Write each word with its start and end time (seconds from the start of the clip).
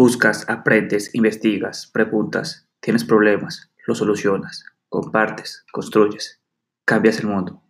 Buscas, 0.00 0.48
aprendes, 0.48 1.12
investigas, 1.12 1.90
preguntas, 1.92 2.68
tienes 2.78 3.02
problemas, 3.02 3.72
los 3.84 3.98
solucionas, 3.98 4.64
compartes, 4.88 5.64
construyes, 5.72 6.40
cambias 6.84 7.18
el 7.18 7.26
mundo. 7.26 7.64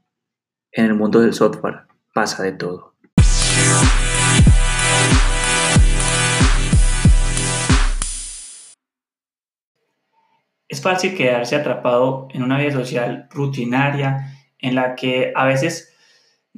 En 0.70 0.84
el 0.84 0.92
mundo 0.92 1.20
del 1.20 1.32
software 1.32 1.86
pasa 2.12 2.42
de 2.42 2.52
todo. 2.52 2.96
Es 10.68 10.82
fácil 10.82 11.16
quedarse 11.16 11.56
atrapado 11.56 12.28
en 12.34 12.42
una 12.42 12.58
vida 12.58 12.72
social 12.72 13.26
rutinaria 13.30 14.34
en 14.58 14.74
la 14.74 14.96
que 14.96 15.32
a 15.34 15.46
veces 15.46 15.96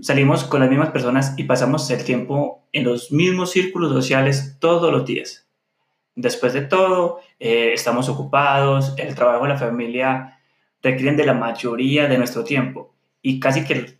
salimos 0.00 0.42
con 0.42 0.58
las 0.58 0.68
mismas 0.68 0.90
personas 0.90 1.34
y 1.36 1.44
pasamos 1.44 1.88
el 1.92 2.02
tiempo 2.02 2.66
en 2.72 2.82
los 2.82 3.12
mismos 3.12 3.52
círculos 3.52 3.92
sociales 3.92 4.56
todos 4.58 4.90
los 4.90 5.04
días. 5.04 5.46
Después 6.20 6.52
de 6.52 6.60
todo, 6.60 7.20
eh, 7.38 7.72
estamos 7.72 8.10
ocupados, 8.10 8.94
el 8.98 9.14
trabajo 9.14 9.46
y 9.46 9.48
la 9.48 9.56
familia 9.56 10.38
requieren 10.82 11.16
de 11.16 11.24
la 11.24 11.32
mayoría 11.32 12.08
de 12.08 12.18
nuestro 12.18 12.44
tiempo 12.44 12.94
y 13.22 13.40
casi 13.40 13.64
que 13.64 13.96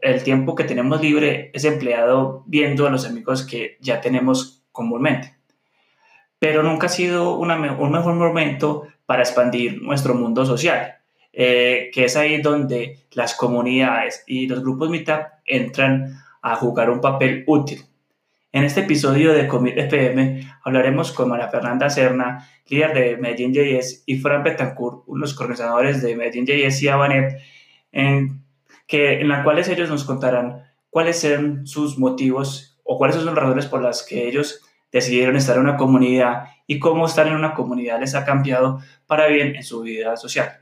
el, 0.00 0.22
tiempo 0.22 0.54
que 0.54 0.64
tenemos 0.64 1.00
libre 1.00 1.50
es 1.54 1.64
empleado 1.64 2.44
viendo 2.46 2.86
a 2.86 2.90
los 2.90 3.06
amigos 3.06 3.46
que 3.46 3.78
ya 3.80 4.02
tenemos 4.02 4.62
comúnmente. 4.70 5.34
Pero 6.38 6.62
nunca 6.62 6.86
ha 6.86 6.90
sido 6.90 7.36
un 7.38 7.48
mejor 7.48 8.14
momento 8.14 8.88
para 9.06 9.22
expandir 9.22 9.80
nuestro 9.80 10.14
mundo 10.14 10.44
social, 10.44 10.96
eh, 11.32 11.90
que 11.94 12.04
es 12.04 12.16
ahí 12.16 12.42
donde 12.42 12.98
las 13.12 13.34
comunidades 13.34 14.24
y 14.26 14.46
los 14.46 14.62
grupos 14.62 14.90
Meetup 14.90 15.22
entran 15.46 16.18
a 16.42 16.54
jugar 16.56 16.90
un 16.90 17.00
papel 17.00 17.44
útil. 17.46 17.82
En 18.54 18.64
este 18.64 18.80
episodio 18.80 19.32
de 19.32 19.48
Commit 19.48 19.78
FM 19.78 20.46
hablaremos 20.62 21.10
con 21.12 21.30
María 21.30 21.48
Fernanda 21.48 21.88
Serna, 21.88 22.46
líder 22.68 22.92
de 22.92 23.16
Medellín 23.16 23.54
JS, 23.54 24.02
y 24.04 24.18
Fran 24.18 24.42
Betancourt, 24.42 25.04
unos 25.06 25.40
organizadores 25.40 26.02
de 26.02 26.14
Medellín 26.14 26.44
JS 26.44 26.82
y 26.82 26.88
Abanet, 26.88 27.40
en, 27.92 28.44
que, 28.86 29.22
en 29.22 29.28
las 29.28 29.42
cuales 29.42 29.68
ellos 29.68 29.88
nos 29.88 30.04
contarán 30.04 30.64
cuáles 30.90 31.18
son 31.18 31.66
sus 31.66 31.98
motivos 31.98 32.78
o 32.84 32.98
cuáles 32.98 33.16
son 33.16 33.24
las 33.24 33.34
razones 33.34 33.64
por 33.64 33.80
las 33.80 34.02
que 34.02 34.28
ellos 34.28 34.60
decidieron 34.92 35.36
estar 35.36 35.56
en 35.56 35.62
una 35.62 35.78
comunidad 35.78 36.48
y 36.66 36.78
cómo 36.78 37.06
estar 37.06 37.26
en 37.26 37.34
una 37.34 37.54
comunidad 37.54 38.00
les 38.00 38.14
ha 38.14 38.26
cambiado 38.26 38.80
para 39.06 39.28
bien 39.28 39.56
en 39.56 39.62
su 39.62 39.80
vida 39.80 40.14
social. 40.18 40.60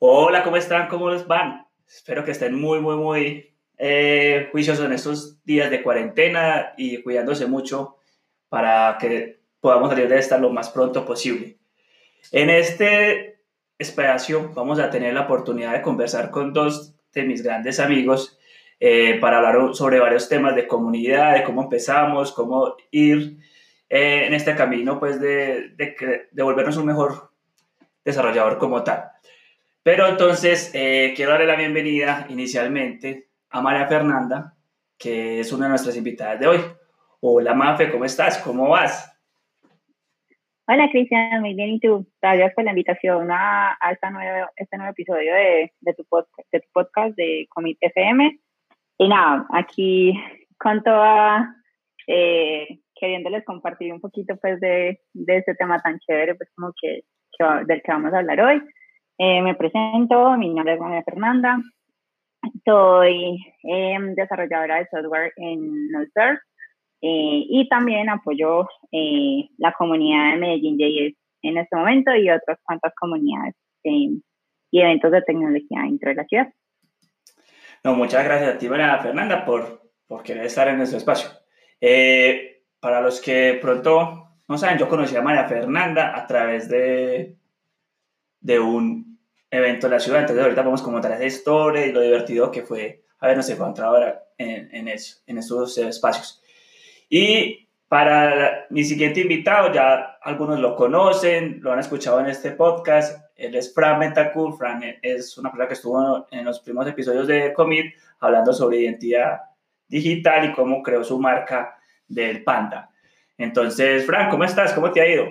Hola, 0.00 0.44
¿cómo 0.44 0.56
están? 0.56 0.88
¿Cómo 0.88 1.10
les 1.10 1.26
van? 1.26 1.66
Espero 1.86 2.24
que 2.24 2.30
estén 2.30 2.54
muy, 2.54 2.80
muy, 2.80 2.96
muy 2.96 3.54
eh, 3.78 4.48
juiciosos 4.52 4.86
en 4.86 4.92
estos 4.92 5.42
días 5.44 5.70
de 5.70 5.82
cuarentena 5.82 6.74
y 6.76 7.02
cuidándose 7.02 7.46
mucho 7.46 7.96
para 8.48 8.96
que 9.00 9.40
podamos 9.60 9.90
salir 9.90 10.08
de 10.08 10.18
esta 10.18 10.38
lo 10.38 10.50
más 10.50 10.70
pronto 10.70 11.04
posible. 11.04 11.58
En 12.32 12.50
este 12.50 13.40
espacio 13.78 14.50
vamos 14.54 14.78
a 14.78 14.90
tener 14.90 15.14
la 15.14 15.22
oportunidad 15.22 15.72
de 15.72 15.82
conversar 15.82 16.30
con 16.30 16.52
dos 16.52 16.94
de 17.12 17.24
mis 17.24 17.42
grandes 17.42 17.80
amigos 17.80 18.38
eh, 18.80 19.18
para 19.20 19.38
hablar 19.38 19.74
sobre 19.74 19.98
varios 19.98 20.28
temas 20.28 20.54
de 20.54 20.68
comunidad, 20.68 21.34
de 21.34 21.42
cómo 21.42 21.62
empezamos, 21.62 22.32
cómo 22.32 22.76
ir 22.90 23.38
eh, 23.88 24.26
en 24.26 24.34
este 24.34 24.54
camino 24.54 24.98
pues 24.98 25.20
de, 25.20 25.70
de, 25.76 26.28
de 26.30 26.42
volvernos 26.42 26.76
un 26.76 26.86
mejor 26.86 27.30
desarrollador 28.04 28.58
como 28.58 28.82
tal. 28.82 29.10
Pero 29.82 30.06
entonces 30.06 30.70
eh, 30.74 31.12
quiero 31.16 31.32
darle 31.32 31.46
la 31.46 31.56
bienvenida 31.56 32.26
inicialmente 32.28 33.28
a 33.50 33.62
María 33.62 33.86
Fernanda, 33.86 34.54
que 34.98 35.40
es 35.40 35.52
una 35.52 35.64
de 35.64 35.70
nuestras 35.70 35.96
invitadas 35.96 36.40
de 36.40 36.46
hoy. 36.46 36.58
Hola 37.20 37.54
Mafe, 37.54 37.90
¿cómo 37.90 38.04
estás? 38.04 38.38
¿Cómo 38.38 38.68
vas? 38.68 39.18
Hola 40.66 40.90
Cristian, 40.90 41.40
muy 41.40 41.54
bien. 41.54 41.70
¿Y 41.70 41.80
tú? 41.80 42.06
Gracias 42.20 42.52
por 42.52 42.64
la 42.64 42.72
invitación 42.72 43.30
a, 43.30 43.78
a 43.80 43.92
esta 43.92 44.10
nuevo, 44.10 44.48
este 44.56 44.76
nuevo 44.76 44.92
episodio 44.92 45.32
de, 45.32 45.72
de, 45.80 45.94
tu 45.94 46.04
podcast, 46.04 46.46
de 46.52 46.60
tu 46.60 46.68
podcast 46.74 47.16
de 47.16 47.46
Commit 47.48 47.78
FM. 47.80 48.38
Y 48.98 49.08
nada, 49.08 49.46
aquí 49.50 50.12
con 50.58 50.82
toda, 50.82 51.56
eh, 52.06 52.80
queriéndoles 52.98 53.44
compartir 53.44 53.92
un 53.92 54.00
poquito 54.00 54.36
pues 54.36 54.60
de, 54.60 55.00
de 55.12 55.36
este 55.36 55.54
tema 55.54 55.80
tan 55.80 55.98
chévere, 55.98 56.34
pues 56.34 56.50
como 56.54 56.72
que, 56.80 57.02
que 57.36 57.44
del 57.66 57.82
que 57.82 57.92
vamos 57.92 58.12
a 58.12 58.18
hablar 58.18 58.40
hoy. 58.40 58.62
Eh, 59.18 59.42
me 59.42 59.54
presento, 59.54 60.36
mi 60.36 60.48
nombre 60.48 60.74
es 60.74 60.80
María 60.80 61.02
Fernanda, 61.02 61.58
soy 62.64 63.38
eh, 63.64 63.98
desarrolladora 64.14 64.76
de 64.76 64.88
software 64.90 65.32
en 65.36 65.90
NoSurf 65.90 66.40
eh, 67.00 67.44
y 67.48 67.68
también 67.68 68.08
apoyo 68.08 68.66
eh, 68.92 69.48
la 69.58 69.72
comunidad 69.72 70.32
de 70.32 70.38
Medellín 70.38 70.78
JS 70.78 71.16
en 71.42 71.58
este 71.58 71.76
momento 71.76 72.14
y 72.14 72.30
otras 72.30 72.58
cuantas 72.62 72.92
comunidades 72.94 73.54
y 73.82 74.20
eventos 74.72 75.10
de 75.10 75.22
tecnología 75.22 75.82
dentro 75.82 76.10
de 76.10 76.14
la 76.16 76.24
ciudad. 76.24 76.52
No, 77.84 77.94
muchas 77.94 78.24
gracias 78.24 78.54
a 78.54 78.58
ti, 78.58 78.68
María 78.68 78.98
Fernanda, 78.98 79.44
por, 79.44 79.82
por 80.06 80.22
querer 80.22 80.44
estar 80.44 80.68
en 80.68 80.76
nuestro 80.76 80.98
espacio. 80.98 81.30
Para 82.80 83.00
los 83.00 83.20
que 83.20 83.58
pronto 83.60 84.28
no 84.48 84.56
saben, 84.56 84.78
yo 84.78 84.88
conocí 84.88 85.14
a 85.14 85.22
María 85.22 85.46
Fernanda 85.46 86.16
a 86.16 86.26
través 86.26 86.68
de, 86.68 87.36
de 88.40 88.58
un 88.58 89.18
evento 89.50 89.88
de 89.88 89.94
la 89.94 90.00
ciudad. 90.00 90.20
Entonces 90.20 90.42
ahorita 90.42 90.62
vamos 90.62 90.82
como 90.82 91.00
traer 91.00 91.16
esa 91.22 91.36
historia 91.36 91.86
y 91.86 91.92
lo 91.92 92.00
divertido 92.00 92.50
que 92.50 92.62
fue 92.62 93.04
habernos 93.20 93.48
encontrado 93.50 93.94
ahora 93.94 94.24
en, 94.38 94.74
en, 94.74 94.88
eso, 94.88 95.18
en 95.26 95.38
espacios. 95.38 96.42
Y 97.10 97.68
para 97.88 98.66
mi 98.70 98.84
siguiente 98.84 99.20
invitado, 99.20 99.72
ya 99.72 100.18
algunos 100.22 100.58
lo 100.60 100.76
conocen, 100.76 101.60
lo 101.60 101.72
han 101.72 101.78
escuchado 101.78 102.20
en 102.20 102.26
este 102.26 102.52
podcast. 102.52 103.22
Él 103.36 103.54
es 103.54 103.74
Fran 103.74 103.98
Metacool. 103.98 104.56
Fran 104.56 104.82
es 105.02 105.36
una 105.38 105.50
persona 105.50 105.68
que 105.68 105.74
estuvo 105.74 106.26
en 106.30 106.44
los 106.44 106.60
primeros 106.60 106.90
episodios 106.90 107.26
de 107.26 107.52
Commit 107.52 107.94
hablando 108.20 108.52
sobre 108.52 108.78
identidad 108.78 109.40
digital 109.86 110.46
y 110.46 110.52
cómo 110.52 110.82
creó 110.82 111.02
su 111.02 111.18
marca 111.18 111.77
del 112.08 112.42
Panda. 112.42 112.90
Entonces, 113.36 114.04
Fran, 114.04 114.30
¿cómo 114.30 114.44
estás? 114.44 114.72
¿Cómo 114.72 114.90
te 114.90 115.00
ha 115.00 115.08
ido? 115.08 115.26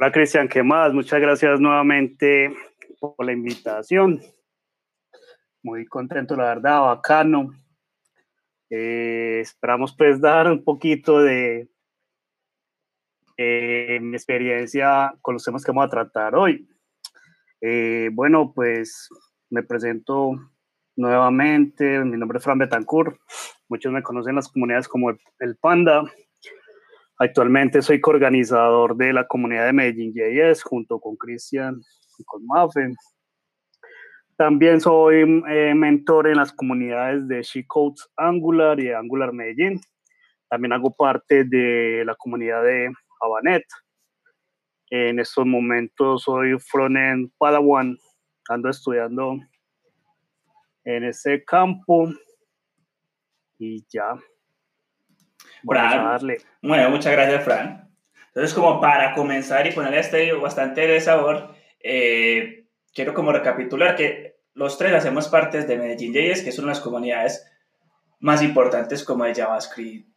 Hola 0.00 0.12
Cristian, 0.12 0.48
¿qué 0.48 0.62
más? 0.62 0.92
Muchas 0.92 1.20
gracias 1.20 1.60
nuevamente 1.60 2.54
por 3.00 3.24
la 3.24 3.32
invitación. 3.32 4.20
Muy 5.62 5.86
contento, 5.86 6.36
la 6.36 6.44
verdad, 6.44 6.80
bacano. 6.82 7.50
Eh, 8.70 9.40
esperamos 9.40 9.94
pues 9.96 10.20
dar 10.20 10.50
un 10.50 10.62
poquito 10.62 11.20
de 11.20 11.68
eh, 13.36 13.98
mi 14.00 14.14
experiencia 14.16 15.14
con 15.22 15.34
los 15.34 15.44
temas 15.44 15.64
que 15.64 15.72
vamos 15.72 15.86
a 15.86 15.90
tratar 15.90 16.34
hoy. 16.34 16.68
Eh, 17.60 18.10
bueno, 18.12 18.52
pues 18.54 19.08
me 19.50 19.62
presento 19.62 20.32
nuevamente. 20.96 22.04
Mi 22.04 22.16
nombre 22.16 22.38
es 22.38 22.44
Fran 22.44 22.58
Betancourt. 22.58 23.18
Muchos 23.68 23.92
me 23.92 24.02
conocen 24.02 24.30
en 24.30 24.36
las 24.36 24.48
comunidades 24.48 24.88
como 24.88 25.10
el 25.10 25.56
Panda. 25.60 26.02
Actualmente 27.18 27.82
soy 27.82 28.00
coorganizador 28.00 28.96
de 28.96 29.12
la 29.12 29.26
comunidad 29.26 29.66
de 29.66 29.72
Medellín 29.72 30.14
JS 30.14 30.62
junto 30.62 30.98
con 30.98 31.16
Cristian 31.16 31.80
y 32.18 32.24
con 32.24 32.46
Mafe. 32.46 32.94
También 34.36 34.80
soy 34.80 35.42
eh, 35.48 35.74
mentor 35.74 36.28
en 36.28 36.36
las 36.36 36.52
comunidades 36.52 37.26
de 37.26 37.42
She 37.42 37.66
Codes 37.66 38.08
Angular 38.16 38.78
y 38.78 38.92
Angular 38.92 39.32
Medellín. 39.32 39.80
También 40.48 40.72
hago 40.72 40.94
parte 40.94 41.44
de 41.44 42.04
la 42.06 42.14
comunidad 42.14 42.62
de 42.62 42.90
Habanet. 43.20 43.64
En 44.90 45.18
estos 45.18 45.44
momentos 45.44 46.22
soy 46.22 46.58
frontend 46.58 47.32
Padawan. 47.36 47.98
Ando 48.48 48.70
estudiando 48.70 49.38
en 50.84 51.04
ese 51.04 51.44
campo. 51.44 52.08
Y 53.58 53.84
ya, 53.88 54.14
Fran, 55.66 56.18
bueno, 56.62 56.90
muchas 56.90 57.12
gracias, 57.12 57.44
Fran. 57.44 57.90
Entonces, 58.28 58.54
como 58.54 58.80
para 58.80 59.14
comenzar 59.14 59.66
y 59.66 59.72
ponerle 59.72 60.00
este 60.00 60.32
bastante 60.34 60.86
de 60.86 61.00
sabor, 61.00 61.54
eh, 61.80 62.66
quiero 62.94 63.14
como 63.14 63.32
recapitular 63.32 63.96
que 63.96 64.38
los 64.54 64.78
tres 64.78 64.92
hacemos 64.92 65.28
parte 65.28 65.62
de 65.62 65.76
Medellín 65.76 66.12
JS, 66.12 66.42
que 66.42 66.52
son 66.52 66.66
las 66.66 66.80
comunidades 66.80 67.50
más 68.20 68.42
importantes 68.42 69.04
como 69.04 69.24
de 69.24 69.34
JavaScript. 69.34 70.08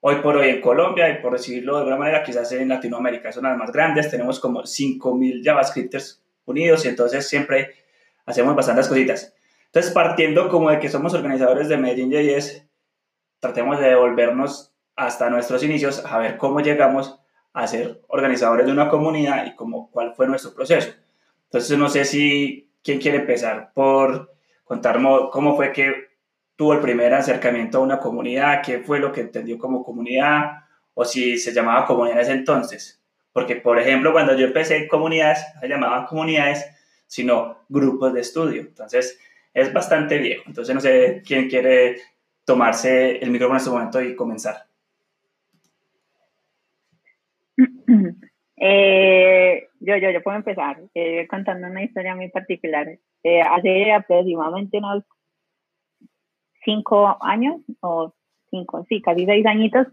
Hoy 0.00 0.16
por 0.16 0.36
hoy 0.36 0.50
en 0.50 0.60
Colombia, 0.60 1.08
y 1.08 1.20
por 1.20 1.32
decirlo 1.32 1.74
de 1.74 1.78
alguna 1.80 1.96
manera, 1.96 2.22
quizás 2.22 2.52
en 2.52 2.68
Latinoamérica 2.68 3.32
son 3.32 3.44
las 3.44 3.56
más 3.56 3.72
grandes, 3.72 4.10
tenemos 4.10 4.38
como 4.38 4.62
5.000 4.62 5.42
JavaScripters 5.42 6.22
unidos 6.44 6.84
y 6.84 6.88
entonces 6.88 7.28
siempre 7.28 7.74
hacemos 8.24 8.54
bastantes 8.54 8.88
cositas. 8.88 9.34
Entonces, 9.66 9.92
partiendo 9.92 10.48
como 10.48 10.70
de 10.70 10.78
que 10.78 10.88
somos 10.88 11.12
organizadores 11.14 11.68
de 11.68 11.76
Medellín 11.76 12.10
JS, 12.10 12.65
tratemos 13.40 13.78
de 13.80 13.88
devolvernos 13.88 14.72
hasta 14.96 15.30
nuestros 15.30 15.62
inicios 15.62 16.04
a 16.04 16.18
ver 16.18 16.36
cómo 16.36 16.60
llegamos 16.60 17.20
a 17.52 17.66
ser 17.66 18.02
organizadores 18.08 18.66
de 18.66 18.72
una 18.72 18.88
comunidad 18.88 19.46
y 19.46 19.54
cómo, 19.54 19.90
cuál 19.90 20.14
fue 20.14 20.26
nuestro 20.26 20.54
proceso. 20.54 20.92
Entonces 21.44 21.78
no 21.78 21.88
sé 21.88 22.04
si, 22.04 22.70
¿quién 22.82 22.98
quiere 22.98 23.18
empezar 23.18 23.72
por 23.72 24.32
contarnos 24.64 25.30
cómo 25.30 25.56
fue 25.56 25.72
que 25.72 26.06
tuvo 26.56 26.72
el 26.72 26.80
primer 26.80 27.14
acercamiento 27.14 27.78
a 27.78 27.82
una 27.82 27.98
comunidad, 27.98 28.62
qué 28.62 28.80
fue 28.80 28.98
lo 28.98 29.12
que 29.12 29.20
entendió 29.20 29.58
como 29.58 29.84
comunidad, 29.84 30.64
o 30.94 31.04
si 31.04 31.38
se 31.38 31.52
llamaba 31.52 31.86
comunidad 31.86 32.18
en 32.18 32.22
ese 32.22 32.32
entonces. 32.32 33.02
Porque, 33.32 33.56
por 33.56 33.78
ejemplo, 33.78 34.12
cuando 34.12 34.34
yo 34.34 34.46
empecé 34.46 34.88
comunidades, 34.88 35.44
se 35.60 35.68
llamaban 35.68 36.06
comunidades, 36.06 36.64
sino 37.06 37.64
grupos 37.68 38.14
de 38.14 38.22
estudio. 38.22 38.62
Entonces, 38.62 39.20
es 39.52 39.72
bastante 39.72 40.16
viejo. 40.18 40.44
Entonces, 40.46 40.74
no 40.74 40.80
sé 40.80 41.22
quién 41.24 41.48
quiere 41.48 42.00
tomarse 42.46 43.18
el 43.18 43.30
micrófono 43.30 43.56
en 43.56 43.58
este 43.58 43.70
momento 43.70 44.00
y 44.00 44.16
comenzar. 44.16 44.56
Eh, 48.58 49.68
yo, 49.80 49.98
yo, 49.98 50.10
yo 50.10 50.22
puedo 50.22 50.38
empezar 50.38 50.78
eh, 50.94 51.26
contando 51.28 51.66
una 51.68 51.82
historia 51.84 52.16
muy 52.16 52.30
particular. 52.30 52.88
Eh, 53.22 53.42
hace 53.42 53.92
aproximadamente 53.92 54.78
unos 54.78 55.04
cinco 56.64 57.18
años, 57.20 57.60
o 57.80 58.14
cinco, 58.50 58.86
sí, 58.88 59.02
casi 59.02 59.26
seis 59.26 59.44
añitos, 59.44 59.86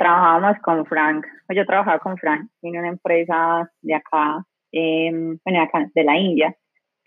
trabajábamos 0.00 0.58
con 0.62 0.84
Frank. 0.84 1.24
Yo 1.54 1.64
trabajaba 1.64 2.00
con 2.00 2.16
Frank 2.16 2.50
en 2.62 2.76
una 2.76 2.88
empresa 2.88 3.70
de 3.82 3.94
acá, 3.94 4.44
em, 4.72 5.38
bueno, 5.44 5.62
acá 5.62 5.88
de 5.94 6.04
la 6.04 6.18
India, 6.18 6.56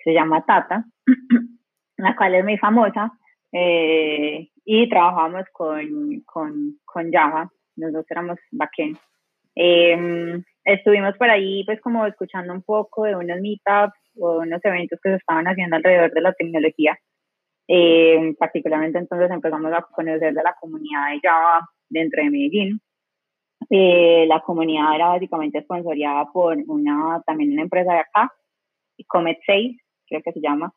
se 0.01 0.13
llama 0.13 0.45
Tata, 0.45 0.85
la 1.97 2.15
cual 2.15 2.35
es 2.35 2.43
muy 2.45 2.57
famosa. 2.57 3.11
Y 3.53 4.89
trabajamos 4.89 5.45
con, 5.51 6.21
con, 6.25 6.79
con 6.85 7.11
Java, 7.11 7.51
nosotros 7.75 8.05
éramos 8.09 8.39
backend. 8.51 8.97
Eh, 9.55 10.41
estuvimos 10.65 11.15
por 11.17 11.29
ahí 11.29 11.63
pues 11.65 11.79
como 11.81 12.05
escuchando 12.05 12.53
un 12.53 12.63
poco 12.63 13.03
de 13.03 13.15
unos 13.15 13.39
meetups 13.39 13.99
o 14.19 14.39
unos 14.39 14.63
eventos 14.63 14.99
que 15.01 15.09
se 15.09 15.15
estaban 15.17 15.45
haciendo 15.45 15.75
alrededor 15.75 16.11
de 16.11 16.21
la 16.21 16.33
tecnología. 16.33 16.97
Eh, 17.67 18.35
particularmente 18.37 18.97
entonces 18.97 19.31
empezamos 19.31 19.71
a 19.71 19.81
conocer 19.83 20.33
de 20.33 20.43
la 20.43 20.55
comunidad 20.59 21.11
de 21.11 21.19
Java 21.21 21.69
dentro 21.89 22.23
de 22.23 22.29
Medellín. 22.29 22.81
Eh, 23.69 24.25
la 24.27 24.41
comunidad 24.41 24.95
era 24.95 25.07
básicamente 25.09 25.61
sponsoriada 25.61 26.25
por 26.31 26.57
una, 26.67 27.21
también 27.25 27.53
una 27.53 27.61
empresa 27.61 27.93
de 27.93 27.99
acá, 27.99 28.31
Comet 29.07 29.39
6, 29.45 29.77
creo 30.07 30.21
que 30.21 30.33
se 30.33 30.41
llama, 30.41 30.73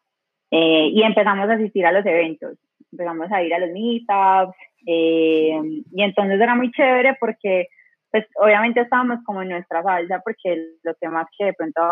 eh, 0.50 0.88
y 0.92 1.02
empezamos 1.02 1.48
a 1.48 1.54
asistir 1.54 1.84
a 1.84 1.92
los 1.92 2.06
eventos, 2.06 2.56
empezamos 2.92 3.30
a 3.30 3.42
ir 3.42 3.54
a 3.54 3.58
los 3.58 3.70
meetups, 3.70 4.56
y 4.88 6.02
entonces 6.02 6.40
era 6.40 6.54
muy 6.54 6.70
chévere 6.70 7.16
porque 7.18 7.66
pues 8.10 8.24
obviamente 8.36 8.80
estábamos 8.80 9.18
como 9.24 9.42
en 9.42 9.50
nuestra 9.50 9.82
salsa 9.82 10.22
porque 10.24 10.76
los 10.82 10.98
temas 10.98 11.26
que 11.36 11.46
de 11.46 11.52
pronto 11.52 11.82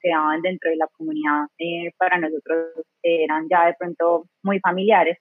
se 0.00 0.08
daban 0.08 0.42
dentro 0.42 0.70
de 0.70 0.76
la 0.76 0.88
comunidad 0.88 1.44
eh, 1.58 1.92
para 1.96 2.18
nosotros 2.18 2.84
eran 3.02 3.46
ya 3.48 3.66
de 3.66 3.74
pronto 3.78 4.24
muy 4.42 4.60
familiares. 4.60 5.18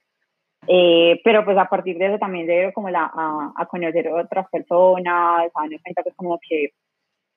Eh, 0.67 1.21
pero 1.23 1.45
pues 1.45 1.57
a 1.57 1.69
partir 1.69 1.97
de 1.97 2.07
eso 2.07 2.17
también 2.17 2.47
se 2.47 2.73
como 2.73 2.89
la, 2.89 3.11
a, 3.13 3.65
conocer 3.67 4.07
otras 4.09 4.47
personas, 4.49 5.45
a 5.45 5.49
cuenta 5.51 6.03
pues 6.03 6.15
como 6.15 6.39
que 6.39 6.71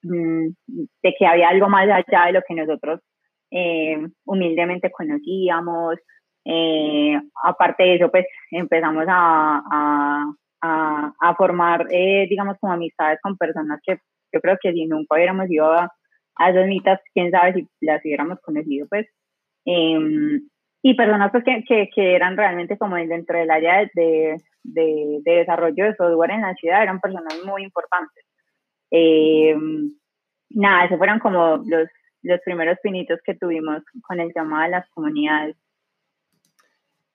mm, 0.03 0.49
de 1.03 1.15
que 1.19 1.27
había 1.27 1.51
algo 1.51 1.69
más 1.69 1.89
allá 1.89 2.27
de 2.27 2.33
lo 2.33 2.43
que 2.47 2.55
nosotros 2.55 3.01
eh, 3.51 3.99
humildemente 4.25 4.91
conocíamos. 4.91 5.97
Aparte 7.44 7.82
de 7.82 7.94
eso, 7.97 8.11
pues 8.11 8.26
empezamos 8.50 9.05
a, 9.08 9.62
a, 10.62 11.12
a 11.20 11.35
formar, 11.37 11.87
eh, 11.91 12.26
digamos, 12.29 12.56
como 12.61 12.73
amistades 12.73 13.19
con 13.23 13.37
personas 13.37 13.81
que 13.85 13.99
yo 14.32 14.41
creo 14.41 14.56
que 14.61 14.73
si 14.73 14.87
nunca 14.87 15.17
hubiéramos 15.17 15.50
ido 15.50 15.73
a, 15.73 15.91
esas 16.49 16.67
mitas, 16.67 17.00
quién 17.12 17.31
sabe 17.31 17.52
si 17.52 17.69
las 17.81 18.00
hubiéramos 18.05 18.41
conocido, 18.41 18.87
pues. 18.88 19.06
Em, 19.67 20.49
y 20.82 20.94
personas 20.94 21.31
pues, 21.32 21.44
que, 21.44 21.91
que, 21.94 22.14
eran 22.14 22.37
realmente 22.37 22.79
como 22.79 22.96
dentro 22.96 23.38
del 23.38 23.50
área 23.50 23.81
de, 23.94 24.37
de, 24.62 25.20
de, 25.23 25.32
desarrollo 25.32 25.85
de 25.85 25.94
software 25.96 26.31
en 26.31 26.41
la 26.43 26.55
ciudad, 26.55 26.82
eran 26.82 27.00
personas 27.00 27.35
muy 27.44 27.62
importantes. 27.64 28.25
Em, 28.91 29.91
nada, 30.50 30.87
esos 30.87 30.96
fueron 30.96 31.19
como 31.19 31.58
los, 31.67 31.88
los 32.23 32.41
primeros 32.44 32.79
pinitos 32.82 33.20
que 33.25 33.35
tuvimos 33.35 33.82
con 34.06 34.20
el 34.20 34.32
tema 34.32 34.64
de 34.64 34.70
las 34.70 34.88
comunidades. 34.91 35.56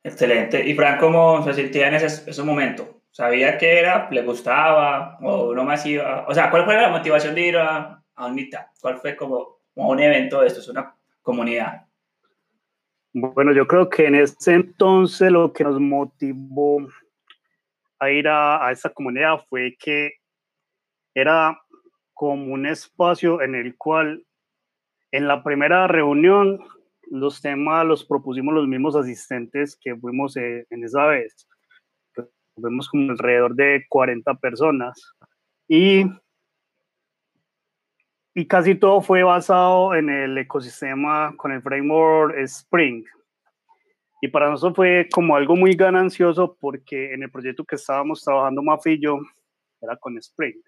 Excelente. 0.06 0.66
¿Y 0.66 0.74
Fran 0.76 1.00
cómo 1.00 1.44
se 1.44 1.54
sentía 1.54 1.88
en 1.88 1.96
ese, 1.96 2.30
ese 2.30 2.44
momento? 2.44 2.96
sabía 3.16 3.58
que 3.58 3.80
era, 3.80 4.10
le 4.12 4.24
gustaba 4.24 5.18
o 5.22 5.56
no 5.56 5.64
más 5.64 5.86
iba. 5.86 6.26
O 6.28 6.34
sea, 6.34 6.52
¿cuál 6.52 6.66
fue 6.66 6.76
la 6.76 6.90
motivación 6.90 7.34
de 7.34 7.48
ir 7.48 7.56
a, 7.56 8.04
a 8.14 8.26
un 8.26 8.50
¿Cuál 8.82 8.98
fue 8.98 9.16
como, 9.16 9.62
un 9.76 10.00
evento 10.02 10.42
de 10.42 10.48
esto? 10.48 10.60
Es 10.60 10.68
una 10.68 10.94
comunidad. 11.22 11.86
Bueno, 13.14 13.54
yo 13.54 13.66
creo 13.66 13.90
que 13.90 14.08
en 14.08 14.16
ese 14.16 14.56
entonces 14.56 15.32
lo 15.32 15.54
que 15.54 15.64
nos 15.64 15.80
motivó 15.80 16.86
a 18.00 18.10
ir 18.10 18.28
a, 18.28 18.68
a 18.68 18.74
esa 18.74 18.90
comunidad 18.90 19.46
fue 19.50 19.78
que 19.80 20.16
era 21.14 21.58
como 22.14 22.54
un 22.54 22.66
espacio 22.66 23.42
en 23.42 23.56
el 23.56 23.78
cual 23.78 24.26
en 25.12 25.30
la 25.30 25.42
primera 25.42 25.88
reunión 25.88 26.60
los 27.10 27.42
temas 27.42 27.86
los 27.86 28.04
propusimos 28.06 28.54
los 28.54 28.68
mismos 28.68 28.96
asistentes 28.96 29.78
que 29.82 29.96
fuimos 29.96 30.36
eh, 30.38 30.66
en 30.70 30.84
esa 30.84 31.06
vez 31.06 31.48
vemos 32.58 32.90
como 32.90 33.12
alrededor 33.12 33.56
de 33.56 33.86
40 33.90 34.34
personas 34.36 35.14
y, 35.68 36.06
y 38.34 38.48
casi 38.48 38.76
todo 38.76 39.02
fue 39.02 39.24
basado 39.24 39.96
en 39.96 40.10
el 40.10 40.38
ecosistema 40.38 41.36
con 41.38 41.52
el 41.52 41.62
framework 41.62 42.38
Spring. 42.40 43.04
Y 44.22 44.28
para 44.30 44.50
nosotros 44.50 44.76
fue 44.76 45.08
como 45.12 45.36
algo 45.36 45.56
muy 45.56 45.74
ganancioso 45.76 46.58
porque 46.60 47.14
en 47.14 47.24
el 47.24 47.32
proyecto 47.32 47.66
que 47.66 47.76
estábamos 47.76 48.24
trabajando 48.24 48.64
Mafillo 48.64 49.20
era 49.82 49.98
con 49.98 50.18
Spring. 50.18 50.62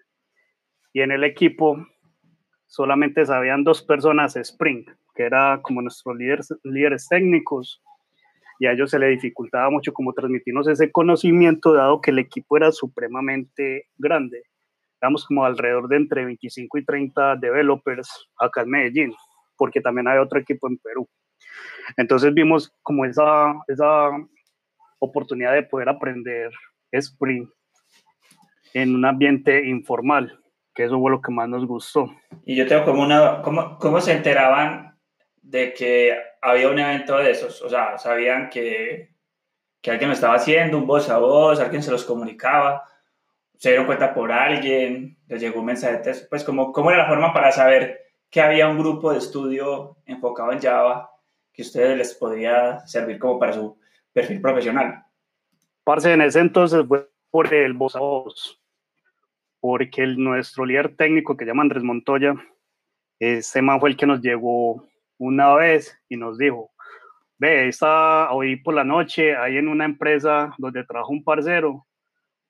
Y 0.92 1.00
en 1.00 1.12
el 1.12 1.24
equipo 1.24 1.86
solamente 2.66 3.24
sabían 3.24 3.64
dos 3.64 3.82
personas 3.82 4.36
Spring, 4.36 4.84
que 5.18 5.24
era 5.24 5.60
como 5.62 5.82
nuestros 5.82 6.16
líderes, 6.16 6.54
líderes 6.62 7.08
técnicos 7.08 7.82
y 8.60 8.66
a 8.66 8.72
ellos 8.72 8.90
se 8.90 9.00
le 9.00 9.08
dificultaba 9.08 9.68
mucho 9.68 9.92
como 9.92 10.12
transmitirnos 10.12 10.68
ese 10.68 10.92
conocimiento, 10.92 11.72
dado 11.72 12.00
que 12.00 12.12
el 12.12 12.20
equipo 12.20 12.56
era 12.56 12.70
supremamente 12.70 13.88
grande. 13.96 14.44
Éramos 15.02 15.26
como 15.26 15.44
alrededor 15.44 15.88
de 15.88 15.96
entre 15.96 16.24
25 16.24 16.78
y 16.78 16.84
30 16.84 17.36
developers 17.36 18.28
acá 18.38 18.62
en 18.62 18.70
Medellín, 18.70 19.14
porque 19.56 19.80
también 19.80 20.06
hay 20.06 20.18
otro 20.18 20.38
equipo 20.38 20.68
en 20.68 20.78
Perú. 20.78 21.08
Entonces 21.96 22.32
vimos 22.32 22.72
como 22.82 23.04
esa, 23.04 23.54
esa 23.66 24.10
oportunidad 25.00 25.54
de 25.54 25.64
poder 25.64 25.88
aprender 25.88 26.52
Spring 26.92 27.48
en 28.72 28.94
un 28.94 29.04
ambiente 29.04 29.66
informal, 29.66 30.38
que 30.74 30.84
eso 30.84 30.98
fue 31.00 31.10
lo 31.10 31.20
que 31.20 31.32
más 31.32 31.48
nos 31.48 31.66
gustó. 31.66 32.08
Y 32.44 32.56
yo 32.56 32.66
tengo 32.68 32.84
como 32.84 33.02
una, 33.02 33.42
¿cómo, 33.42 33.78
cómo 33.78 34.00
se 34.00 34.12
enteraban 34.12 34.97
de 35.48 35.72
que 35.72 36.14
había 36.42 36.68
un 36.68 36.78
evento 36.78 37.16
de 37.16 37.30
esos, 37.30 37.62
o 37.62 37.70
sea, 37.70 37.96
sabían 37.96 38.50
que, 38.50 39.14
que 39.80 39.90
alguien 39.90 40.10
lo 40.10 40.14
estaba 40.14 40.34
haciendo, 40.34 40.76
un 40.76 40.86
voz 40.86 41.08
a 41.08 41.16
voz, 41.16 41.58
alguien 41.58 41.82
se 41.82 41.90
los 41.90 42.04
comunicaba, 42.04 42.84
se 43.56 43.70
dieron 43.70 43.86
cuenta 43.86 44.12
por 44.12 44.30
alguien, 44.30 45.16
les 45.26 45.40
llegó 45.40 45.60
un 45.60 45.66
mensaje 45.66 45.94
de 45.94 46.02
texto, 46.02 46.26
pues 46.28 46.44
como, 46.44 46.70
¿cómo 46.70 46.90
era 46.90 47.04
la 47.04 47.08
forma 47.08 47.32
para 47.32 47.50
saber 47.50 47.98
que 48.28 48.42
había 48.42 48.68
un 48.68 48.78
grupo 48.78 49.10
de 49.10 49.18
estudio 49.18 49.96
enfocado 50.04 50.52
en 50.52 50.60
Java 50.60 51.10
que 51.50 51.62
a 51.62 51.64
ustedes 51.64 51.96
les 51.96 52.14
podía 52.14 52.86
servir 52.86 53.18
como 53.18 53.38
para 53.38 53.54
su 53.54 53.78
perfil 54.12 54.42
profesional? 54.42 55.02
Parce, 55.82 56.12
en 56.12 56.20
ese 56.20 56.40
entonces 56.40 56.84
fue 56.86 57.08
por 57.30 57.52
el 57.54 57.72
voz 57.72 57.96
a 57.96 58.00
voz, 58.00 58.60
porque 59.60 60.02
el, 60.02 60.22
nuestro 60.22 60.66
líder 60.66 60.94
técnico 60.94 61.38
que 61.38 61.46
llama 61.46 61.62
Andrés 61.62 61.82
Montoya, 61.82 62.34
ese 63.18 63.62
man 63.62 63.80
fue 63.80 63.88
el 63.88 63.96
que 63.96 64.06
nos 64.06 64.20
llegó 64.20 64.86
una 65.18 65.54
vez 65.54 66.00
y 66.08 66.16
nos 66.16 66.38
dijo, 66.38 66.70
ve, 67.38 67.68
está 67.68 68.32
hoy 68.32 68.56
por 68.56 68.74
la 68.74 68.84
noche, 68.84 69.36
ahí 69.36 69.56
en 69.56 69.68
una 69.68 69.84
empresa 69.84 70.54
donde 70.58 70.84
trabaja 70.84 71.10
un 71.10 71.24
parcero, 71.24 71.86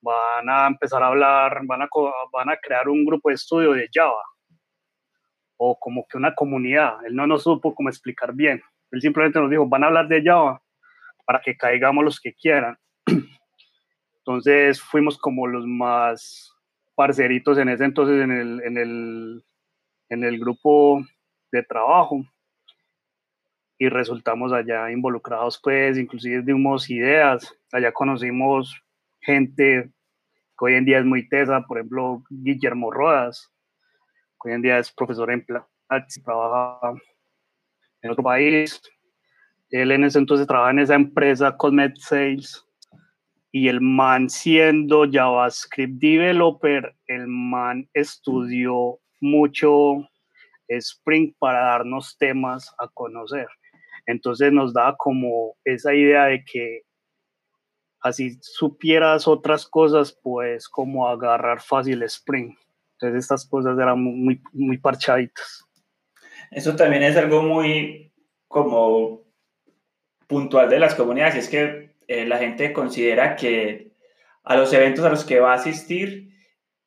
van 0.01 0.49
a 0.49 0.67
empezar 0.67 1.03
a 1.03 1.07
hablar, 1.07 1.61
van 1.65 1.81
a, 1.81 1.89
van 2.31 2.49
a 2.49 2.57
crear 2.57 2.87
un 2.87 3.05
grupo 3.05 3.29
de 3.29 3.35
estudio 3.35 3.73
de 3.73 3.89
Java, 3.91 4.23
o 5.57 5.77
como 5.77 6.05
que 6.07 6.17
una 6.17 6.33
comunidad. 6.33 7.05
Él 7.05 7.15
no 7.15 7.27
nos 7.27 7.43
supo 7.43 7.75
cómo 7.75 7.89
explicar 7.89 8.33
bien. 8.33 8.61
Él 8.91 9.01
simplemente 9.01 9.39
nos 9.39 9.49
dijo, 9.49 9.67
van 9.67 9.83
a 9.83 9.87
hablar 9.87 10.07
de 10.07 10.23
Java 10.23 10.61
para 11.25 11.41
que 11.41 11.57
caigamos 11.57 12.03
los 12.03 12.19
que 12.19 12.33
quieran. 12.33 12.77
Entonces 14.19 14.81
fuimos 14.81 15.17
como 15.17 15.47
los 15.47 15.65
más 15.65 16.55
parceritos 16.95 17.57
en 17.57 17.69
ese 17.69 17.85
entonces 17.85 18.21
en 18.21 18.31
el, 18.31 18.61
en 18.61 18.77
el, 18.77 19.45
en 20.09 20.23
el 20.25 20.37
grupo 20.37 21.01
de 21.49 21.63
trabajo 21.63 22.25
y 23.79 23.87
resultamos 23.87 24.51
allá 24.51 24.91
involucrados, 24.91 25.59
pues, 25.63 25.97
inclusive 25.97 26.43
dimos 26.43 26.89
ideas, 26.89 27.57
allá 27.71 27.93
conocimos 27.93 28.75
gente 29.21 29.89
que 30.57 30.65
hoy 30.65 30.75
en 30.75 30.83
día 30.83 30.99
es 30.99 31.05
muy 31.05 31.27
tesa, 31.29 31.61
por 31.65 31.77
ejemplo, 31.77 32.21
Guillermo 32.29 32.91
Rodas, 32.91 33.49
que 34.41 34.49
hoy 34.49 34.55
en 34.55 34.61
día 34.61 34.77
es 34.79 34.91
profesor 34.91 35.31
en 35.31 35.45
Platzi, 35.45 36.21
trabaja 36.21 36.93
en 38.01 38.11
otro 38.11 38.23
país. 38.23 38.81
Él 39.69 39.91
en 39.91 40.03
ese 40.03 40.19
entonces 40.19 40.45
trabajaba 40.45 40.71
en 40.71 40.79
esa 40.79 40.95
empresa 40.95 41.55
Cosmet 41.55 41.95
Sales 41.97 42.65
y 43.51 43.69
el 43.69 43.79
man 43.79 44.29
siendo 44.29 45.05
JavaScript 45.09 46.01
developer, 46.01 46.93
el 47.07 47.27
man 47.27 47.87
estudió 47.93 48.99
mucho 49.21 50.05
Spring 50.67 51.33
para 51.39 51.59
darnos 51.59 52.17
temas 52.17 52.73
a 52.77 52.87
conocer. 52.89 53.47
Entonces 54.09 54.51
nos 54.51 54.73
da 54.73 54.95
como 54.97 55.55
esa 55.63 55.93
idea 55.93 56.25
de 56.25 56.43
que 56.43 56.81
así 58.01 58.37
supieras 58.41 59.27
otras 59.27 59.67
cosas, 59.67 60.17
pues 60.23 60.67
como 60.67 61.07
agarrar 61.07 61.61
fácil 61.61 62.01
Spring. 62.03 62.55
Entonces 62.93 63.23
estas 63.23 63.47
cosas 63.47 63.77
eran 63.77 64.01
muy, 64.01 64.41
muy 64.51 64.77
parchaditas. 64.77 65.63
Eso 66.51 66.75
también 66.75 67.03
es 67.03 67.15
algo 67.17 67.43
muy 67.43 68.11
como 68.47 69.21
puntual 70.27 70.69
de 70.69 70.79
las 70.79 70.95
comunidades, 70.95 71.35
es 71.35 71.49
que 71.49 71.95
eh, 72.07 72.25
la 72.25 72.39
gente 72.39 72.73
considera 72.73 73.35
que 73.35 73.91
a 74.43 74.55
los 74.55 74.73
eventos 74.73 75.05
a 75.05 75.09
los 75.09 75.23
que 75.23 75.39
va 75.39 75.51
a 75.51 75.55
asistir, 75.57 76.29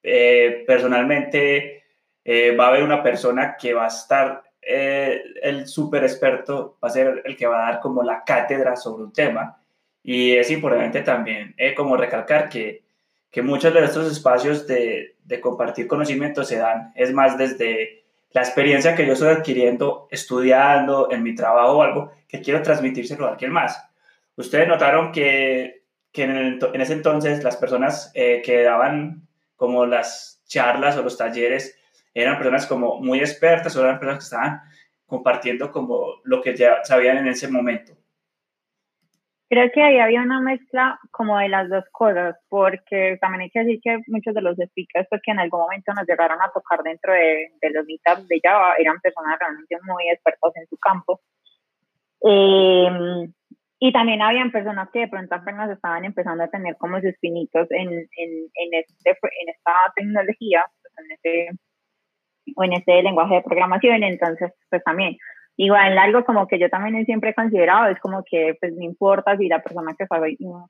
eh, 0.03 0.65
personalmente 0.67 1.85
eh, 2.25 2.57
va 2.57 2.67
a 2.67 2.69
haber 2.69 2.83
una 2.83 3.03
persona 3.03 3.57
que 3.57 3.75
va 3.75 3.85
a 3.85 3.89
estar, 3.89 4.43
el 4.63 5.67
súper 5.67 6.05
experto 6.05 6.79
va 6.83 6.89
a 6.89 6.93
ser 6.93 7.23
el 7.25 7.37
que 7.37 7.47
va 7.47 7.67
a 7.67 7.73
dar 7.73 7.81
como 7.81 8.03
la 8.03 8.23
cátedra 8.25 8.77
sobre 8.77 9.05
un 9.05 9.13
tema. 9.13 9.61
Y 10.03 10.33
es 10.37 10.51
importante 10.51 11.03
también 11.03 11.55
como 11.77 11.97
recalcar 11.97 12.49
que, 12.49 12.83
que 13.31 13.43
muchos 13.43 13.75
de 13.75 13.85
estos 13.85 14.11
espacios 14.11 14.67
de, 14.67 15.17
de 15.25 15.41
compartir 15.41 15.87
conocimiento 15.87 16.45
se 16.45 16.59
dan, 16.59 16.93
es 16.95 17.13
más 17.13 17.39
desde 17.39 18.03
la 18.33 18.41
experiencia 18.41 18.95
que 18.95 19.07
yo 19.07 19.13
estoy 19.13 19.29
adquiriendo 19.29 20.09
estudiando 20.11 21.11
en 21.11 21.23
mi 21.23 21.35
trabajo 21.35 21.79
o 21.79 21.83
algo 21.83 22.13
que 22.29 22.41
quiero 22.41 22.63
transmitírselo 22.63 23.27
a 23.27 23.33
alguien 23.33 23.53
más. 23.53 23.83
Ustedes 24.37 24.67
notaron 24.67 25.13
que, 25.13 25.83
que 26.11 26.25
en, 26.25 26.81
ese 26.81 26.95
entonces 26.95 27.45
las 27.45 27.57
personas 27.57 28.11
eh, 28.15 28.43
que 28.45 28.63
daban 28.63 29.29
como 29.57 29.87
las 29.87 30.43
charlas 30.47 30.97
o 30.97 31.03
los 31.03 31.17
talleres 31.17 31.77
eran 32.15 32.37
personas 32.37 32.67
como 32.67 33.01
muy 33.01 33.21
expertas 33.21 33.77
o 33.77 33.83
eran 33.83 33.99
personas 33.99 34.19
que 34.19 34.25
estaban 34.25 34.61
compartiendo 35.07 35.71
como 35.71 36.21
lo 36.25 36.41
que 36.41 36.57
ya 36.57 36.83
sabían 36.85 37.19
en 37.19 37.29
ese 37.29 37.49
momento. 37.49 37.93
Creo 39.49 39.71
que 39.71 39.83
ahí 39.83 39.99
había 39.99 40.23
una 40.23 40.41
mezcla 40.41 40.99
como 41.11 41.39
de 41.39 41.51
las 41.51 41.69
dos 41.69 41.85
cosas, 41.93 42.37
porque 42.49 43.19
también 43.21 43.43
hay 43.43 43.51
que 43.51 43.59
decir 43.59 43.81
que 43.83 43.99
muchos 44.07 44.35
de 44.35 44.41
los 44.41 44.57
speakers 44.57 45.07
pues, 45.11 45.21
que 45.23 45.31
en 45.31 45.41
algún 45.41 45.61
momento 45.61 45.93
nos 45.93 46.07
llegaron 46.09 46.41
a 46.41 46.51
tocar 46.51 46.83
dentro 46.83 47.13
de, 47.13 47.53
de 47.61 47.71
los 47.71 47.85
meetups 47.85 48.27
de 48.29 48.41
Java 48.43 48.77
eran 48.79 48.99
personas 49.01 49.39
realmente 49.39 49.77
muy 49.83 50.09
expertas 50.09 50.53
en 50.57 50.67
su 50.69 50.79
campo. 50.79 51.21
Eh, 52.25 53.29
y 53.79 53.93
también 53.93 54.23
habían 54.23 54.53
personas 54.53 54.89
que 54.91 55.01
de 55.01 55.09
pronto 55.09 55.35
apenas 55.35 55.69
estaban 55.69 56.05
empezando 56.05 56.45
a 56.45 56.49
tener 56.49 56.77
como 56.77 57.01
sus 57.01 57.13
pinitos 57.21 57.71
en, 57.73 57.89
en, 57.91 58.31
en, 58.55 58.69
este, 58.73 59.11
en 59.11 59.49
esta 59.49 59.73
tecnología, 59.97 60.65
pues, 60.81 60.95
en 60.97 61.13
este, 61.13 61.59
o 62.57 62.65
en 62.65 62.73
este 62.75 63.03
lenguaje 63.03 63.37
de 63.37 63.43
programación, 63.43 64.03
entonces 64.03 64.53
pues 64.71 64.83
también 64.85 65.17
Igual 65.57 65.99
algo 65.99 66.25
como 66.25 66.47
que 66.47 66.59
yo 66.59 66.71
también 66.71 67.05
siempre 67.05 67.31
he 67.31 67.35
considerado 67.35 67.89
es 67.89 68.01
como 68.01 68.25
que 68.25 68.57
pues 68.59 68.73
no 68.75 68.83
importa 68.85 69.37
si 69.37 69.49
la 69.49 69.63
persona 69.63 69.95
que 69.97 70.05
está 70.05 70.17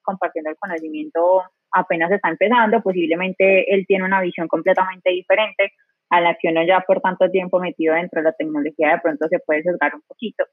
compartiendo 0.02 0.50
el 0.50 0.56
conocimiento 0.56 1.42
apenas 1.70 2.10
está 2.10 2.28
empezando, 2.30 2.82
posiblemente 2.82 3.72
él 3.72 3.86
tiene 3.86 4.04
una 4.04 4.20
visión 4.20 4.48
completamente 4.48 5.10
diferente 5.10 5.72
a 6.10 6.20
la 6.20 6.34
que 6.34 6.48
uno 6.48 6.64
ya 6.66 6.80
por 6.80 7.00
tanto 7.00 7.30
tiempo 7.30 7.60
metido 7.60 7.94
dentro 7.94 8.20
de 8.20 8.24
la 8.24 8.32
tecnología 8.32 8.90
de 8.90 8.98
pronto 8.98 9.28
se 9.28 9.38
puede 9.38 9.62
sesgar 9.62 9.94
un 9.94 10.02
poquito. 10.02 10.44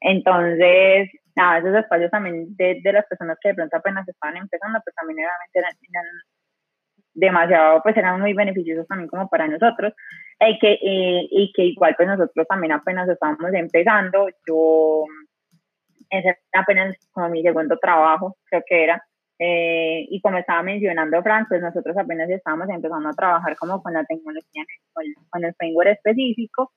Entonces, 0.00 1.10
nada, 1.34 1.58
esos 1.58 1.74
espacios 1.74 2.10
también 2.10 2.54
de, 2.56 2.80
de 2.82 2.92
las 2.92 3.06
personas 3.06 3.38
que 3.40 3.48
de 3.48 3.54
pronto 3.54 3.76
apenas 3.76 4.06
estaban 4.06 4.36
empezando, 4.36 4.78
pues 4.84 4.94
también 4.94 5.20
eran, 5.20 5.32
eran 5.54 5.72
demasiado, 7.18 7.82
pues 7.82 7.96
eran 7.96 8.20
muy 8.20 8.32
beneficiosos 8.32 8.86
también 8.86 9.08
como 9.08 9.28
para 9.28 9.48
nosotros, 9.48 9.92
y 10.40 10.58
que, 10.58 10.72
eh, 10.72 11.28
y 11.30 11.52
que 11.52 11.64
igual 11.64 11.94
pues 11.96 12.08
nosotros 12.08 12.46
también 12.48 12.72
apenas 12.72 13.08
estábamos 13.08 13.52
empezando, 13.52 14.28
yo, 14.46 15.04
ese 16.10 16.38
apenas 16.52 16.96
como 17.12 17.28
mi 17.28 17.42
segundo 17.42 17.76
trabajo, 17.78 18.36
creo 18.48 18.62
que 18.66 18.84
era, 18.84 19.02
eh, 19.40 20.06
y 20.08 20.20
como 20.20 20.38
estaba 20.38 20.62
mencionando 20.62 21.22
Frank, 21.22 21.46
pues 21.48 21.60
nosotros 21.60 21.96
apenas 21.96 22.30
estábamos 22.30 22.68
empezando 22.70 23.08
a 23.08 23.12
trabajar 23.12 23.56
como 23.56 23.82
con 23.82 23.92
la 23.92 24.04
tecnología, 24.04 24.64
con, 24.92 25.04
con 25.30 25.44
el 25.44 25.54
framework 25.54 25.90
específico, 25.90 26.72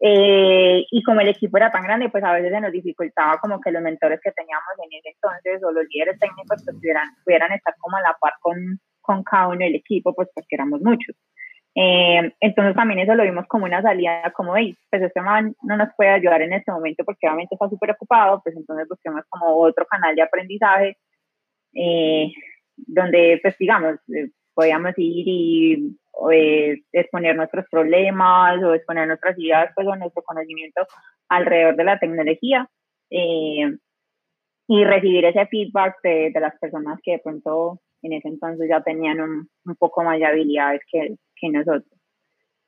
eh, 0.00 0.84
y 0.90 1.02
como 1.02 1.20
el 1.20 1.28
equipo 1.28 1.56
era 1.56 1.72
tan 1.72 1.82
grande, 1.82 2.08
pues 2.08 2.22
a 2.22 2.32
veces 2.32 2.52
se 2.52 2.60
nos 2.60 2.70
dificultaba 2.70 3.38
como 3.38 3.60
que 3.60 3.72
los 3.72 3.82
mentores 3.82 4.20
que 4.22 4.30
teníamos 4.30 4.68
en 4.78 4.98
ese 4.98 5.10
entonces 5.10 5.62
o 5.64 5.72
los 5.72 5.84
líderes 5.90 6.18
técnicos 6.20 6.62
pues 6.64 6.76
pudieran, 6.76 7.08
pudieran 7.24 7.52
estar 7.52 7.74
como 7.78 7.96
a 7.96 8.02
la 8.02 8.16
par 8.20 8.34
con, 8.40 8.56
con 9.08 9.22
cada 9.24 9.48
uno 9.48 9.60
del 9.60 9.76
equipo, 9.76 10.14
pues 10.14 10.28
porque 10.34 10.54
éramos 10.54 10.82
muchos. 10.82 11.16
Eh, 11.74 12.32
entonces 12.40 12.74
también 12.74 13.00
eso 13.00 13.14
lo 13.14 13.22
vimos 13.22 13.46
como 13.46 13.64
una 13.64 13.80
salida, 13.80 14.32
como, 14.36 14.52
veis, 14.52 14.76
pues 14.90 15.02
este 15.02 15.22
man 15.22 15.54
no 15.62 15.76
nos 15.78 15.88
puede 15.96 16.10
ayudar 16.10 16.42
en 16.42 16.52
este 16.52 16.72
momento 16.72 17.04
porque 17.04 17.26
obviamente 17.26 17.54
está 17.54 17.68
súper 17.70 17.92
ocupado, 17.92 18.42
pues 18.42 18.54
entonces 18.56 18.86
busquemos 18.88 19.22
como 19.30 19.56
otro 19.56 19.86
canal 19.86 20.14
de 20.14 20.22
aprendizaje 20.22 20.98
eh, 21.74 22.32
donde, 22.76 23.38
pues 23.42 23.56
digamos, 23.58 23.96
eh, 24.14 24.30
podíamos 24.54 24.92
ir 24.98 25.24
y 25.26 25.96
exponer 26.92 27.36
nuestros 27.36 27.64
problemas 27.70 28.62
o 28.62 28.74
exponer 28.74 29.06
nuestras 29.06 29.38
ideas, 29.38 29.70
pues 29.74 29.86
o 29.86 29.96
nuestro 29.96 30.22
conocimiento 30.22 30.82
alrededor 31.28 31.76
de 31.76 31.84
la 31.84 31.98
tecnología 31.98 32.68
y 33.10 34.84
recibir 34.84 35.24
ese 35.24 35.46
feedback 35.46 35.96
de, 36.02 36.30
de 36.34 36.40
las 36.40 36.58
personas 36.58 36.98
que 37.02 37.12
de 37.12 37.18
pronto 37.20 37.80
en 38.02 38.12
ese 38.12 38.28
entonces 38.28 38.68
ya 38.68 38.82
tenían 38.82 39.20
un, 39.20 39.48
un 39.64 39.76
poco 39.76 40.02
más 40.04 40.18
de 40.18 40.26
habilidades 40.26 40.80
que, 40.90 41.16
que 41.36 41.48
nosotros. 41.50 41.98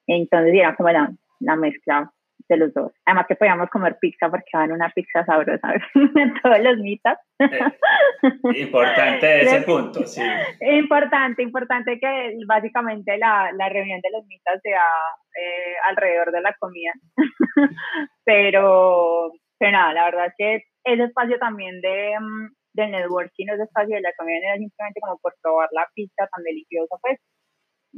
Entonces 0.07 0.55
era 0.55 0.75
como 0.75 0.91
la, 0.91 1.11
la, 1.41 1.57
mezcla 1.57 2.11
de 2.49 2.57
los 2.57 2.75
dos. 2.75 2.93
Además 3.05 3.27
que 3.29 3.37
podíamos 3.37 3.71
comer 3.71 3.97
pizza 4.01 4.29
porque 4.29 4.51
van 4.53 4.73
una 4.73 4.91
pizza 4.91 5.25
sabrosa 5.25 5.75
en 5.95 6.35
todos 6.43 6.59
los 6.61 6.79
mitas. 6.79 7.19
Eh, 7.39 8.61
importante 8.61 9.43
ese 9.43 9.63
punto, 9.63 10.05
sí. 10.05 10.23
Importante, 10.61 11.43
importante 11.43 11.99
que 12.01 12.37
básicamente 12.47 13.17
la, 13.19 13.53
la 13.53 13.69
reunión 13.69 14.01
de 14.01 14.11
los 14.11 14.27
mitas 14.27 14.61
sea 14.63 14.83
eh, 15.41 15.75
alrededor 15.89 16.33
de 16.33 16.41
la 16.41 16.55
comida. 16.59 16.93
pero, 18.25 19.33
pero 19.59 19.73
nada, 19.73 19.93
la 19.95 20.05
verdad 20.07 20.27
es 20.27 20.35
que 20.37 20.65
ese 20.85 21.05
espacio 21.05 21.39
también 21.39 21.81
de, 21.81 22.15
mm, 22.19 22.49
del 22.73 22.91
networking, 22.93 23.47
ese 23.49 23.65
espacio 23.65 23.97
de 23.97 24.03
la 24.03 24.13
comida 24.17 24.39
era 24.39 24.57
simplemente 24.57 25.01
como 25.01 25.19
por 25.19 25.35
probar 25.43 25.69
la 25.73 25.87
pizza 25.95 26.27
tan 26.27 26.43
deliciosa, 26.45 26.97
pues, 27.01 27.19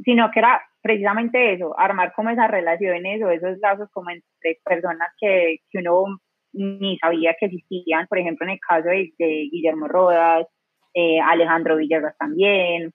sino 0.03 0.31
que 0.31 0.39
era 0.39 0.61
precisamente 0.81 1.53
eso, 1.53 1.77
armar 1.79 2.13
como 2.13 2.29
esas 2.29 2.49
relaciones 2.49 3.21
o 3.21 3.29
esos 3.29 3.57
lazos 3.59 3.89
como 3.91 4.09
entre 4.09 4.59
personas 4.63 5.09
que, 5.19 5.57
que 5.69 5.79
uno 5.79 6.19
ni 6.53 6.97
sabía 6.99 7.35
que 7.39 7.47
existían, 7.47 8.07
por 8.07 8.19
ejemplo, 8.19 8.45
en 8.45 8.53
el 8.53 8.59
caso 8.59 8.89
de, 8.89 9.11
Guillermo 9.17 9.87
Rodas, 9.87 10.47
eh, 10.93 11.19
Alejandro 11.19 11.77
Villegas 11.77 12.15
también, 12.17 12.93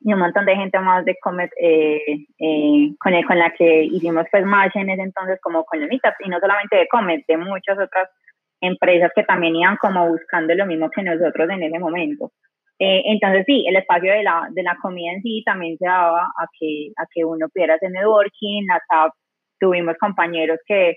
y 0.00 0.12
un 0.12 0.20
montón 0.20 0.46
de 0.46 0.56
gente 0.56 0.78
más 0.78 1.04
de 1.04 1.16
Comet 1.20 1.50
eh, 1.60 2.00
eh, 2.38 2.94
con, 3.00 3.14
el, 3.14 3.26
con 3.26 3.38
la 3.38 3.52
que 3.52 3.84
hicimos 3.84 4.26
pues 4.30 4.44
más 4.44 4.74
en 4.76 4.90
ese 4.90 5.02
entonces 5.02 5.40
como 5.42 5.64
con 5.64 5.82
el 5.82 5.92
y 5.92 6.28
no 6.28 6.38
solamente 6.38 6.76
de 6.76 6.88
Comet, 6.88 7.24
de 7.26 7.36
muchas 7.36 7.78
otras 7.78 8.08
empresas 8.60 9.12
que 9.14 9.24
también 9.24 9.56
iban 9.56 9.76
como 9.76 10.08
buscando 10.08 10.54
lo 10.54 10.66
mismo 10.66 10.90
que 10.90 11.02
nosotros 11.02 11.48
en 11.50 11.62
ese 11.62 11.78
momento. 11.78 12.32
Eh, 12.78 13.02
entonces 13.06 13.44
sí, 13.46 13.64
el 13.66 13.76
espacio 13.76 14.12
de 14.12 14.22
la, 14.22 14.48
de 14.52 14.62
la 14.62 14.76
comida 14.80 15.12
en 15.12 15.22
sí 15.22 15.42
también 15.44 15.76
se 15.78 15.86
daba 15.86 16.26
a 16.26 16.46
que, 16.58 16.90
a 16.96 17.06
que 17.12 17.24
uno 17.24 17.48
pudiera 17.48 17.74
hacer 17.74 17.90
networking, 17.90 18.66
hasta 18.70 19.12
tuvimos 19.58 19.96
compañeros 19.98 20.60
que 20.66 20.96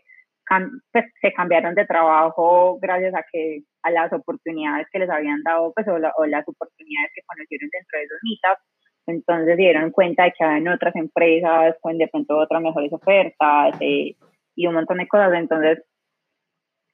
pues, 0.92 1.06
se 1.22 1.34
cambiaron 1.34 1.74
de 1.76 1.86
trabajo 1.86 2.78
gracias 2.82 3.14
a 3.16 3.24
que 3.32 3.62
a 3.84 3.92
las 3.92 4.14
oportunidades 4.14 4.88
que 4.92 5.00
les 5.00 5.10
habían 5.10 5.42
dado 5.44 5.72
pues, 5.74 5.88
o, 5.88 5.98
las 5.98 6.48
oportunidades 6.48 7.12
que 7.16 7.22
conocieron 7.26 7.70
dentro 7.72 7.98
de 7.98 8.06
esos 8.06 8.20
meetups. 8.22 8.62
Entonces 9.08 9.58
dieron 9.58 9.92
cuenta 9.92 10.26
de 10.26 10.34
que 10.38 10.44
había 10.44 10.74
otras 10.74 10.96
empresas 10.96 11.76
con 11.82 11.98
de 11.98 12.08
pronto 12.08 12.38
otras 12.38 12.62
mejores 12.62 12.94
ofertas 12.94 13.76
eh, 13.80 14.16
y 14.56 14.68
un 14.68 14.76
montón 14.76 14.98
de 14.98 15.08
cosas. 15.08 15.34
Entonces 15.34 15.84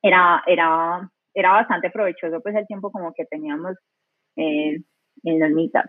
era, 0.01 0.43
era, 0.47 1.09
era 1.33 1.51
bastante 1.51 1.89
provechoso 1.89 2.41
pues 2.41 2.55
el 2.55 2.67
tiempo 2.67 2.91
como 2.91 3.13
que 3.13 3.25
teníamos 3.25 3.75
eh, 4.35 4.81
en 5.23 5.39
las 5.39 5.51
mitad. 5.51 5.85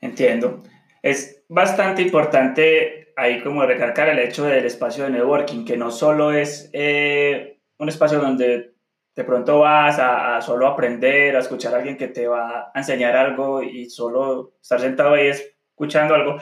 Entiendo. 0.00 0.62
Es 1.02 1.44
bastante 1.48 2.02
importante 2.02 3.12
ahí 3.16 3.42
como 3.42 3.64
recalcar 3.64 4.08
el 4.08 4.18
hecho 4.18 4.44
del 4.44 4.64
espacio 4.64 5.04
de 5.04 5.10
networking, 5.10 5.64
que 5.64 5.76
no 5.76 5.90
solo 5.90 6.32
es 6.32 6.70
eh, 6.72 7.60
un 7.78 7.88
espacio 7.88 8.18
donde 8.18 8.74
de 9.14 9.24
pronto 9.24 9.60
vas 9.60 9.98
a, 9.98 10.36
a, 10.36 10.40
solo 10.40 10.66
aprender, 10.66 11.36
a 11.36 11.40
escuchar 11.40 11.74
a 11.74 11.78
alguien 11.78 11.96
que 11.96 12.08
te 12.08 12.26
va 12.26 12.70
a 12.72 12.78
enseñar 12.78 13.16
algo 13.16 13.62
y 13.62 13.90
solo 13.90 14.54
estar 14.62 14.80
sentado 14.80 15.14
ahí 15.14 15.28
escuchando 15.28 16.14
algo, 16.14 16.38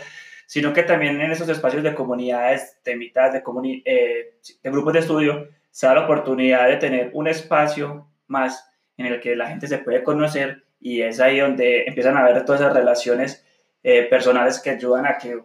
sino 0.46 0.72
que 0.72 0.82
también 0.82 1.20
en 1.20 1.30
esos 1.30 1.48
espacios 1.48 1.82
de 1.82 1.94
comunidades, 1.94 2.80
de 2.84 2.96
mitad, 2.96 3.32
de, 3.32 3.42
eh, 3.84 4.38
de 4.62 4.70
grupos 4.70 4.92
de 4.92 4.98
estudio, 4.98 5.48
se 5.78 5.86
da 5.86 5.94
la 5.94 6.06
oportunidad 6.06 6.66
de 6.66 6.76
tener 6.78 7.10
un 7.12 7.28
espacio 7.28 8.10
más 8.26 8.68
en 8.96 9.06
el 9.06 9.20
que 9.20 9.36
la 9.36 9.46
gente 9.46 9.68
se 9.68 9.78
puede 9.78 10.02
conocer 10.02 10.64
y 10.80 11.02
es 11.02 11.20
ahí 11.20 11.38
donde 11.38 11.84
empiezan 11.84 12.16
a 12.16 12.24
haber 12.24 12.44
todas 12.44 12.62
esas 12.62 12.74
relaciones 12.74 13.46
eh, 13.84 14.02
personales 14.10 14.58
que 14.58 14.70
ayudan 14.70 15.06
a 15.06 15.18
que 15.18 15.40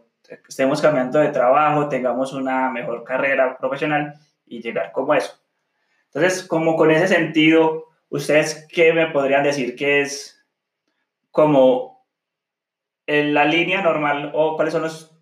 estemos 0.50 0.82
cambiando 0.82 1.20
de 1.20 1.28
trabajo, 1.28 1.88
tengamos 1.88 2.34
una 2.34 2.72
mejor 2.72 3.04
carrera 3.04 3.56
profesional 3.60 4.16
y 4.48 4.60
llegar 4.60 4.92
como 4.92 5.14
eso. 5.14 5.40
Entonces, 6.06 6.42
como 6.42 6.78
con 6.78 6.90
ese 6.90 7.08
sentido, 7.08 7.90
¿ustedes 8.10 8.68
qué 8.74 8.92
me 8.92 9.12
podrían 9.12 9.44
decir 9.44 9.76
que 9.76 10.02
es 10.02 10.44
como 11.30 12.08
en 13.06 13.36
la 13.36 13.46
línea 13.46 13.84
normal 13.84 14.32
o 14.34 14.56
cuáles 14.56 14.74
son 14.74 14.82
los 14.82 15.16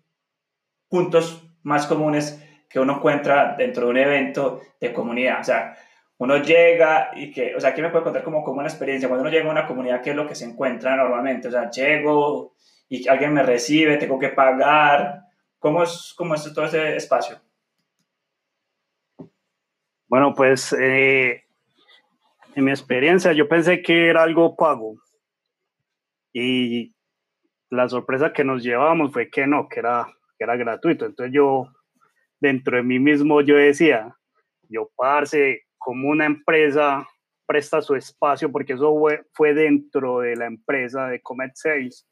puntos 0.88 1.46
más 1.62 1.86
comunes 1.86 2.41
que 2.72 2.80
uno 2.80 2.96
encuentra 2.96 3.54
dentro 3.56 3.84
de 3.84 3.90
un 3.90 3.98
evento 3.98 4.62
de 4.80 4.92
comunidad? 4.92 5.40
O 5.40 5.44
sea, 5.44 5.76
uno 6.18 6.38
llega 6.38 7.10
y 7.14 7.30
que, 7.30 7.54
o 7.54 7.60
sea, 7.60 7.74
¿qué 7.74 7.82
me 7.82 7.90
puede 7.90 8.04
contar 8.04 8.22
como, 8.22 8.42
como 8.42 8.60
una 8.60 8.68
experiencia? 8.68 9.08
Cuando 9.08 9.22
uno 9.22 9.30
llega 9.30 9.48
a 9.48 9.52
una 9.52 9.66
comunidad, 9.66 10.00
¿qué 10.02 10.10
es 10.10 10.16
lo 10.16 10.26
que 10.26 10.34
se 10.34 10.44
encuentra 10.44 10.96
normalmente? 10.96 11.48
O 11.48 11.50
sea, 11.50 11.70
llego 11.70 12.54
y 12.88 13.06
alguien 13.08 13.34
me 13.34 13.42
recibe, 13.42 13.96
tengo 13.96 14.18
que 14.18 14.28
pagar. 14.28 15.22
¿Cómo 15.58 15.82
es, 15.82 16.14
cómo 16.16 16.34
es 16.34 16.52
todo 16.54 16.64
ese 16.64 16.96
espacio? 16.96 17.40
Bueno, 20.08 20.34
pues 20.34 20.72
eh, 20.74 21.44
en 22.54 22.64
mi 22.64 22.70
experiencia 22.70 23.32
yo 23.32 23.48
pensé 23.48 23.82
que 23.82 24.08
era 24.08 24.22
algo 24.22 24.56
pago 24.56 24.96
y 26.32 26.94
la 27.70 27.88
sorpresa 27.88 28.32
que 28.32 28.44
nos 28.44 28.62
llevábamos 28.62 29.12
fue 29.12 29.30
que 29.30 29.46
no, 29.46 29.68
que 29.68 29.80
era, 29.80 30.06
que 30.36 30.44
era 30.44 30.56
gratuito. 30.56 31.06
Entonces 31.06 31.34
yo, 31.34 31.68
dentro 32.42 32.76
de 32.76 32.82
mí 32.82 32.98
mismo, 32.98 33.40
yo 33.40 33.56
decía, 33.56 34.16
yo 34.68 34.90
parce, 34.96 35.62
como 35.78 36.08
una 36.08 36.26
empresa 36.26 37.08
presta 37.46 37.80
su 37.80 37.94
espacio, 37.94 38.50
porque 38.50 38.72
eso 38.72 38.92
fue, 39.32 39.54
dentro 39.54 40.20
de 40.20 40.34
la 40.34 40.46
empresa 40.46 41.06
de 41.06 41.22
Comet 41.22 41.52
6, 41.54 42.04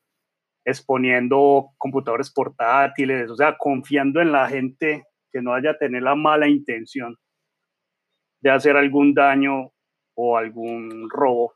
exponiendo 0.65 1.71
computadores 1.77 2.31
portátiles, 2.31 3.29
o 3.29 3.37
sea, 3.37 3.57
confiando 3.59 4.21
en 4.21 4.31
la 4.31 4.49
gente 4.49 5.05
que 5.33 5.43
no 5.43 5.53
haya 5.53 5.77
tener 5.77 6.03
la 6.03 6.15
mala 6.15 6.47
intención 6.47 7.17
de 8.41 8.51
hacer 8.51 8.77
algún 8.77 9.13
daño 9.13 9.73
o 10.15 10.37
algún 10.37 11.11
robo, 11.11 11.55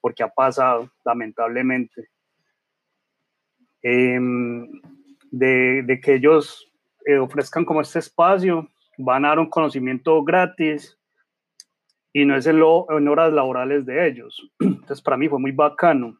porque 0.00 0.24
ha 0.24 0.28
pasado, 0.28 0.90
lamentablemente. 1.04 2.08
Em, 3.82 4.66
de, 5.30 6.00
que 6.02 6.14
ellos 6.14 6.66
eh, 7.06 7.18
ofrezcan 7.18 7.64
como 7.64 7.80
este 7.80 8.00
espacio, 8.00 8.68
van 8.98 9.24
a 9.24 9.28
dar 9.28 9.38
un 9.38 9.48
conocimiento 9.48 10.22
gratis, 10.22 10.98
y 12.12 12.24
no 12.24 12.34
es 12.34 12.46
en, 12.46 12.56
en 12.56 13.08
horas 13.08 13.32
laborales 13.32 13.84
de 13.84 14.08
ellos. 14.08 14.50
Entonces, 14.58 15.02
para 15.02 15.16
mí 15.16 15.28
fue 15.28 15.38
muy 15.38 15.52
bacano. 15.52 16.18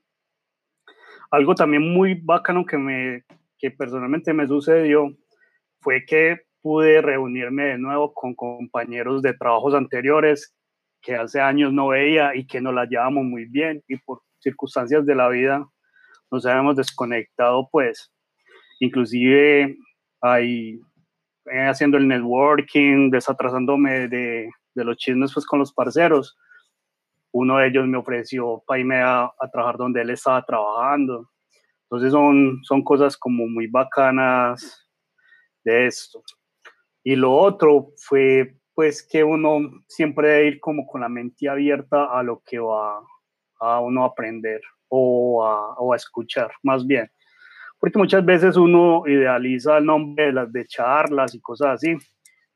Algo 1.31 1.55
también 1.55 1.91
muy 1.91 2.21
bacano 2.23 2.67
que, 2.67 2.77
me, 2.77 3.25
que 3.59 3.71
personalmente 3.71 4.35
me 4.35 4.47
sucedió 4.47 5.17
fue 5.81 6.05
que 6.05 6.43
pude 6.61 7.01
reunirme 7.01 7.65
de 7.65 7.79
nuevo 7.79 8.13
con 8.13 8.35
compañeros 8.35 9.23
de 9.23 9.33
trabajos 9.33 9.75
anteriores 9.75 10.55
que 11.01 11.15
hace 11.15 11.41
años 11.41 11.73
no 11.73 11.89
veía 11.89 12.35
y 12.35 12.47
que 12.47 12.61
nos 12.61 12.75
la 12.75 12.85
llevamos 12.85 13.25
muy 13.25 13.47
bien 13.47 13.83
y 13.89 13.97
por 13.97 14.21
circunstancias 14.41 15.07
de 15.07 15.15
la 15.15 15.29
vida 15.29 15.67
nos 16.31 16.45
habíamos 16.45 16.77
desconectado 16.77 17.69
pues 17.71 18.13
inclusive 18.81 19.77
ahí 20.35 20.81
eh, 21.47 21.67
haciendo 21.67 21.97
el 21.97 22.09
networking, 22.09 23.11
desatrasándome 23.11 24.09
de, 24.09 24.51
de 24.77 24.85
los 24.85 24.97
chismes 24.97 25.33
pues 25.33 25.47
con 25.47 25.59
los 25.59 25.73
parceros. 25.73 26.37
Uno 27.33 27.59
de 27.59 27.69
ellos 27.69 27.87
me 27.87 27.99
ofreció 27.99 28.63
para 28.67 28.81
irme 28.81 29.01
a, 29.03 29.31
trabajar 29.53 29.77
donde 29.77 30.03
él 30.03 30.11
estaba 30.11 30.45
trabajando. 30.45 31.29
Entonces 31.85 32.13
son, 32.13 32.61
son 32.63 32.83
cosas 32.83 33.17
como 33.17 33.47
muy 33.47 33.67
bacanas 33.67 34.89
de 35.65 35.87
esto. 35.87 36.23
Y 37.03 37.17
lo 37.17 37.33
otro 37.33 37.93
fue 37.97 38.57
pues 38.75 39.07
que 39.07 39.25
uno 39.25 39.59
siempre 39.89 40.29
debe 40.29 40.49
ir 40.49 40.61
como 40.61 40.87
con 40.87 41.01
la 41.01 41.09
mente 41.09 41.49
abierta 41.49 42.05
a 42.05 42.23
lo 42.23 42.43
que 42.45 42.59
va 42.59 43.01
a 43.61 43.81
uno 43.81 44.05
aprender 44.05 44.61
o 44.89 45.45
a, 45.47 45.75
o 45.75 45.93
a 45.93 45.97
escuchar, 45.97 46.53
más 46.63 46.87
bien. 46.87 47.11
Porque 47.79 47.99
muchas 47.99 48.25
veces 48.25 48.57
uno 48.57 49.03
idealiza 49.07 49.79
el 49.79 49.87
nombre 49.87 50.27
de 50.27 50.33
las 50.33 50.53
de 50.53 50.65
charlas 50.67 51.35
y 51.35 51.41
cosas 51.41 51.75
así, 51.75 51.97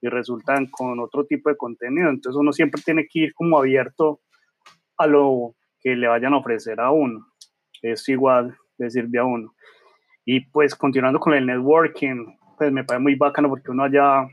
y 0.01 0.09
resultan 0.09 0.67
con 0.71 0.99
otro 1.01 1.25
tipo 1.27 1.51
de 1.51 1.57
contenido. 1.57 2.09
Entonces 2.09 2.39
uno 2.39 2.53
siempre 2.53 2.83
tiene 2.83 3.07
que 3.07 3.21
ir 3.21 3.35
como 3.35 3.59
abierto 3.59 4.21
a 4.97 5.07
lo 5.07 5.55
que 5.81 5.97
le 5.97 6.09
vayan 6.09 6.35
a 6.35 6.39
ofrecer 6.39 6.81
a 6.81 6.91
uno. 6.91 7.27
Es 7.83 8.09
igual 8.09 8.57
le 8.79 8.91
sirve 8.91 9.19
a 9.19 9.25
uno. 9.25 9.55
Y 10.25 10.41
pues 10.41 10.75
continuando 10.75 11.21
con 11.21 11.35
el 11.35 11.47
networking, 11.47 12.27
pues 12.57 12.73
me 12.73 12.85
parece 12.85 13.03
muy 13.03 13.15
bacano 13.15 13.49
porque 13.49 13.71
uno 13.71 13.85
allá, 13.85 14.27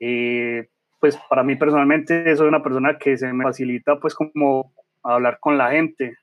eh, 0.00 0.68
pues 1.00 1.18
para 1.28 1.42
mí 1.42 1.56
personalmente 1.56 2.34
soy 2.36 2.48
una 2.48 2.62
persona 2.62 2.98
que 2.98 3.16
se 3.16 3.32
me 3.32 3.44
facilita 3.44 3.98
pues 3.98 4.14
como 4.14 4.72
hablar 5.02 5.38
con 5.40 5.58
la 5.58 5.70
gente. 5.70 6.16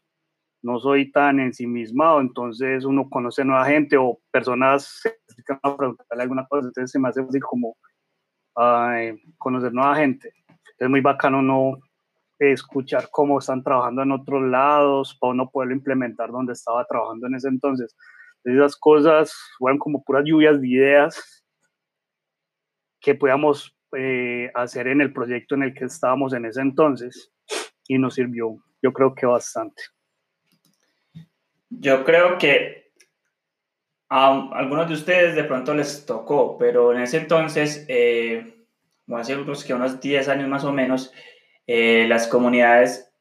No 0.64 0.80
soy 0.80 1.12
tan 1.12 1.40
ensimismado, 1.40 2.22
entonces 2.22 2.86
uno 2.86 3.10
conoce 3.10 3.44
nueva 3.44 3.66
gente 3.66 3.98
o 3.98 4.20
personas 4.32 5.02
se 5.02 5.44
a 5.62 5.78
preguntarle 5.78 6.24
alguna 6.24 6.48
cosa, 6.48 6.68
entonces 6.68 6.92
se 6.92 7.00
me 7.00 7.10
hace 7.10 7.22
así 7.22 7.40
como 7.40 7.78
conocer 9.38 9.74
nueva 9.74 9.96
gente. 9.96 10.32
Es 10.78 10.90
muy 10.90 11.02
bacano 11.02 11.42
no 11.42 11.78
escuchar 12.40 13.10
cómo 13.12 13.40
están 13.40 13.64
trabajando 13.64 14.04
en 14.04 14.12
otros 14.12 14.42
lados 14.44 15.18
para 15.20 15.32
uno 15.32 15.50
poderlo 15.50 15.76
implementar 15.76 16.32
donde 16.32 16.54
estaba 16.54 16.86
trabajando 16.86 17.28
en 17.28 17.36
ese 17.36 17.48
entonces. 17.48 17.96
Esas 18.44 18.76
cosas 18.76 19.34
fueron 19.58 19.80
como 19.80 20.04
puras 20.04 20.24
lluvias 20.26 20.60
de 20.60 20.68
ideas 20.68 21.46
que 23.00 23.16
podíamos 23.16 23.76
eh, 23.96 24.52
hacer 24.56 24.88
en 24.88 25.02
el 25.02 25.14
proyecto 25.14 25.56
en 25.56 25.64
el 25.64 25.74
que 25.74 25.86
estábamos 25.86 26.34
en 26.34 26.46
ese 26.46 26.62
entonces 26.62 27.32
y 27.88 27.98
nos 27.98 28.16
sirvió, 28.16 28.58
yo 28.82 28.92
creo 28.92 29.14
que 29.14 29.26
bastante. 29.26 29.82
Yo 31.80 32.04
creo 32.04 32.38
que 32.38 32.92
a 34.10 34.50
algunos 34.54 34.88
de 34.88 34.94
ustedes 34.94 35.36
de 35.36 35.44
pronto 35.44 35.74
les 35.74 36.06
tocó, 36.06 36.58
pero 36.58 36.94
en 36.94 37.02
ese 37.02 37.18
entonces, 37.18 37.86
eh, 37.88 38.66
hace 39.12 39.36
unos, 39.36 39.64
que 39.64 39.74
unos 39.74 40.00
10 40.00 40.28
años 40.30 40.48
más 40.48 40.64
o 40.64 40.72
menos, 40.72 41.12
eh, 41.66 42.06
las 42.08 42.28
comunidades 42.28 43.12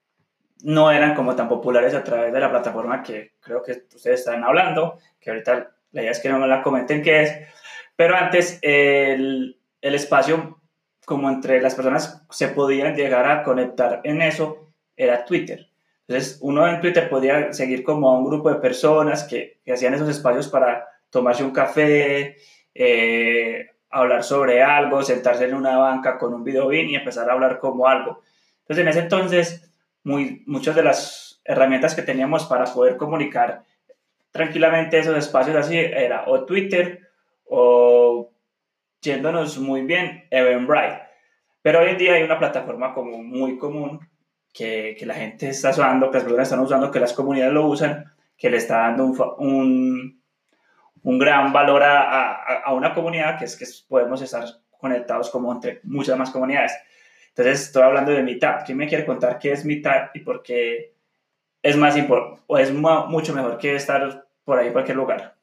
no 0.62 0.90
eran 0.90 1.14
como 1.14 1.34
tan 1.34 1.48
populares 1.48 1.94
a 1.94 2.04
través 2.04 2.32
de 2.32 2.40
la 2.40 2.50
plataforma 2.50 3.02
que 3.02 3.32
creo 3.40 3.62
que 3.62 3.84
ustedes 3.94 4.20
están 4.20 4.44
hablando, 4.44 4.98
que 5.18 5.30
ahorita 5.30 5.74
la 5.92 6.02
idea 6.02 6.12
es 6.12 6.20
que 6.20 6.28
no 6.28 6.38
me 6.38 6.46
la 6.46 6.62
comenten 6.62 7.02
qué 7.02 7.22
es, 7.22 7.32
pero 7.96 8.16
antes 8.16 8.58
el, 8.62 9.58
el 9.80 9.94
espacio 9.94 10.60
como 11.04 11.28
entre 11.28 11.60
las 11.60 11.74
personas 11.74 12.24
se 12.30 12.48
podían 12.48 12.94
llegar 12.94 13.28
a 13.30 13.42
conectar 13.42 14.00
en 14.04 14.22
eso 14.22 14.72
era 14.96 15.24
Twitter. 15.24 15.71
Entonces, 16.06 16.38
uno 16.42 16.66
en 16.66 16.80
Twitter 16.80 17.08
podía 17.08 17.52
seguir 17.52 17.84
como 17.84 18.10
a 18.10 18.18
un 18.18 18.24
grupo 18.24 18.50
de 18.50 18.60
personas 18.60 19.24
que, 19.24 19.60
hacían 19.72 19.94
esos 19.94 20.08
espacios 20.08 20.48
para 20.48 20.88
tomarse 21.10 21.44
un 21.44 21.52
café, 21.52 22.36
eh, 22.74 23.70
hablar 23.90 24.24
sobre 24.24 24.62
algo, 24.62 25.02
sentarse 25.02 25.44
en 25.44 25.54
una 25.54 25.76
banca 25.76 26.18
con 26.18 26.34
un 26.34 26.42
video 26.42 26.72
y 26.72 26.94
empezar 26.94 27.28
a 27.28 27.34
hablar 27.34 27.58
como 27.58 27.86
algo. 27.86 28.22
Entonces, 28.62 28.82
en 28.82 28.88
ese 28.88 29.00
entonces, 29.00 29.70
muy, 30.04 30.42
muchas 30.46 30.74
de 30.74 30.82
las 30.82 31.40
herramientas 31.44 31.94
que 31.94 32.02
teníamos 32.02 32.46
para 32.46 32.64
poder 32.64 32.96
comunicar 32.96 33.64
tranquilamente 34.30 34.98
esos 34.98 35.16
espacios 35.16 35.56
así 35.56 35.78
era 35.78 36.24
o 36.26 36.44
Twitter 36.44 37.08
o 37.44 38.30
yéndonos 39.00 39.58
muy 39.58 39.82
bien 39.82 40.24
Eventbrite. 40.30 41.02
Pero 41.60 41.80
hoy 41.80 41.90
en 41.90 41.98
día 41.98 42.14
hay 42.14 42.22
una 42.22 42.38
plataforma 42.38 42.94
como 42.94 43.18
muy 43.18 43.58
común 43.58 44.00
que, 44.52 44.96
que, 44.98 45.06
la 45.06 45.14
gente 45.14 45.48
está 45.48 45.70
usando, 45.70 46.10
que 46.10 46.18
las 46.18 46.24
personas 46.24 46.48
están 46.48 46.60
usando, 46.60 46.90
que 46.90 47.00
las 47.00 47.12
comunidades 47.12 47.54
lo 47.54 47.66
usan, 47.66 48.12
que 48.36 48.50
le 48.50 48.58
está 48.58 48.78
dando 48.78 49.06
un, 49.06 49.18
un, 49.38 50.22
un 51.02 51.18
gran 51.18 51.52
valor 51.52 51.82
a, 51.82 52.62
a, 52.64 52.72
una 52.74 52.94
comunidad, 52.94 53.38
que 53.38 53.46
es 53.46 53.56
que 53.56 53.66
podemos 53.88 54.20
estar 54.20 54.44
conectados 54.78 55.30
como 55.30 55.52
entre 55.52 55.80
muchas 55.84 56.18
más 56.18 56.30
comunidades. 56.30 56.72
Entonces, 57.28 57.62
estoy 57.62 57.82
hablando 57.82 58.12
de 58.12 58.22
Meetup. 58.22 58.64
¿Quién 58.66 58.78
me 58.78 58.88
quiere 58.88 59.06
contar 59.06 59.38
qué 59.38 59.52
es 59.52 59.64
Meetup 59.64 60.14
y 60.14 60.20
por 60.20 60.42
qué 60.42 60.94
es 61.62 61.76
más 61.76 61.96
importante 61.96 62.42
o 62.46 62.58
es 62.58 62.72
mucho 62.72 63.34
mejor 63.34 63.58
que 63.58 63.76
estar 63.76 64.26
por 64.44 64.58
ahí 64.58 64.66
en 64.66 64.72
cualquier 64.72 64.96
lugar? 64.96 65.34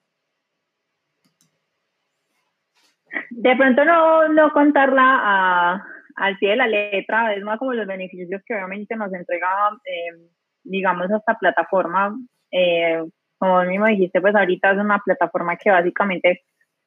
De 3.32 3.56
pronto 3.56 3.86
no, 3.86 4.28
no 4.30 4.52
contarla 4.52 5.19
a, 5.24 5.86
al 6.20 6.38
pie 6.38 6.52
de 6.52 6.56
la 6.58 6.68
letra, 6.68 7.34
es 7.34 7.44
más 7.44 7.58
como 7.58 7.74
los 7.74 7.88
beneficios 7.88 8.42
que 8.46 8.54
obviamente 8.54 8.96
nos 8.96 9.12
entrega, 9.14 9.72
eh, 9.86 10.30
digamos, 10.64 11.10
esta 11.10 11.36
plataforma. 11.36 12.16
Eh, 12.52 13.02
como 13.38 13.64
mismo 13.64 13.86
dijiste, 13.86 14.20
pues 14.20 14.36
ahorita 14.36 14.72
es 14.72 14.80
una 14.80 15.00
plataforma 15.00 15.56
que 15.56 15.72
básicamente 15.72 16.42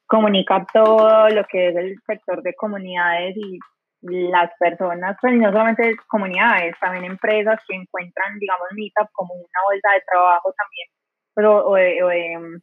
comunica 0.07 0.67
todo 0.73 1.31
lo 1.31 1.45
que 1.45 1.69
es 1.69 1.77
el 1.77 1.97
sector 2.07 2.43
de 2.43 2.55
comunidades 2.55 3.35
y 3.37 3.59
las 4.03 4.51
personas, 4.59 5.17
pues 5.21 5.35
no 5.35 5.51
solamente 5.51 5.95
comunidades, 6.09 6.75
también 6.81 7.05
empresas 7.05 7.61
que 7.67 7.77
encuentran, 7.77 8.39
digamos, 8.39 8.69
Meetup 8.73 9.09
como 9.13 9.35
una 9.35 9.61
bolsa 9.65 9.93
de 9.95 10.03
trabajo 10.11 10.53
también, 10.59 10.89
pero, 11.35 11.67
o, 11.67 11.77
de, 11.77 12.61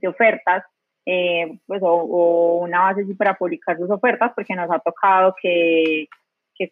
de, 0.00 0.08
ofertas, 0.08 0.64
eh, 1.12 1.58
pues, 1.66 1.82
o, 1.82 2.60
una 2.62 2.82
base 2.82 3.02
así 3.02 3.14
para 3.14 3.34
publicar 3.34 3.76
sus 3.76 3.90
ofertas, 3.90 4.30
porque 4.32 4.54
nos 4.54 4.70
ha 4.70 4.78
tocado 4.78 5.34
que, 5.42 6.06
que, 6.54 6.68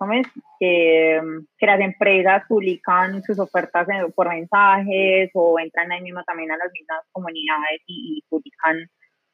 que, 0.60 1.20
que 1.58 1.66
las 1.66 1.80
empresas 1.80 2.44
publican 2.48 3.20
sus 3.24 3.36
ofertas 3.40 3.88
por 4.14 4.28
mensajes 4.28 5.30
o 5.34 5.58
entran 5.58 5.90
ahí 5.90 6.02
mismo 6.02 6.22
también 6.22 6.52
a 6.52 6.56
las 6.56 6.70
mismas 6.72 7.00
comunidades 7.10 7.80
y, 7.88 8.22
publican 8.28 8.88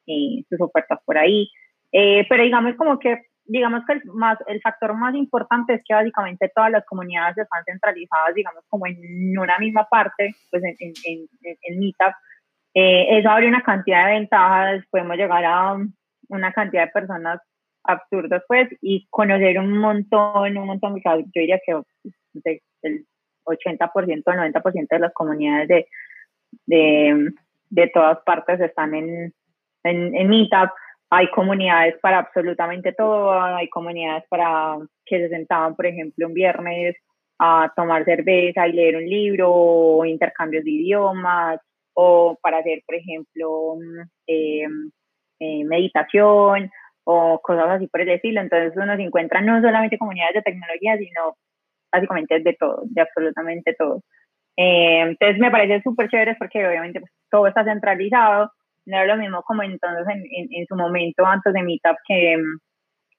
eh, 0.07 0.43
sus 0.49 0.59
ofertas 0.59 0.99
por 1.05 1.19
ahí. 1.19 1.49
Eh, 1.91 2.25
pero 2.27 2.43
digamos 2.43 2.75
como 2.75 2.97
que 2.97 3.27
digamos 3.47 3.83
que 3.85 3.93
el, 3.93 4.01
más, 4.05 4.39
el 4.47 4.59
factor 4.59 4.95
más 4.95 5.13
importante 5.13 5.75
es 5.75 5.83
que 5.87 5.93
básicamente 5.93 6.51
todas 6.55 6.71
las 6.71 6.83
comunidades 6.85 7.37
están 7.37 7.63
centralizadas, 7.63 8.33
digamos, 8.33 8.63
como 8.69 8.87
en 8.87 9.37
una 9.37 9.59
misma 9.59 9.87
parte, 9.87 10.33
pues 10.49 10.63
en, 10.63 10.75
en, 10.79 10.93
en, 11.03 11.57
en 11.61 11.79
Meetup. 11.79 12.15
Eh, 12.75 13.17
eso 13.17 13.29
abre 13.29 13.47
una 13.47 13.63
cantidad 13.63 14.05
de 14.05 14.19
ventajas, 14.19 14.83
podemos 14.91 15.15
llegar 15.15 15.45
a 15.45 15.77
una 16.27 16.51
cantidad 16.51 16.85
de 16.85 16.91
personas 16.91 17.39
absurdas, 17.83 18.43
pues, 18.47 18.67
y 18.81 19.07
conocer 19.09 19.57
un 19.59 19.77
montón, 19.77 20.57
un 20.57 20.67
montón, 20.67 21.01
yo 21.01 21.21
diría 21.33 21.59
que 21.65 21.71
el 22.83 23.05
80%, 23.45 24.07
el 24.07 24.23
90% 24.23 24.87
de 24.89 24.99
las 24.99 25.13
comunidades 25.13 25.67
de, 25.69 25.87
de, 26.65 27.31
de 27.69 27.87
todas 27.93 28.19
partes 28.25 28.59
están 28.59 28.93
en, 28.93 29.33
en, 29.83 30.15
en 30.15 30.29
Meetup. 30.29 30.71
Hay 31.11 31.29
comunidades 31.31 31.95
para 32.01 32.19
absolutamente 32.19 32.91
todo, 32.91 33.31
hay 33.31 33.69
comunidades 33.69 34.25
para 34.27 34.77
que 35.05 35.19
se 35.19 35.29
sentaban, 35.29 35.75
por 35.75 35.85
ejemplo, 35.85 36.27
un 36.27 36.33
viernes 36.33 36.97
a 37.39 37.71
tomar 37.75 38.03
cerveza 38.03 38.67
y 38.67 38.73
leer 38.73 38.97
un 38.97 39.05
libro, 39.05 40.03
intercambios 40.03 40.65
de 40.65 40.71
idiomas, 40.71 41.59
o 41.95 42.37
para 42.41 42.59
hacer, 42.59 42.83
por 42.85 42.95
ejemplo, 42.95 43.75
eh, 44.27 44.65
eh, 45.39 45.63
meditación 45.65 46.69
o 47.05 47.39
cosas 47.41 47.67
así 47.69 47.87
por 47.87 48.01
el 48.01 48.09
estilo. 48.09 48.41
Entonces 48.41 48.73
uno 48.75 48.95
se 48.95 49.03
encuentra 49.03 49.41
no 49.41 49.61
solamente 49.61 49.97
comunidades 49.97 50.35
de 50.35 50.41
tecnología, 50.43 50.97
sino 50.97 51.35
básicamente 51.91 52.39
de 52.41 52.53
todo, 52.53 52.83
de 52.85 53.01
absolutamente 53.01 53.73
todo. 53.77 54.01
Eh, 54.57 55.01
entonces 55.01 55.39
me 55.39 55.51
parece 55.51 55.81
súper 55.81 56.09
chévere 56.09 56.35
porque 56.37 56.65
obviamente 56.65 56.99
pues, 56.99 57.11
todo 57.29 57.47
está 57.47 57.63
centralizado 57.65 58.51
no 58.85 58.97
era 58.97 59.15
lo 59.15 59.21
mismo 59.21 59.41
como 59.43 59.63
entonces 59.63 60.05
en, 60.07 60.47
en, 60.51 60.65
su 60.67 60.75
momento 60.75 61.25
antes 61.25 61.53
de 61.53 61.63
Meetup 61.63 61.97
que, 62.07 62.37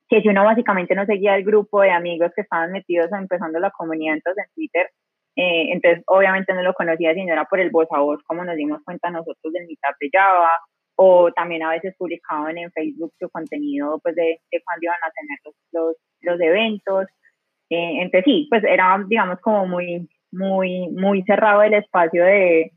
que 0.09 0.23
si 0.23 0.29
uno 0.29 0.45
básicamente 0.45 0.95
no 0.95 1.05
seguía 1.05 1.37
el 1.37 1.45
grupo 1.45 1.83
de 1.83 1.91
amigos 1.91 2.33
que 2.35 2.43
estaban 2.43 2.73
metidos 2.73 3.11
empezando 3.13 3.59
la 3.59 3.71
comunidad 3.71 4.15
entonces 4.15 4.45
en 4.47 4.55
Twitter, 4.55 4.91
eh, 5.37 5.73
entonces 5.73 6.03
obviamente 6.07 6.55
no 6.55 6.63
lo 6.63 6.75
conocía 6.75 7.15
sino 7.15 7.33
era 7.33 7.45
por 7.45 7.61
el 7.61 7.71
voz 7.71 7.89
a 7.91 8.01
voz 8.01 8.23
como 8.25 8.45
nos 8.45 8.57
dimos 8.57 8.83
cuenta 8.85 9.11
nosotros 9.11 9.53
del 9.53 9.67
Meetup 9.67 9.97
de 10.01 10.09
Java 10.13 10.51
o 10.97 11.31
también 11.33 11.63
a 11.63 11.71
veces 11.71 11.95
publicaban 11.99 12.57
en 12.59 12.73
Facebook 12.73 13.13
su 13.19 13.29
contenido 13.29 14.01
pues 14.03 14.15
de, 14.17 14.41
de 14.51 14.63
cuándo 14.65 14.85
iban 14.85 14.97
a 15.03 15.13
tener 15.13 15.39
los, 15.45 15.55
los, 15.73 15.97
los 16.23 16.41
eventos. 16.41 17.07
Eh, 17.69 18.01
entonces 18.01 18.25
sí, 18.25 18.47
pues 18.49 18.65
era 18.65 19.05
digamos 19.07 19.39
como 19.41 19.67
muy, 19.67 20.09
muy, 20.33 20.89
muy 20.89 21.23
cerrado 21.25 21.63
el 21.63 21.75
espacio 21.75 22.25
de, 22.25 22.73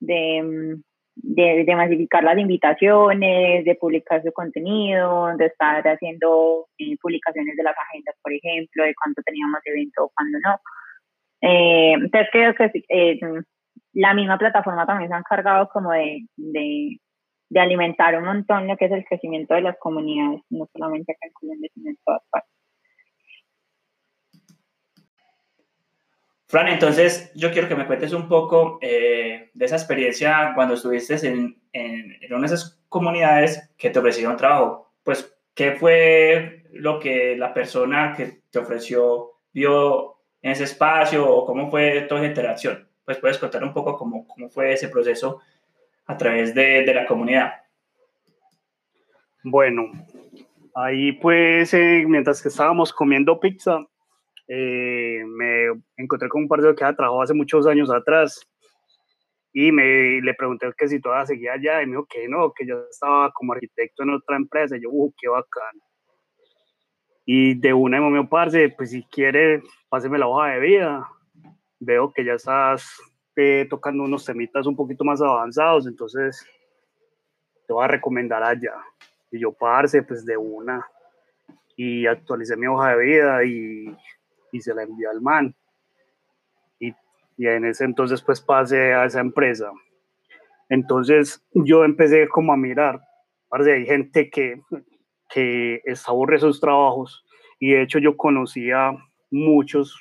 de, 0.00 0.76
de, 1.16 1.64
de, 1.64 1.76
masificar 1.76 2.22
las 2.22 2.38
invitaciones, 2.38 3.64
de 3.64 3.74
publicar 3.74 4.22
su 4.22 4.32
contenido, 4.32 5.36
de 5.36 5.46
estar 5.46 5.86
haciendo 5.86 6.66
eh, 6.78 6.96
publicaciones 7.00 7.56
de 7.56 7.62
las 7.62 7.74
agendas, 7.76 8.14
por 8.22 8.32
ejemplo, 8.32 8.84
de 8.84 8.94
cuánto 8.94 9.22
teníamos 9.22 9.60
evento 9.64 10.04
o 10.04 10.12
cuándo 10.14 10.38
no. 10.44 10.56
Eh, 11.46 11.92
entonces 11.92 12.28
creo 12.32 12.54
que 12.54 12.70
eh, 12.88 13.20
la 13.92 14.14
misma 14.14 14.38
plataforma 14.38 14.86
también 14.86 15.10
se 15.10 15.14
ha 15.14 15.18
encargado 15.18 15.68
como 15.68 15.92
de, 15.92 16.26
de, 16.36 16.98
de, 17.50 17.60
alimentar 17.60 18.16
un 18.16 18.24
montón 18.24 18.66
lo 18.66 18.78
que 18.78 18.86
es 18.86 18.92
el 18.92 19.04
crecimiento 19.04 19.52
de 19.52 19.60
las 19.60 19.76
comunidades, 19.78 20.40
no 20.48 20.66
solamente 20.72 21.12
acá 21.12 21.26
en 21.26 21.32
Colombia, 21.34 21.70
sino 21.74 21.90
en 21.90 21.98
todas 22.02 22.22
partes. 22.30 22.50
Fran, 26.48 26.68
entonces 26.68 27.30
yo 27.34 27.52
quiero 27.52 27.68
que 27.68 27.76
me 27.76 27.86
cuentes 27.86 28.14
un 28.14 28.26
poco 28.26 28.78
eh, 28.80 29.50
de 29.52 29.64
esa 29.66 29.76
experiencia 29.76 30.52
cuando 30.54 30.74
estuviste 30.74 31.14
en, 31.28 31.60
en, 31.74 32.16
en, 32.22 32.32
una 32.32 32.48
de 32.48 32.54
esas 32.54 32.82
comunidades 32.88 33.70
que 33.76 33.90
te 33.90 33.98
ofrecieron 33.98 34.38
trabajo. 34.38 34.94
Pues, 35.02 35.36
¿qué 35.54 35.72
fue 35.72 36.64
lo 36.72 36.98
que 37.00 37.36
la 37.36 37.52
persona 37.52 38.14
que 38.16 38.40
te 38.50 38.58
ofreció 38.58 39.32
vio 39.52 40.13
en 40.44 40.50
ese 40.50 40.64
espacio 40.64 41.26
o 41.26 41.46
cómo 41.46 41.70
fue 41.70 42.02
toda 42.02 42.20
esa 42.20 42.28
interacción? 42.28 42.86
Pues 43.02 43.16
puedes 43.16 43.38
contar 43.38 43.64
un 43.64 43.72
poco 43.72 43.96
cómo, 43.96 44.28
cómo 44.28 44.50
fue 44.50 44.74
ese 44.74 44.88
proceso 44.88 45.40
a 46.04 46.16
través 46.18 46.54
de, 46.54 46.84
de 46.84 46.94
la 46.94 47.06
comunidad. 47.06 47.54
Bueno, 49.42 49.90
ahí 50.74 51.12
pues 51.12 51.72
eh, 51.72 52.04
mientras 52.06 52.42
que 52.42 52.48
estábamos 52.48 52.92
comiendo 52.92 53.40
pizza, 53.40 53.86
eh, 54.46 55.22
me 55.26 55.82
encontré 55.96 56.28
con 56.28 56.42
un 56.42 56.48
par 56.48 56.60
de 56.60 56.74
que 56.74 56.84
había 56.84 56.96
trabajado 56.96 57.22
hace 57.22 57.34
muchos 57.34 57.66
años 57.66 57.90
atrás 57.90 58.46
y 59.50 59.72
me 59.72 60.20
le 60.20 60.34
pregunté 60.34 60.66
que 60.76 60.88
si 60.88 61.00
todavía 61.00 61.24
seguía 61.24 61.52
allá 61.54 61.80
y 61.80 61.86
me 61.86 61.92
dijo 61.92 62.06
que 62.06 62.28
no, 62.28 62.52
que 62.52 62.66
yo 62.66 62.84
estaba 62.90 63.32
como 63.32 63.54
arquitecto 63.54 64.02
en 64.02 64.10
otra 64.10 64.36
empresa. 64.36 64.76
Y 64.76 64.82
yo, 64.82 64.90
uh, 64.90 65.10
qué 65.18 65.28
bacán. 65.28 65.80
Y 67.26 67.54
de 67.54 67.72
una 67.72 68.00
me 68.00 68.10
dijo, 68.10 68.28
parce, 68.28 68.68
pues 68.70 68.90
si 68.90 69.02
quiere, 69.04 69.62
páseme 69.88 70.18
la 70.18 70.26
hoja 70.26 70.48
de 70.48 70.60
vida. 70.60 71.08
Veo 71.80 72.12
que 72.12 72.24
ya 72.24 72.34
estás 72.34 73.00
eh, 73.36 73.66
tocando 73.68 74.04
unos 74.04 74.24
temitas 74.24 74.66
un 74.66 74.76
poquito 74.76 75.04
más 75.04 75.20
avanzados, 75.22 75.86
entonces 75.86 76.46
te 77.66 77.72
voy 77.72 77.84
a 77.84 77.88
recomendar 77.88 78.42
allá. 78.42 78.74
Y 79.30 79.40
yo, 79.40 79.52
parce, 79.52 80.02
pues 80.02 80.24
de 80.24 80.36
una. 80.36 80.86
Y 81.76 82.06
actualicé 82.06 82.56
mi 82.56 82.66
hoja 82.66 82.96
de 82.96 83.04
vida 83.04 83.44
y 83.44 83.96
y 84.54 84.60
se 84.60 84.72
la 84.72 84.84
envió 84.84 85.10
al 85.10 85.20
man. 85.20 85.54
Y, 86.78 86.94
y 87.36 87.46
en 87.48 87.64
ese 87.64 87.84
entonces 87.84 88.22
pues 88.22 88.40
pasé 88.40 88.94
a 88.94 89.04
esa 89.04 89.20
empresa. 89.20 89.70
Entonces 90.68 91.44
yo 91.52 91.84
empecé 91.84 92.28
como 92.28 92.52
a 92.52 92.56
mirar, 92.56 93.00
hay 93.50 93.84
gente 93.84 94.30
que, 94.30 94.62
que 95.34 95.82
está 95.84 96.12
aburre 96.12 96.38
sus 96.38 96.60
trabajos 96.60 97.24
y 97.58 97.72
de 97.72 97.82
hecho 97.82 97.98
yo 97.98 98.16
conocía 98.16 98.96
muchos 99.30 99.98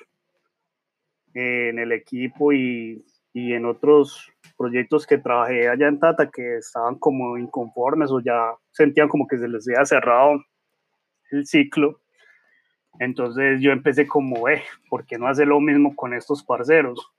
en 1.33 1.79
el 1.79 1.91
equipo 1.91 2.53
y, 2.53 3.03
y, 3.33 3.53
en 3.53 3.65
otros 3.65 4.31
proyectos 4.55 5.07
que 5.07 5.17
trabajé 5.17 5.67
allá 5.67 5.87
en 5.87 5.99
Tata 5.99 6.29
que 6.29 6.57
estaban 6.57 6.95
como 6.99 7.37
inconformes 7.39 8.11
o 8.11 8.19
ya 8.19 8.53
sentían 8.71 9.07
como 9.07 9.27
que 9.27 9.39
se 9.39 9.47
les 9.47 9.67
había 9.67 9.85
cerrado 9.85 10.43
el 11.31 11.47
ciclo 11.47 12.03
entonces 12.99 13.59
yo 13.61 13.71
empecé 13.71 14.07
como, 14.07 14.47
eh, 14.49 14.63
¿por 14.89 15.05
qué 15.05 15.17
no 15.17 15.27
hacer 15.27 15.47
lo 15.47 15.59
mismo 15.59 15.95
con 15.95 16.13
estos 16.13 16.43
parceros? 16.43 17.11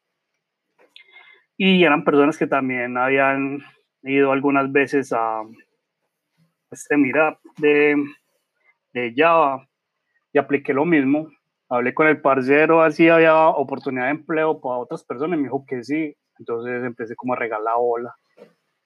Y 1.57 1.85
eran 1.85 2.05
personas 2.05 2.39
que 2.39 2.47
también 2.47 2.97
habían 2.97 3.61
ido 4.03 4.33
algunas 4.33 4.71
veces 4.71 5.13
a 5.13 5.43
este 6.75 6.97
mira 6.97 7.39
de, 7.59 7.97
de 8.93 9.15
Java 9.17 9.67
y 10.33 10.39
apliqué 10.39 10.75
lo 10.75 10.85
mismo. 10.85 11.29
Hablé 11.69 11.95
con 11.95 12.07
el 12.07 12.21
parcero, 12.21 12.83
así 12.83 13.09
había 13.09 13.49
oportunidad 13.49 14.05
de 14.05 14.11
empleo 14.11 14.61
para 14.61 14.77
otras 14.77 15.03
personas 15.05 15.39
y 15.39 15.43
me 15.43 15.49
dijo 15.49 15.65
que 15.67 15.83
sí. 15.83 16.15
Entonces 16.39 16.85
empecé 16.85 17.17
como 17.17 17.33
a 17.33 17.37
regalar 17.37 17.77
bola 17.77 18.15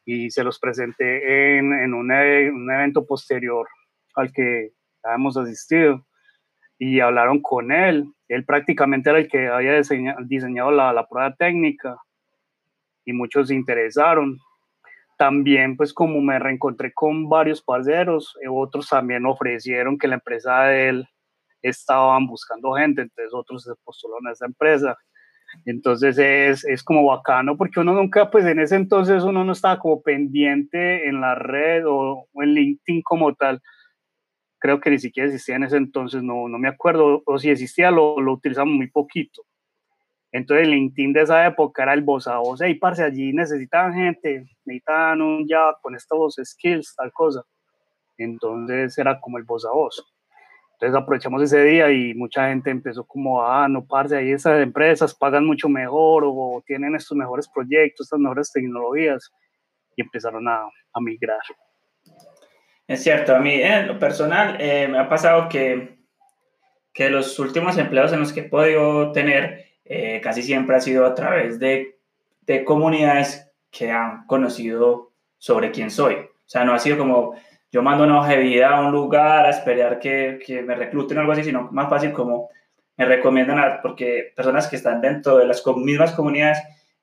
y 0.04 0.30
se 0.30 0.44
los 0.44 0.58
presenté 0.58 1.58
en, 1.58 1.72
en 1.72 1.92
un, 1.92 2.10
un 2.10 2.70
evento 2.70 3.04
posterior 3.04 3.66
al 4.14 4.32
que 4.32 4.72
habíamos 5.02 5.36
asistido 5.36 6.06
y 6.78 7.00
hablaron 7.00 7.40
con 7.42 7.72
él. 7.72 8.06
Él 8.28 8.44
prácticamente 8.44 9.10
era 9.10 9.18
el 9.18 9.28
que 9.28 9.48
había 9.48 9.80
diseñado, 10.24 10.70
la, 10.70 10.92
la, 10.92 11.06
prueba 11.06 11.34
técnica 11.34 11.96
y 13.04 13.12
muchos 13.12 13.48
se 13.48 13.54
interesaron. 13.54 14.38
También, 15.18 15.76
pues 15.76 15.92
como 15.92 16.20
me 16.20 16.38
reencontré 16.38 16.92
con 16.94 17.28
varios 17.28 17.60
parceros, 17.60 18.36
eh, 18.40 18.48
otros 18.48 18.88
también 18.88 19.26
ofrecieron 19.26 19.98
que 19.98 20.08
la 20.08 20.14
empresa 20.14 20.62
de 20.62 20.88
él 20.88 21.08
estaban 21.60 22.26
buscando 22.26 22.72
gente, 22.74 23.02
entonces 23.02 23.34
otros 23.34 23.64
se 23.64 23.72
postularon 23.84 24.28
a 24.28 24.32
esa 24.32 24.46
empresa. 24.46 24.96
Entonces 25.64 26.18
es, 26.18 26.64
es 26.64 26.84
como 26.84 27.04
bacano 27.06 27.56
porque 27.56 27.80
uno 27.80 27.94
nunca, 27.94 28.30
pues 28.30 28.44
en 28.44 28.60
ese 28.60 28.76
entonces 28.76 29.24
uno 29.24 29.44
no 29.44 29.52
estaba 29.52 29.78
como 29.78 30.02
pendiente 30.02 31.08
en 31.08 31.20
la 31.20 31.34
red 31.34 31.84
o, 31.86 32.28
en 32.34 32.54
LinkedIn 32.54 33.02
como 33.02 33.34
tal 33.34 33.60
creo 34.60 34.80
que 34.80 34.90
ni 34.90 34.98
siquiera 34.98 35.28
existía 35.28 35.56
en 35.56 35.64
ese 35.64 35.76
entonces, 35.76 36.22
no, 36.22 36.48
no 36.48 36.58
me 36.58 36.68
acuerdo, 36.68 37.22
o 37.24 37.38
si 37.38 37.48
existía 37.48 37.92
lo, 37.92 38.20
lo 38.20 38.32
utilizamos 38.32 38.74
muy 38.74 38.88
poquito. 38.90 39.42
Entonces 40.30 40.66
el 40.66 40.72
LinkedIn 40.72 41.12
de 41.12 41.22
esa 41.22 41.46
época 41.46 41.82
era 41.82 41.94
el 41.94 42.02
voz 42.02 42.26
a 42.26 42.38
voz, 42.38 42.60
hey, 42.60 42.74
parce, 42.74 43.02
allí 43.02 43.32
necesitaban 43.32 43.94
gente, 43.94 44.44
necesitaban 44.64 45.22
un 45.22 45.48
ya 45.48 45.74
con 45.80 45.94
estos 45.94 46.36
skills, 46.42 46.94
tal 46.96 47.12
cosa. 47.12 47.42
Entonces 48.18 48.96
era 48.98 49.18
como 49.20 49.38
el 49.38 49.44
voz 49.44 49.64
a 49.64 49.70
voz. 49.70 50.04
Entonces 50.72 51.00
aprovechamos 51.00 51.42
ese 51.42 51.62
día 51.64 51.90
y 51.90 52.14
mucha 52.14 52.48
gente 52.48 52.70
empezó 52.70 53.04
como, 53.04 53.42
ah, 53.42 53.66
no, 53.68 53.84
parce, 53.84 54.16
ahí 54.16 54.30
esas 54.30 54.60
empresas 54.62 55.14
pagan 55.14 55.44
mucho 55.44 55.68
mejor 55.68 56.22
o 56.26 56.62
tienen 56.66 56.94
estos 56.94 57.16
mejores 57.16 57.48
proyectos, 57.48 58.06
estas 58.06 58.20
mejores 58.20 58.52
tecnologías 58.52 59.30
y 59.96 60.02
empezaron 60.02 60.46
a, 60.46 60.60
a 60.92 61.00
migrar. 61.00 61.40
Es 62.86 63.02
cierto, 63.02 63.34
a 63.34 63.40
mí 63.40 63.54
en 63.54 63.88
lo 63.88 63.98
personal 63.98 64.56
eh, 64.60 64.88
me 64.88 64.98
ha 64.98 65.08
pasado 65.08 65.48
que, 65.48 65.98
que 66.94 67.10
los 67.10 67.38
últimos 67.38 67.76
empleos 67.76 68.12
en 68.12 68.20
los 68.20 68.32
que 68.32 68.40
he 68.40 68.48
podido 68.48 69.12
tener 69.12 69.67
eh, 69.88 70.20
casi 70.20 70.42
siempre 70.42 70.76
ha 70.76 70.80
sido 70.80 71.06
a 71.06 71.14
través 71.14 71.58
de, 71.58 71.98
de 72.42 72.64
comunidades 72.64 73.50
que 73.70 73.90
han 73.90 74.26
conocido 74.26 75.12
sobre 75.38 75.70
quién 75.70 75.90
soy. 75.90 76.14
O 76.14 76.48
sea, 76.50 76.64
no 76.64 76.74
ha 76.74 76.78
sido 76.78 76.98
como 76.98 77.34
yo 77.72 77.82
mando 77.82 78.04
una 78.04 78.18
hoja 78.18 78.32
de 78.32 78.38
vida 78.38 78.68
a 78.68 78.80
un 78.80 78.92
lugar 78.92 79.46
a 79.46 79.50
esperar 79.50 79.98
que, 79.98 80.38
que 80.44 80.62
me 80.62 80.74
recluten 80.74 81.16
o 81.16 81.20
algo 81.22 81.32
así, 81.32 81.44
sino 81.44 81.68
más 81.72 81.88
fácil 81.88 82.12
como 82.12 82.50
me 82.98 83.06
recomiendan, 83.06 83.58
a, 83.58 83.80
porque 83.80 84.32
personas 84.36 84.66
que 84.66 84.76
están 84.76 85.00
dentro 85.00 85.38
de 85.38 85.46
las 85.46 85.64
mismas 85.76 86.12
comunidades 86.12 86.58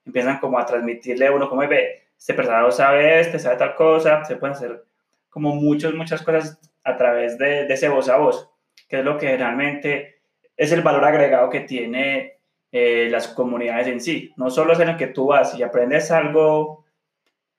empiezan 0.05 0.39
como 0.39 0.59
a 0.59 0.65
transmitirle 0.65 1.27
a 1.27 1.31
uno 1.31 1.49
como, 1.49 1.67
ve, 1.67 2.03
este 2.17 2.33
personaje 2.33 2.71
sabe 2.71 3.19
este, 3.19 3.39
sabe 3.39 3.57
tal 3.57 3.75
cosa, 3.75 4.23
se 4.25 4.35
pueden 4.35 4.55
hacer 4.55 4.83
como 5.29 5.55
muchas, 5.55 5.93
muchas 5.93 6.21
cosas 6.21 6.59
a 6.83 6.97
través 6.97 7.37
de, 7.37 7.65
de 7.65 7.73
ese 7.73 7.89
voz 7.89 8.09
a 8.09 8.17
voz, 8.17 8.49
que 8.87 8.99
es 8.99 9.05
lo 9.05 9.17
que 9.17 9.27
generalmente 9.27 10.19
es 10.55 10.71
el 10.71 10.81
valor 10.81 11.03
agregado 11.05 11.49
que 11.49 11.61
tiene 11.61 12.34
eh, 12.77 13.07
las 13.09 13.29
comunidades 13.29 13.87
en 13.87 14.01
sí. 14.01 14.33
No 14.35 14.49
solo 14.49 14.73
es 14.73 14.79
en 14.81 14.89
el 14.89 14.97
que 14.97 15.07
tú 15.07 15.27
vas 15.27 15.57
y 15.57 15.63
aprendes 15.63 16.11
algo 16.11 16.83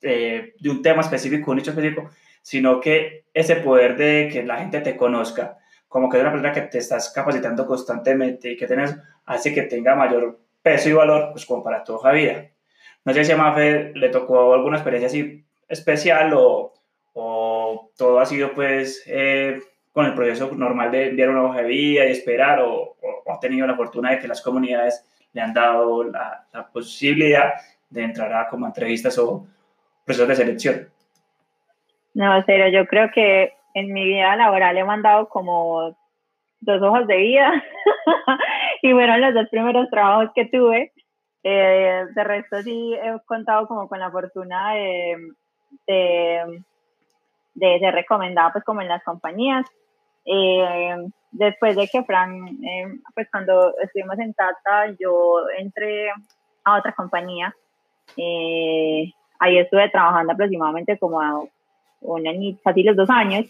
eh, 0.02 0.52
de 0.60 0.68
un 0.68 0.82
tema 0.82 1.00
específico, 1.00 1.50
un 1.50 1.56
nicho 1.56 1.70
específico, 1.70 2.10
sino 2.42 2.80
que 2.80 3.24
ese 3.32 3.56
poder 3.56 3.96
de 3.96 4.28
que 4.30 4.42
la 4.42 4.58
gente 4.58 4.82
te 4.82 4.94
conozca, 4.94 5.56
como 5.88 6.10
que 6.10 6.18
es 6.18 6.20
una 6.20 6.32
persona 6.32 6.52
que 6.52 6.60
te 6.60 6.76
estás 6.76 7.10
capacitando 7.14 7.66
constantemente 7.66 8.50
y 8.50 8.58
que 8.58 8.66
tienes, 8.66 8.94
hace 9.24 9.54
que 9.54 9.62
tenga 9.62 9.94
mayor 9.94 10.38
peso 10.60 10.90
y 10.90 10.92
valor, 10.92 11.30
pues 11.32 11.46
como 11.46 11.64
para 11.64 11.82
hoja 11.88 12.10
de 12.10 12.18
vida. 12.18 12.50
No 13.06 13.14
sé 13.14 13.24
si 13.24 13.32
a 13.32 13.38
Mafe 13.38 13.92
le 13.94 14.10
tocó 14.10 14.52
alguna 14.52 14.76
experiencia 14.76 15.06
así 15.06 15.46
especial 15.66 16.34
o, 16.34 16.74
o 17.14 17.90
todo 17.96 18.20
ha 18.20 18.26
sido 18.26 18.52
pues 18.52 19.02
eh, 19.06 19.62
con 19.96 20.04
el 20.04 20.12
proceso 20.12 20.54
normal 20.54 20.90
de 20.90 21.08
enviar 21.08 21.30
una 21.30 21.44
hoja 21.44 21.62
de 21.62 21.68
vida 21.68 22.04
y 22.04 22.10
esperar 22.10 22.60
o, 22.60 22.96
o, 23.00 23.32
ha 23.32 23.40
tenido 23.40 23.66
la 23.66 23.76
fortuna 23.76 24.10
de 24.10 24.18
que 24.18 24.28
las 24.28 24.42
comunidades 24.42 25.02
le 25.32 25.40
han 25.40 25.54
dado 25.54 26.04
la, 26.04 26.44
la 26.52 26.66
posibilidad 26.66 27.54
de 27.88 28.04
entrar 28.04 28.30
a 28.34 28.46
como 28.46 28.66
entrevistas 28.66 29.18
o 29.18 29.46
procesos 30.04 30.28
de 30.28 30.34
selección. 30.36 30.88
No, 32.12 32.30
cero, 32.44 32.68
yo 32.68 32.86
creo 32.86 33.10
que 33.10 33.54
en 33.72 33.94
mi 33.94 34.04
vida 34.04 34.36
laboral 34.36 34.76
he 34.76 34.84
mandado 34.84 35.30
como 35.30 35.96
dos 36.60 36.82
hojas 36.82 37.06
de 37.06 37.16
vida 37.16 37.64
y 38.82 38.92
fueron 38.92 39.22
los 39.22 39.32
dos 39.32 39.48
primeros 39.48 39.88
trabajos 39.88 40.30
que 40.34 40.44
tuve. 40.44 40.92
Eh, 41.42 42.04
de 42.14 42.24
resto 42.24 42.60
sí 42.60 42.92
he 43.02 43.18
contado 43.24 43.66
como 43.66 43.88
con 43.88 43.98
la 43.98 44.10
fortuna 44.10 44.74
de, 44.74 45.16
de, 45.86 46.62
de 47.54 47.78
ser 47.78 47.94
recomendada 47.94 48.52
pues 48.52 48.62
como 48.62 48.82
en 48.82 48.88
las 48.88 49.02
compañías. 49.02 49.64
Eh, 50.26 50.96
después 51.30 51.76
de 51.76 51.88
que 51.88 52.02
Fran, 52.02 52.46
eh, 52.64 52.98
pues 53.14 53.28
cuando 53.30 53.74
estuvimos 53.78 54.18
en 54.18 54.34
Tata, 54.34 54.94
yo 54.98 55.48
entré 55.56 56.10
a 56.64 56.78
otra 56.78 56.92
compañía. 56.92 57.54
ahí 59.38 59.58
estuve 59.58 59.90
trabajando 59.90 60.32
aproximadamente 60.32 60.98
como 60.98 61.48
un 62.00 62.26
año, 62.26 62.56
casi 62.64 62.82
los 62.82 62.96
dos 62.96 63.10
años. 63.10 63.46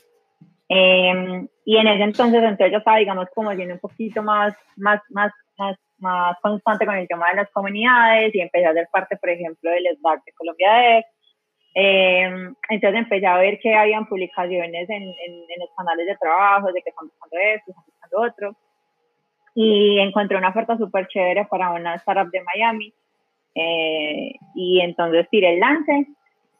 Em, 0.68 1.46
y 1.64 1.76
en 1.76 1.86
ese 1.86 2.02
entonces, 2.02 2.42
entonces 2.42 2.72
yo 2.72 2.78
estaba, 2.78 2.98
digamos, 2.98 3.28
como 3.34 3.54
siendo 3.54 3.74
un 3.74 3.80
poquito 3.80 4.22
más, 4.22 4.54
más, 4.76 5.00
más, 5.10 5.32
más, 5.58 5.76
más 5.98 6.36
constante 6.40 6.86
con 6.86 6.96
el 6.96 7.08
tema 7.08 7.30
de 7.30 7.36
las 7.36 7.50
comunidades 7.50 8.34
y 8.34 8.40
empecé 8.40 8.66
a 8.66 8.72
ser 8.72 8.88
parte, 8.90 9.16
por 9.16 9.30
ejemplo, 9.30 9.70
del 9.70 9.86
SBAC 9.96 10.24
de 10.24 10.32
Colombia 10.32 10.72
de 10.72 11.06
eh, 11.76 12.24
entonces 12.70 12.98
empecé 12.98 13.26
a 13.26 13.36
ver 13.36 13.60
que 13.60 13.74
habían 13.74 14.06
publicaciones 14.06 14.88
en, 14.88 15.02
en, 15.02 15.60
los 15.60 15.70
canales 15.76 16.06
de 16.06 16.16
trabajo, 16.16 16.72
de 16.72 16.82
que 16.82 16.90
están 16.90 17.06
buscando 17.06 17.36
esto, 17.36 17.70
están 17.70 17.84
buscando 17.86 18.32
otro. 18.32 18.56
Y 19.54 19.98
encontré 20.00 20.36
una 20.36 20.48
oferta 20.48 20.76
súper 20.76 21.06
chévere 21.06 21.44
para 21.46 21.72
una 21.72 21.94
startup 21.96 22.30
de 22.30 22.42
Miami. 22.42 22.92
Eh, 23.54 24.32
y 24.54 24.80
entonces 24.80 25.28
tiré 25.30 25.54
el 25.54 25.60
lance 25.60 26.06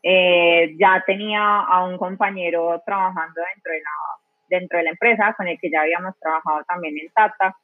eh, 0.09 0.77
ya 0.79 1.03
tenía 1.05 1.63
a 1.63 1.85
un 1.85 1.99
compañero 1.99 2.81
trabajando 2.87 3.41
dentro 3.55 3.73
de, 3.73 3.81
la, 3.81 3.91
dentro 4.49 4.79
de 4.79 4.85
la 4.85 4.91
empresa 4.91 5.35
con 5.37 5.49
el 5.49 5.59
que 5.59 5.69
ya 5.69 5.81
habíamos 5.81 6.17
trabajado 6.21 6.63
también 6.69 6.97
en 6.97 7.11
Tata. 7.11 7.57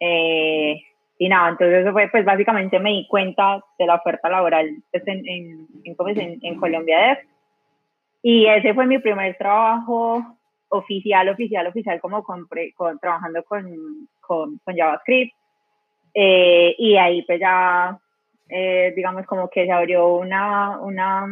Eh, 0.00 0.80
y 1.24 1.28
nada, 1.28 1.50
entonces 1.50 1.82
eso 1.82 1.92
fue, 1.92 2.08
pues 2.08 2.24
básicamente 2.24 2.80
me 2.80 2.90
di 2.90 3.06
cuenta 3.06 3.62
de 3.78 3.86
la 3.86 3.94
oferta 3.94 4.28
laboral 4.28 4.68
pues, 4.90 5.06
en, 5.06 5.26
en, 5.28 5.68
en, 5.84 6.38
en 6.42 6.56
Colombia 6.58 7.20
Y 8.22 8.46
ese 8.46 8.74
fue 8.74 8.86
mi 8.86 8.98
primer 8.98 9.36
trabajo 9.36 10.24
oficial, 10.68 11.28
oficial, 11.28 11.66
oficial, 11.68 12.00
como 12.00 12.24
con, 12.24 12.48
trabajando 13.00 13.44
con, 13.44 14.08
con, 14.20 14.58
con 14.64 14.76
JavaScript. 14.76 15.32
Eh, 16.14 16.74
y 16.76 16.96
ahí 16.96 17.22
pues 17.22 17.38
ya, 17.38 17.96
digamos, 18.96 19.24
como 19.26 19.48
que 19.48 19.64
se 19.64 19.72
abrió 19.72 20.14
una, 20.14 20.80
una 20.80 21.26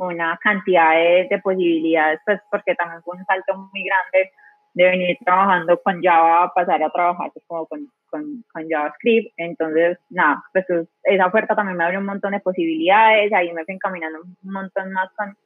una 0.00 0.38
cantidad 0.42 0.94
de, 0.94 1.40
posibilidades, 1.42 2.20
pues 2.24 2.40
porque 2.50 2.74
también 2.74 3.02
fue 3.02 3.18
un 3.18 3.24
salto 3.26 3.54
muy 3.54 3.84
grande 3.84 4.32
de 4.74 4.84
venir 4.84 5.18
trabajando 5.24 5.80
con 5.82 6.02
Java 6.02 6.44
a 6.44 6.52
pasar 6.52 6.82
a 6.82 6.90
trabajar 6.90 7.30
pues, 7.32 7.44
como 7.46 7.66
con, 7.66 7.86
con, 8.10 8.44
con, 8.52 8.68
JavaScript. 8.68 9.32
Entonces, 9.36 9.98
nada, 10.10 10.42
pues 10.52 10.66
esa 11.04 11.26
oferta 11.26 11.54
también 11.54 11.76
me 11.76 11.84
abrió 11.84 12.00
un 12.00 12.06
montón 12.06 12.32
de 12.32 12.40
posibilidades, 12.40 13.32
ahí 13.32 13.52
me 13.52 13.64
fui 13.64 13.74
encaminando 13.74 14.20
un 14.22 14.52
montón 14.52 14.92
más 14.92 15.10
con, 15.16 15.36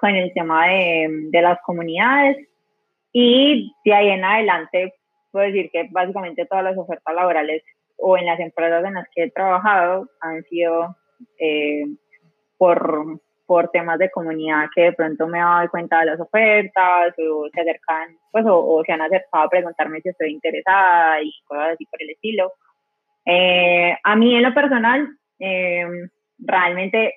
con 0.00 0.10
el 0.10 0.32
tema 0.32 0.68
de, 0.68 1.08
de 1.30 1.42
las 1.42 1.60
comunidades 1.62 2.36
y 3.12 3.72
de 3.84 3.94
ahí 3.94 4.08
en 4.10 4.24
adelante 4.24 4.94
puedo 5.30 5.46
decir 5.46 5.70
que 5.72 5.88
básicamente 5.90 6.46
todas 6.46 6.64
las 6.64 6.76
ofertas 6.76 7.14
laborales 7.14 7.62
o 7.96 8.16
en 8.18 8.26
las 8.26 8.40
empresas 8.40 8.84
en 8.84 8.94
las 8.94 9.06
que 9.14 9.24
he 9.24 9.30
trabajado 9.30 10.08
han 10.20 10.42
sido 10.44 10.96
eh, 11.38 11.84
por, 12.58 13.20
por 13.46 13.68
temas 13.70 13.98
de 13.98 14.10
comunidad 14.10 14.68
que 14.74 14.82
de 14.82 14.92
pronto 14.92 15.26
me 15.26 15.38
dado 15.38 15.68
cuenta 15.70 16.00
de 16.00 16.06
las 16.06 16.20
ofertas 16.20 17.14
o 17.18 17.48
se 17.52 17.60
acercan, 17.60 18.16
pues, 18.30 18.44
o, 18.48 18.82
se 18.84 18.92
han 18.92 19.02
acercado 19.02 19.44
a 19.44 19.50
preguntarme 19.50 20.00
si 20.00 20.08
estoy 20.08 20.32
interesada 20.32 21.20
y 21.22 21.30
cosas 21.46 21.74
así 21.74 21.84
por 21.86 22.02
el 22.02 22.10
estilo. 22.10 22.52
Eh, 23.26 23.96
a 24.02 24.16
mí 24.16 24.34
en 24.34 24.42
lo 24.42 24.54
personal, 24.54 25.08
eh, 25.38 25.86
realmente 26.38 27.14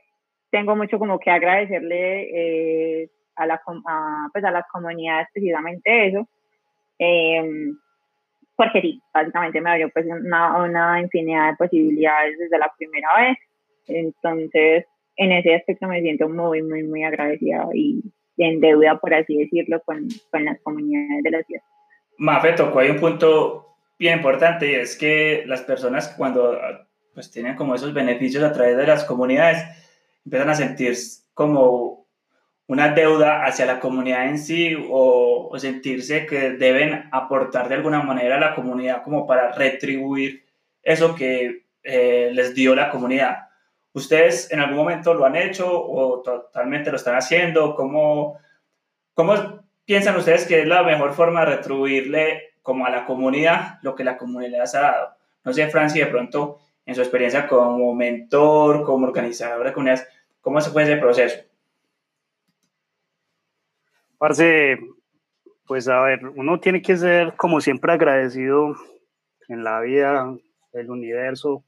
tengo 0.52 0.76
mucho 0.76 1.00
como 1.00 1.20
que 1.20 1.32
agradecerle 1.32 3.02
eh, 3.04 3.10
a, 3.36 3.46
la, 3.46 3.56
a, 3.56 4.28
pues 4.32 4.44
a 4.44 4.52
las 4.52 4.66
comunidades 4.72 5.28
precisamente 5.34 6.08
eso, 6.08 6.28
porque 8.56 8.82
sí, 8.82 9.02
básicamente 9.14 9.62
me 9.62 9.70
abrió 9.70 9.90
pues 9.90 10.06
una, 10.08 10.64
una 10.64 11.00
infinidad 11.00 11.52
de 11.52 11.58
posibilidades 11.58 12.38
desde 12.40 12.58
la 12.58 12.72
primera 12.78 13.08
vez. 13.18 13.38
Entonces, 13.88 14.86
en 15.18 15.32
ese 15.32 15.56
aspecto 15.56 15.88
me 15.88 16.02
siento 16.02 16.30
muy, 16.30 16.62
muy, 16.64 16.84
muy 16.84 17.04
agradecida 17.04 17.68
y 17.74 18.02
en 18.38 18.60
deuda, 18.60 19.00
por 19.00 19.14
así 19.14 19.36
decirlo, 19.36 19.82
con, 19.84 20.08
con 20.32 20.46
las 20.46 20.60
comunidades 20.62 21.24
de 21.24 21.32
la 21.32 21.44
ciudad. 21.44 21.64
Mafe, 22.18 22.54
tocó 22.54 22.80
hay 22.80 22.92
un 22.92 23.00
punto 23.00 23.76
bien 24.00 24.18
importante 24.18 24.72
y 24.72 24.76
es 24.76 24.96
que 24.96 25.44
las 25.46 25.62
personas 25.62 26.14
cuando 26.16 26.58
pues 27.14 27.32
tienen 27.32 27.56
como 27.56 27.74
esos 27.74 27.94
beneficios 27.94 28.44
a 28.44 28.54
través 28.54 28.78
de 28.78 28.86
las 28.86 29.04
comunidades 29.06 29.64
empiezan 30.24 30.50
a 30.50 30.56
sentir 30.56 30.96
como 31.34 32.06
una 32.68 32.90
deuda 32.90 33.46
hacia 33.46 33.66
la 33.66 33.80
comunidad 33.80 34.28
en 34.28 34.38
sí 34.38 34.76
o, 34.90 35.50
o, 35.52 35.60
sentirse 35.60 36.26
que 36.26 36.52
deben 36.52 37.06
aportar 37.12 37.70
de 37.70 37.76
alguna 37.76 38.02
manera 38.04 38.36
a 38.36 38.40
la 38.40 38.54
comunidad 38.54 39.04
como 39.04 39.26
para 39.26 39.54
retribuir 39.54 40.44
eso 40.84 41.16
que 41.16 41.64
eh, 41.84 42.30
les 42.34 42.54
dio 42.54 42.76
la 42.76 42.90
comunidad. 42.90 43.47
¿Ustedes 43.98 44.52
en 44.52 44.60
algún 44.60 44.78
momento 44.78 45.16
lo 45.16 45.26
han 45.26 45.36
hecho 45.36 45.68
o 45.68 46.22
totalmente 46.22 46.92
lo 46.92 46.98
están 46.98 47.16
haciendo? 47.16 47.74
¿Cómo, 47.74 48.38
cómo 49.16 49.64
piensan 49.86 50.16
ustedes 50.16 50.46
que 50.46 50.62
es 50.62 50.68
la 50.68 50.84
mejor 50.84 51.14
forma 51.14 51.40
de 51.40 51.56
retribuirle 51.56 52.54
como 52.62 52.86
a 52.86 52.92
la 52.92 53.08
comunidad 53.08 53.80
lo 53.82 53.96
que 53.96 54.04
la 54.04 54.16
comunidad 54.16 54.60
les 54.60 54.76
ha 54.76 54.82
dado? 54.82 55.16
No 55.44 55.52
sé, 55.52 55.68
Francia, 55.70 56.06
de 56.06 56.12
pronto, 56.12 56.60
en 56.86 56.94
su 56.94 57.02
experiencia 57.02 57.48
como 57.48 57.96
mentor, 57.96 58.84
como 58.84 59.08
organizador 59.08 59.66
de 59.66 59.74
comunidades, 59.74 60.08
¿cómo 60.42 60.62
se 60.62 60.70
fue 60.70 60.84
ese 60.84 60.98
proceso? 60.98 61.40
Parce, 64.20 64.78
pues 65.66 65.88
a 65.88 66.02
ver, 66.04 66.24
uno 66.36 66.60
tiene 66.60 66.84
que 66.84 66.98
ser 66.98 67.34
como 67.36 67.62
siempre 67.62 67.94
agradecido 67.94 68.76
en 69.48 69.64
la 69.64 69.80
vida, 69.80 70.38
el 70.74 70.92
universo, 70.92 71.64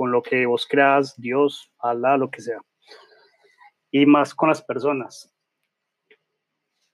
con 0.00 0.12
lo 0.12 0.22
que 0.22 0.46
vos 0.46 0.66
creas, 0.66 1.14
Dios, 1.20 1.70
Allah, 1.78 2.16
lo 2.16 2.30
que 2.30 2.40
sea. 2.40 2.58
Y 3.90 4.06
más 4.06 4.34
con 4.34 4.48
las 4.48 4.62
personas. 4.62 5.30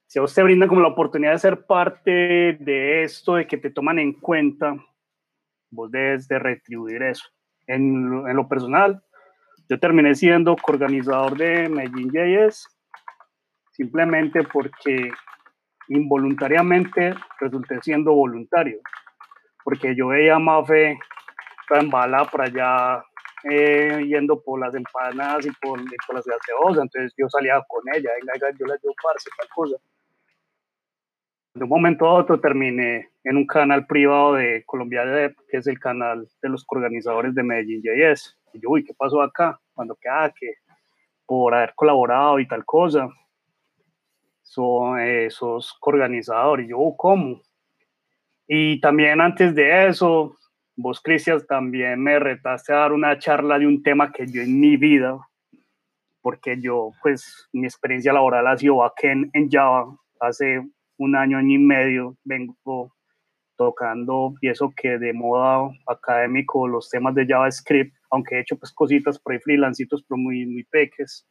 si 0.07 0.19
a 0.19 0.23
usted 0.23 0.43
brinda 0.43 0.67
como 0.67 0.81
la 0.81 0.89
oportunidad 0.89 1.31
de 1.31 1.39
ser 1.39 1.65
parte 1.65 2.57
de 2.59 3.03
esto, 3.03 3.35
de 3.35 3.47
que 3.47 3.55
te 3.55 3.69
toman 3.69 3.97
en 3.99 4.11
cuenta, 4.11 4.75
vos 5.71 5.89
debes 5.89 6.27
de 6.27 6.37
retribuir 6.37 7.01
eso. 7.01 7.23
En, 7.65 8.27
en 8.27 8.35
lo 8.35 8.45
personal, 8.49 9.01
yo 9.69 9.79
terminé 9.79 10.13
siendo 10.13 10.57
coorganizador 10.57 11.37
de 11.37 11.69
Medellín 11.69 12.11
JS 12.11 12.67
simplemente 13.71 14.43
porque 14.43 15.11
involuntariamente 15.87 17.15
resulté 17.39 17.79
siendo 17.81 18.11
voluntario, 18.11 18.79
porque 19.63 19.95
yo 19.95 20.07
veía 20.07 20.35
a 20.35 20.39
Mafe 20.39 20.99
en 21.69 21.89
bala 21.89 22.25
por 22.25 22.41
allá 22.41 23.03
eh, 23.43 24.03
yendo 24.07 24.41
por 24.41 24.59
las 24.59 24.73
empanadas 24.73 25.45
y 25.45 25.51
por, 25.61 25.79
por 26.05 26.15
las 26.15 26.25
gaseosas, 26.25 26.83
entonces 26.83 27.13
yo 27.17 27.29
salía 27.29 27.63
con 27.67 27.83
ella, 27.93 28.09
venga, 28.19 28.49
yo 28.57 28.65
la 28.65 28.75
llevo 28.75 28.95
parce, 29.01 29.29
tal 29.37 29.47
cosa. 29.53 29.77
De 31.53 31.63
un 31.63 31.69
momento 31.69 32.05
a 32.05 32.13
otro 32.13 32.39
terminé 32.39 33.09
en 33.23 33.37
un 33.37 33.47
canal 33.47 33.87
privado 33.87 34.33
de 34.33 34.63
Colombia 34.65 35.03
que 35.49 35.57
es 35.57 35.65
el 35.65 35.79
canal 35.79 36.27
de 36.41 36.49
los 36.49 36.63
organizadores 36.67 37.33
de 37.33 37.43
Medellín 37.43 37.81
JS. 37.81 38.37
Y 38.53 38.59
yo, 38.59 38.69
uy, 38.69 38.83
¿qué 38.83 38.93
pasó 38.93 39.21
acá? 39.21 39.59
Cuando 39.73 39.95
que, 39.95 40.07
ah, 40.07 40.31
que 40.39 40.53
por 41.25 41.55
haber 41.55 41.73
colaborado 41.73 42.39
y 42.39 42.47
tal 42.47 42.63
cosa, 42.63 43.09
son 44.43 44.99
esos 44.99 45.77
organizadores. 45.81 46.67
Yo, 46.69 46.77
¿cómo? 46.95 47.41
Y 48.47 48.79
también 48.79 49.19
antes 49.19 49.53
de 49.53 49.87
eso, 49.87 50.37
vos, 50.77 51.01
Cristian, 51.01 51.41
también 51.45 52.01
me 52.01 52.17
retaste 52.19 52.71
a 52.71 52.77
dar 52.77 52.93
una 52.93 53.19
charla 53.19 53.59
de 53.59 53.67
un 53.67 53.83
tema 53.83 54.13
que 54.13 54.25
yo 54.27 54.41
en 54.41 54.59
mi 54.59 54.77
vida, 54.77 55.19
porque 56.21 56.57
yo, 56.61 56.91
pues, 57.01 57.49
mi 57.51 57.65
experiencia 57.65 58.13
laboral 58.13 58.47
ha 58.47 58.57
sido 58.57 58.77
backend 58.77 59.29
en 59.33 59.49
Java. 59.49 59.93
Hace 60.21 60.61
un 60.97 61.15
año, 61.15 61.37
año 61.37 61.55
y 61.55 61.57
medio, 61.57 62.15
vengo 62.23 62.93
tocando, 63.57 64.35
y 64.39 64.49
eso 64.49 64.71
que 64.75 64.97
de 64.97 65.13
moda 65.13 65.69
académico, 65.87 66.67
los 66.67 66.89
temas 66.89 67.13
de 67.15 67.25
JavaScript, 67.25 67.93
aunque 68.11 68.35
he 68.35 68.39
hecho 68.39 68.55
pues 68.55 68.71
cositas 68.71 69.19
por 69.19 69.33
ahí 69.33 69.39
freelancitos, 69.39 70.03
pero 70.07 70.17
muy, 70.17 70.45
muy 70.45 70.63
peques 70.63 71.27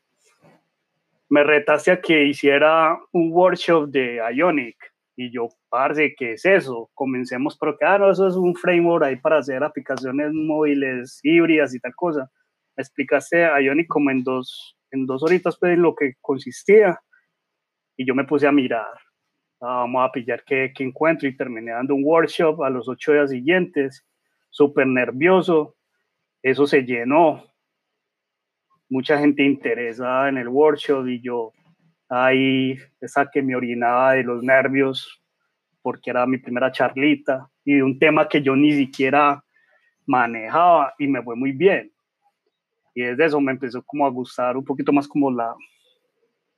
me 1.28 1.42
retaste 1.42 1.90
a 1.90 2.00
que 2.00 2.24
hiciera 2.24 2.98
un 3.12 3.32
workshop 3.32 3.88
de 3.88 4.20
Ionic. 4.34 4.76
Y 5.16 5.30
yo, 5.30 5.48
parce, 5.76 6.14
¿qué 6.16 6.32
es 6.32 6.44
eso? 6.46 6.88
Comencemos, 6.94 7.58
pero 7.58 7.76
claro, 7.76 8.10
eso 8.10 8.26
es 8.26 8.34
un 8.34 8.54
framework 8.54 9.04
ahí 9.04 9.16
para 9.16 9.36
hacer 9.36 9.62
aplicaciones 9.62 10.32
móviles, 10.32 11.20
híbridas 11.22 11.74
y 11.74 11.80
tal 11.80 11.94
cosa. 11.94 12.30
Me 12.74 12.80
explicaste 12.80 13.46
Ionic 13.62 13.86
como 13.86 14.10
en 14.10 14.24
dos, 14.24 14.74
en 14.90 15.04
dos 15.04 15.22
horitas, 15.22 15.58
pues, 15.60 15.74
en 15.74 15.82
lo 15.82 15.94
que 15.94 16.14
consistía. 16.22 16.98
Y 17.94 18.06
yo 18.06 18.14
me 18.14 18.24
puse 18.24 18.46
a 18.46 18.52
mirar. 18.52 18.90
Ah, 19.60 19.84
vamos 19.84 20.02
a 20.08 20.12
pillar 20.12 20.42
qué, 20.46 20.72
qué 20.74 20.82
encuentro. 20.82 21.28
Y 21.28 21.36
terminé 21.36 21.72
dando 21.72 21.94
un 21.94 22.04
workshop 22.04 22.62
a 22.62 22.70
los 22.70 22.88
ocho 22.88 23.12
días 23.12 23.28
siguientes. 23.28 24.02
Súper 24.48 24.86
nervioso. 24.86 25.76
Eso 26.42 26.66
se 26.66 26.84
llenó 26.84 27.44
mucha 28.88 29.18
gente 29.18 29.42
interesada 29.42 30.30
en 30.30 30.38
el 30.38 30.48
workshop 30.48 31.06
y 31.06 31.20
yo 31.20 31.52
ahí 32.08 32.78
esa 32.98 33.28
que 33.30 33.42
me 33.42 33.54
orinaba 33.54 34.14
de 34.14 34.22
los 34.22 34.42
nervios 34.42 35.22
porque 35.86 36.10
era 36.10 36.26
mi 36.26 36.36
primera 36.36 36.72
charlita 36.72 37.48
y 37.64 37.76
de 37.76 37.82
un 37.84 37.96
tema 37.96 38.28
que 38.28 38.42
yo 38.42 38.56
ni 38.56 38.72
siquiera 38.72 39.40
manejaba 40.04 40.92
y 40.98 41.06
me 41.06 41.22
fue 41.22 41.36
muy 41.36 41.52
bien. 41.52 41.92
Y 42.92 43.02
desde 43.02 43.26
eso 43.26 43.40
me 43.40 43.52
empezó 43.52 43.84
como 43.84 44.04
a 44.04 44.10
gustar 44.10 44.56
un 44.56 44.64
poquito 44.64 44.92
más 44.92 45.06
como 45.06 45.30
la, 45.30 45.54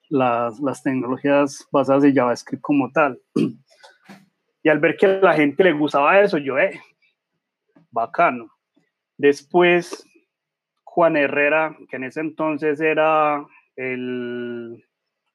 las, 0.09 0.59
las 0.61 0.83
tecnologías 0.83 1.69
basadas 1.71 2.05
en 2.05 2.15
JavaScript 2.15 2.63
como 2.63 2.91
tal. 2.91 3.21
Y 4.63 4.71
al 4.71 4.79
ver 4.81 4.97
que 4.97 5.05
a 5.05 5.21
la 5.21 5.35
gente 5.35 5.63
le 5.63 5.73
gustaba 5.73 6.19
eso, 6.23 6.39
yo, 6.39 6.59
eh, 6.59 6.81
bacano. 7.91 8.51
Después 9.19 10.07
Juan 10.85 11.19
Herrera, 11.19 11.77
que 11.91 11.97
en 11.97 12.05
ese 12.05 12.21
entonces 12.21 12.81
era 12.81 13.47
el, 13.77 14.83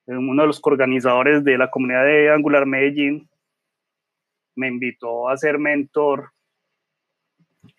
uno 0.08 0.42
de 0.42 0.48
los 0.48 0.60
organizadores 0.64 1.44
de 1.44 1.60
la 1.60 1.70
comunidad 1.70 2.06
de 2.06 2.32
Angular 2.32 2.66
Medellín, 2.66 3.30
me 4.56 4.68
invitó 4.68 5.30
a 5.30 5.38
ser 5.38 5.60
mentor 5.60 6.32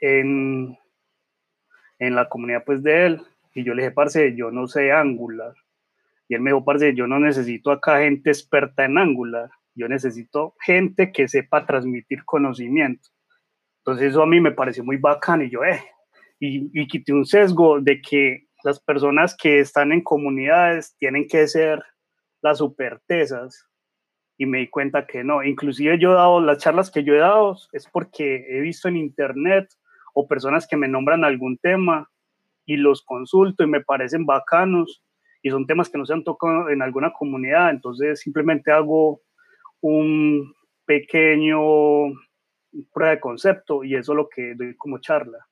en, 0.01 0.77
en 1.99 2.15
la 2.15 2.29
comunidad 2.29 2.65
pues 2.65 2.83
de 2.83 3.07
él. 3.07 3.23
Y 3.55 3.65
yo 3.65 3.75
le 3.75 3.83
dije, 3.83 3.95
parce, 3.95 4.35
yo 4.35 4.51
no 4.51 4.67
sé 4.67 4.93
Angular. 4.93 5.55
Y 6.29 6.35
él 6.35 6.41
me 6.41 6.51
dijo, 6.51 6.65
parce, 6.65 6.95
yo 6.95 7.07
no 7.07 7.21
necesito 7.21 7.71
acá 7.71 8.01
gente 8.01 8.31
experta 8.31 8.85
en 8.85 8.99
Angular. 8.99 9.51
Yo 9.75 9.89
necesito 9.89 10.55
gente 10.61 11.13
que 11.13 11.29
sepa 11.29 11.67
transmitir 11.67 12.25
conocimiento. 12.25 13.09
Entonces 13.79 14.11
eso 14.11 14.23
a 14.23 14.27
mí 14.27 14.41
me 14.41 14.53
pareció 14.53 14.83
muy 14.83 14.97
bacán 14.97 15.43
y 15.43 15.51
yo, 15.51 15.63
eh, 15.65 15.83
y, 16.41 16.87
quité 16.87 17.13
un 17.13 17.27
sesgo 17.27 17.81
de 17.81 18.01
que 18.01 18.47
las 18.63 18.81
personas 18.81 19.37
que 19.37 19.61
están 19.61 19.93
en 19.93 20.03
comunidades 20.03 20.97
tienen 20.99 21.27
que 21.29 21.47
ser 21.47 21.83
las 22.41 22.59
supertesas 22.59 23.67
y 24.37 24.47
me 24.47 24.59
di 24.59 24.69
cuenta 24.69 25.07
que 25.07 25.25
no. 25.25 25.43
Inclusive 25.43 25.99
yo 25.99 26.13
he 26.13 26.15
dado 26.15 26.41
las 26.41 26.59
charlas 26.59 26.91
que 26.91 27.05
yo 27.05 27.15
he 27.15 27.19
dado 27.19 27.57
es 27.73 27.89
porque 27.89 28.47
he 28.49 28.61
visto 28.61 28.89
en 28.89 28.97
internet 28.97 29.69
o 30.13 30.27
personas 30.27 30.67
que 30.67 30.77
me 30.77 30.89
nombran 30.89 31.25
algún 31.25 31.59
tema 31.59 32.11
y 32.67 32.77
los 32.77 33.03
consulto 33.03 33.63
y 33.65 33.67
me 33.67 33.83
parecen 33.83 34.27
bacanos 34.27 35.03
y 35.43 35.51
son 35.51 35.67
temas 35.67 35.91
que 35.91 35.99
no 35.99 36.07
se 36.07 36.15
han 36.15 36.25
tocado 36.25 36.71
en 36.71 36.81
alguna 36.81 37.13
comunidad, 37.13 37.69
entonces 37.69 38.21
simplemente 38.21 38.73
hago 38.73 39.21
un 39.81 40.55
pequeño 40.87 41.61
prueba 42.93 43.11
de 43.11 43.21
concepto 43.21 43.85
y 43.85 43.95
eso 43.95 44.13
es 44.13 44.17
lo 44.17 44.29
que 44.29 44.55
doy 44.55 44.75
como 44.77 44.99
charla. 44.99 45.47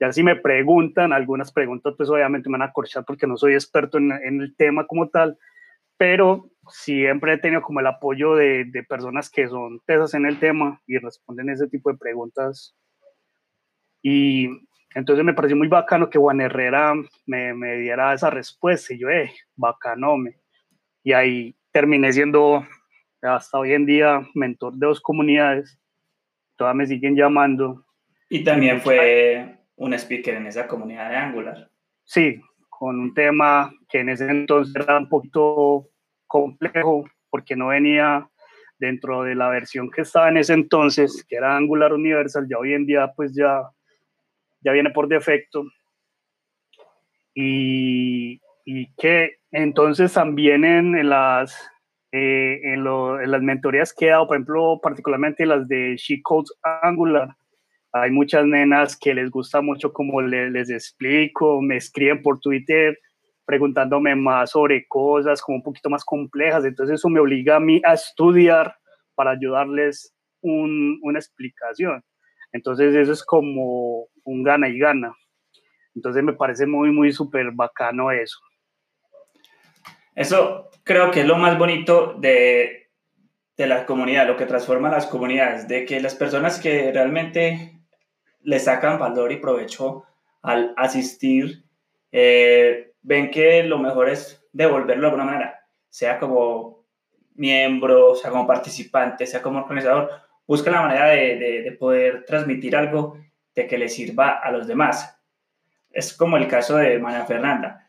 Ya 0.00 0.12
si 0.12 0.22
me 0.22 0.36
preguntan 0.36 1.12
algunas 1.12 1.50
preguntas, 1.50 1.94
pues 1.96 2.08
obviamente 2.08 2.48
me 2.48 2.58
van 2.58 2.68
a 2.68 2.72
corchar 2.72 3.04
porque 3.04 3.26
no 3.26 3.36
soy 3.36 3.54
experto 3.54 3.98
en, 3.98 4.12
el 4.12 4.54
tema 4.54 4.86
como 4.86 5.08
tal, 5.08 5.38
pero 5.98 6.50
siempre 6.70 7.34
he 7.34 7.38
tenido 7.38 7.60
como 7.60 7.80
el 7.80 7.86
apoyo 7.86 8.34
de, 8.34 8.64
de, 8.64 8.82
personas 8.84 9.28
que 9.28 9.48
son 9.48 9.80
tesas 9.84 10.14
en 10.14 10.26
el 10.26 10.38
tema 10.38 10.80
y 10.86 10.98
responden 10.98 11.50
ese 11.50 11.68
tipo 11.68 11.90
de 11.90 11.98
preguntas. 11.98 12.74
Y 14.02 14.48
entonces 14.94 15.24
me 15.24 15.34
pareció 15.34 15.56
muy 15.56 15.68
bacano 15.68 16.08
que 16.08 16.18
Juan 16.18 16.40
Herrera 16.40 16.94
me, 17.26 17.52
me 17.52 17.76
diera 17.76 18.14
esa 18.14 18.30
respuesta 18.30 18.94
y 18.94 18.98
yo, 18.98 19.10
eh, 19.10 19.30
bacano, 19.56 20.16
me. 20.16 20.38
Y 21.02 21.12
ahí 21.12 21.56
terminé 21.72 22.12
siendo 22.12 22.66
hasta 23.22 23.58
hoy 23.58 23.72
en 23.72 23.86
día 23.86 24.26
mentor 24.34 24.74
de 24.74 24.86
dos 24.86 25.00
comunidades. 25.00 25.78
Todas 26.56 26.74
me 26.74 26.86
siguen 26.86 27.16
llamando. 27.16 27.84
Y 28.28 28.44
también 28.44 28.80
fue 28.80 29.58
un 29.76 29.94
speaker 29.94 30.34
en 30.34 30.46
esa 30.46 30.66
comunidad 30.66 31.10
de 31.10 31.16
Angular. 31.16 31.70
Sí, 32.04 32.40
con 32.78 33.00
un 33.00 33.12
tema 33.12 33.72
que 33.88 34.00
en 34.00 34.10
ese 34.10 34.30
entonces 34.30 34.72
era 34.76 34.98
un 34.98 35.08
poquito 35.08 35.88
complejo 36.28 37.04
porque 37.28 37.56
no 37.56 37.68
venía 37.68 38.28
dentro 38.78 39.24
de 39.24 39.34
la 39.34 39.48
versión 39.48 39.90
que 39.90 40.02
estaba 40.02 40.28
en 40.28 40.36
ese 40.36 40.52
entonces, 40.52 41.26
que 41.28 41.36
era 41.36 41.56
Angular 41.56 41.92
Universal, 41.92 42.46
ya 42.48 42.56
hoy 42.56 42.74
en 42.74 42.86
día 42.86 43.12
pues 43.16 43.34
ya, 43.34 43.62
ya 44.60 44.70
viene 44.70 44.90
por 44.90 45.08
defecto. 45.08 45.64
Y, 47.34 48.40
y 48.64 48.92
que 48.94 49.38
entonces 49.50 50.12
también 50.12 50.64
en, 50.64 51.08
las, 51.08 51.52
eh, 52.12 52.60
en, 52.62 52.86
en, 52.86 53.30
las 53.30 53.42
mentorías 53.42 53.92
que 53.92 54.06
he 54.06 54.10
dado, 54.10 54.28
por 54.28 54.36
ejemplo, 54.36 54.78
particularmente 54.80 55.46
las 55.46 55.66
de 55.66 55.96
She 55.96 56.22
Codes 56.22 56.52
Angular, 56.62 57.34
hay 57.92 58.10
muchas 58.10 58.44
nenas 58.44 58.96
que 58.96 59.14
les 59.14 59.30
gusta 59.30 59.60
mucho 59.60 59.92
como 59.92 60.20
les 60.20 60.70
explico, 60.70 61.60
me 61.62 61.76
escriben 61.76 62.22
por 62.22 62.40
Twitter 62.40 62.98
preguntándome 63.46 64.14
más 64.14 64.50
sobre 64.50 64.86
cosas 64.86 65.40
como 65.40 65.56
un 65.56 65.62
poquito 65.62 65.88
más 65.88 66.04
complejas, 66.04 66.66
entonces 66.66 66.96
eso 66.96 67.08
me 67.08 67.18
obliga 67.18 67.56
a 67.56 67.60
mí 67.60 67.80
a 67.82 67.94
estudiar 67.94 68.76
para 69.14 69.30
ayudarles 69.30 70.14
una 70.42 71.18
explicación. 71.18 72.04
Entonces 72.52 72.94
eso 72.94 73.12
es 73.12 73.24
como 73.24 74.06
un 74.24 74.42
gana 74.42 74.68
y 74.68 74.78
gana. 74.78 75.14
Entonces 75.94 76.22
me 76.22 76.34
parece 76.34 76.66
muy, 76.66 76.90
muy 76.90 77.10
súper 77.10 77.50
bacano 77.52 78.10
eso. 78.10 78.38
Eso 80.14 80.68
creo 80.84 81.10
que 81.10 81.20
es 81.20 81.26
lo 81.26 81.38
más 81.38 81.56
bonito 81.58 82.14
de, 82.18 82.90
de 83.56 83.66
la 83.66 83.86
comunidad, 83.86 84.26
lo 84.26 84.36
que 84.36 84.46
transforma 84.46 84.90
las 84.90 85.06
comunidades, 85.06 85.66
de 85.68 85.86
que 85.86 86.00
las 86.00 86.14
personas 86.14 86.60
que 86.60 86.92
realmente 86.92 87.77
le 88.48 88.58
sacan 88.58 88.98
valor 88.98 89.30
y 89.30 89.36
provecho 89.36 90.04
al 90.40 90.72
asistir, 90.78 91.64
eh, 92.10 92.92
ven 93.02 93.30
que 93.30 93.62
lo 93.62 93.78
mejor 93.78 94.08
es 94.08 94.42
devolverlo 94.54 95.02
de 95.02 95.06
alguna 95.06 95.24
manera, 95.24 95.66
sea 95.90 96.18
como 96.18 96.86
miembro, 97.34 98.14
sea 98.14 98.30
como 98.30 98.46
participante, 98.46 99.26
sea 99.26 99.42
como 99.42 99.58
organizador, 99.58 100.10
busca 100.46 100.70
la 100.70 100.80
manera 100.80 101.08
de, 101.08 101.36
de, 101.36 101.72
poder 101.72 102.24
transmitir 102.24 102.74
algo 102.74 103.18
de 103.54 103.66
que 103.66 103.76
le 103.76 103.90
sirva 103.90 104.38
a 104.38 104.50
los 104.50 104.66
demás. 104.66 105.20
Es 105.90 106.14
como 106.14 106.38
el 106.38 106.48
caso 106.48 106.78
de 106.78 106.98
María 106.98 107.26
Fernanda, 107.26 107.86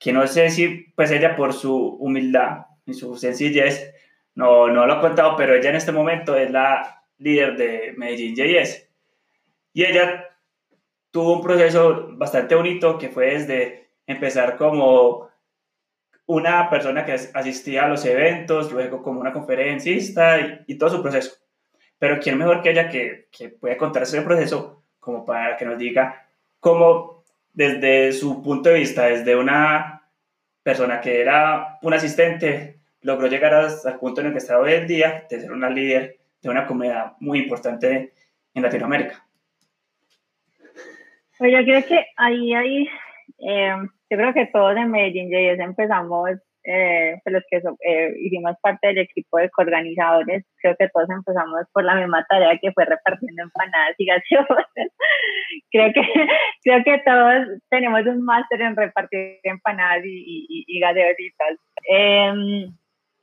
que 0.00 0.12
no 0.12 0.26
sé 0.26 0.50
si 0.50 0.92
pues 0.96 1.12
ella 1.12 1.36
por 1.36 1.52
su 1.52 1.76
humildad 1.76 2.66
y 2.86 2.94
su 2.94 3.16
sencillez 3.16 3.94
no, 4.34 4.66
no 4.66 4.84
lo 4.84 4.98
he 4.98 5.00
contado, 5.00 5.36
pero 5.36 5.54
ella 5.54 5.70
en 5.70 5.76
este 5.76 5.92
momento 5.92 6.36
es 6.36 6.50
la 6.50 7.04
líder 7.18 7.56
de 7.56 7.94
Medellín 7.96 8.34
JS. 8.34 8.91
Y 9.72 9.84
ella 9.84 10.28
tuvo 11.10 11.34
un 11.34 11.42
proceso 11.42 12.08
bastante 12.12 12.54
bonito 12.54 12.98
que 12.98 13.08
fue 13.08 13.32
desde 13.32 13.90
empezar 14.06 14.56
como 14.56 15.30
una 16.26 16.70
persona 16.70 17.04
que 17.04 17.12
asistía 17.12 17.84
a 17.84 17.88
los 17.88 18.04
eventos, 18.04 18.72
luego 18.72 19.02
como 19.02 19.20
una 19.20 19.32
conferencista 19.32 20.64
y, 20.66 20.78
todo 20.78 20.90
su 20.90 21.02
proceso. 21.02 21.36
Pero 21.98 22.18
¿quién 22.20 22.38
mejor 22.38 22.62
que 22.62 22.70
ella 22.70 22.88
que, 22.88 23.28
que 23.30 23.50
puede 23.50 23.76
contar 23.76 24.04
ese 24.04 24.22
proceso 24.22 24.84
como 24.98 25.24
para 25.24 25.56
que 25.56 25.64
nos 25.64 25.78
diga 25.78 26.28
cómo 26.60 27.24
desde 27.52 28.12
su 28.12 28.42
punto 28.42 28.70
de 28.70 28.76
vista, 28.76 29.06
desde 29.06 29.36
una 29.36 30.08
persona 30.62 31.00
que 31.00 31.20
era 31.20 31.78
un 31.82 31.92
asistente, 31.92 32.80
logró 33.02 33.26
llegar 33.26 33.52
el 33.84 33.98
punto 33.98 34.20
en 34.20 34.28
el 34.28 34.32
que 34.32 34.38
está 34.38 34.58
hoy 34.58 34.72
en 34.72 34.86
día, 34.86 35.26
de 35.28 35.40
ser 35.40 35.52
una 35.52 35.68
líder 35.68 36.18
de 36.40 36.48
una 36.48 36.66
comunidad 36.66 37.12
muy 37.20 37.40
importante 37.40 38.12
en 38.54 38.62
Latinoamérica. 38.62 39.26
Pues 41.42 41.50
yo 41.54 41.64
creo 41.64 41.84
que 41.84 42.06
ahí, 42.18 42.54
ahí, 42.54 42.88
eh, 43.40 43.74
yo 44.10 44.16
creo 44.16 44.32
que 44.32 44.46
todos 44.52 44.76
en 44.76 44.92
Medellín 44.92 45.28
JS 45.28 45.58
empezamos, 45.58 46.30
eh, 46.62 47.16
pues 47.24 47.32
los 47.32 47.42
que 47.50 47.60
eh, 47.84 48.14
hicimos 48.20 48.54
parte 48.62 48.86
del 48.86 48.98
equipo 48.98 49.38
de 49.38 49.50
coorganizadores, 49.50 50.44
creo 50.62 50.76
que 50.78 50.88
todos 50.90 51.10
empezamos 51.10 51.62
por 51.72 51.82
la 51.82 51.96
misma 51.96 52.24
tarea 52.28 52.56
que 52.62 52.70
fue 52.70 52.84
repartiendo 52.84 53.42
empanadas 53.42 53.96
y 53.98 54.06
gaseosas. 54.06 54.66
creo 55.72 55.92
que 55.92 56.02
creo 56.62 56.84
que 56.84 56.98
todos 57.04 57.60
tenemos 57.70 58.06
un 58.06 58.22
máster 58.24 58.62
en 58.62 58.76
repartir 58.76 59.40
empanadas 59.42 60.04
y, 60.04 60.46
y, 60.48 60.64
y 60.68 60.78
gaseositas. 60.78 61.58
Em, 61.88 62.72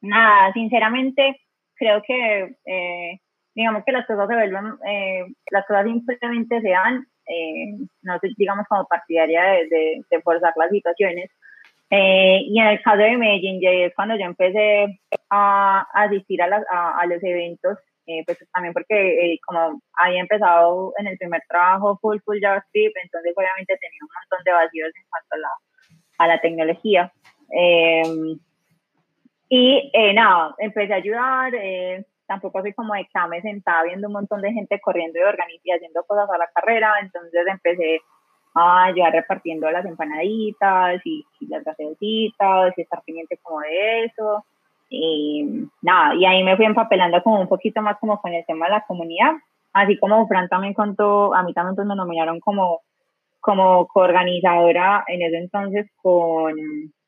nada, 0.01 0.51
sinceramente, 0.51 1.39
creo 1.75 2.01
que 2.05 2.49
digamos 3.55 3.85
que 3.85 3.93
las 3.93 4.05
cosas 4.05 4.27
se 4.27 4.35
vuelven, 4.35 4.73
las 5.51 5.65
cosas 5.65 5.85
simplemente 5.85 6.59
se 6.59 6.69
dan 6.69 7.05
eh, 7.29 7.77
no 8.01 8.19
digamos, 8.37 8.65
como 8.67 8.87
partidaria 8.87 9.43
de, 9.69 10.01
de, 10.09 10.21
forzar 10.21 10.53
las 10.57 10.69
situaciones. 10.71 11.29
Eh, 11.91 12.41
y 12.45 12.59
en 12.59 12.67
el 12.67 12.81
caso 12.81 12.97
de 12.97 13.17
Medellín, 13.17 13.61
ya 13.61 13.69
es 13.69 13.93
cuando 13.95 14.15
yo 14.15 14.25
empecé 14.25 14.99
a, 15.29 15.87
asistir 15.93 16.41
a, 16.41 16.47
a, 16.99 17.05
los 17.05 17.23
eventos, 17.23 17.77
eh, 18.07 18.23
pues 18.25 18.37
también 18.51 18.73
porque 18.73 19.37
como 19.45 19.79
había 19.93 20.21
empezado 20.21 20.93
en 20.97 21.07
el 21.07 21.17
primer 21.17 21.41
trabajo 21.47 21.97
full, 22.01 22.17
full 22.25 22.39
JavaScript, 22.41 22.95
entonces 23.03 23.33
obviamente 23.35 23.77
tenía 23.79 23.99
un 24.01 24.09
montón 24.19 24.43
de 24.43 24.51
vacíos 24.51 24.89
en 24.95 25.03
cuanto 25.09 25.35
a 25.35 25.37
la, 25.37 25.49
a 26.17 26.27
la 26.27 26.41
tecnología. 26.41 27.11
y 29.49 29.91
nada, 30.13 30.55
empecé 30.59 30.93
a 30.93 30.97
ayudar, 30.97 31.53
tampoco 32.29 32.61
soy 32.61 32.73
como 32.73 32.93
de 32.93 33.05
que 33.11 33.27
me 33.27 33.41
sentaba 33.41 33.83
viendo 33.83 34.07
un 34.07 34.13
montón 34.13 34.41
de 34.41 34.53
gente 34.53 34.79
corriendo 34.79 35.17
y 35.17 35.23
organizando 35.23 35.61
y 35.63 35.71
haciendo 35.71 36.03
cosas 36.03 36.29
a 36.29 36.37
la 36.37 36.47
carrera, 36.53 36.93
entonces 37.01 37.41
empecé 37.47 38.01
a 38.53 38.91
llevar 38.91 39.13
repartiendo 39.13 39.69
las 39.71 39.83
empanaditas 39.85 41.01
y, 41.03 41.25
las 41.49 41.63
gaseositas 41.63 42.77
y 42.77 42.81
estar 42.81 43.01
pendiente 43.03 43.39
como 43.41 43.61
de 43.61 44.05
eso. 44.05 44.45
Y 44.89 45.67
nada, 45.81 46.13
y 46.15 46.25
ahí 46.25 46.43
me 46.43 46.55
fui 46.55 46.65
empapelando 46.65 47.21
como 47.23 47.41
un 47.41 47.47
poquito 47.47 47.81
más 47.81 47.97
como 47.99 48.21
con 48.21 48.31
el 48.31 48.45
tema 48.45 48.67
de 48.67 48.73
la 48.73 48.85
comunidad, 48.85 49.33
así 49.73 49.97
como 49.97 50.27
Fran 50.27 50.49
también 50.49 50.75
contó, 50.75 51.33
a 51.33 51.41
mí 51.41 51.53
también 51.53 51.75
pues 51.75 51.87
me 51.87 51.95
nominaron 51.95 52.39
como, 52.39 52.81
como 53.39 53.87
coorganizadora 53.87 55.03
en 55.07 55.23
ese 55.23 55.37
entonces 55.37 55.87
con, 56.01 56.53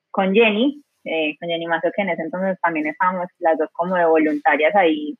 con 0.09 0.33
Jenny, 0.33 0.83
eh, 1.03 1.35
con 1.39 1.49
Jenny 1.49 1.65
Mazo, 1.65 1.89
que 1.95 2.01
en 2.03 2.09
ese 2.09 2.21
entonces 2.21 2.59
también 2.61 2.87
estábamos 2.87 3.27
las 3.39 3.57
dos 3.57 3.69
como 3.73 3.95
de 3.95 4.05
voluntarias 4.05 4.75
ahí 4.75 5.15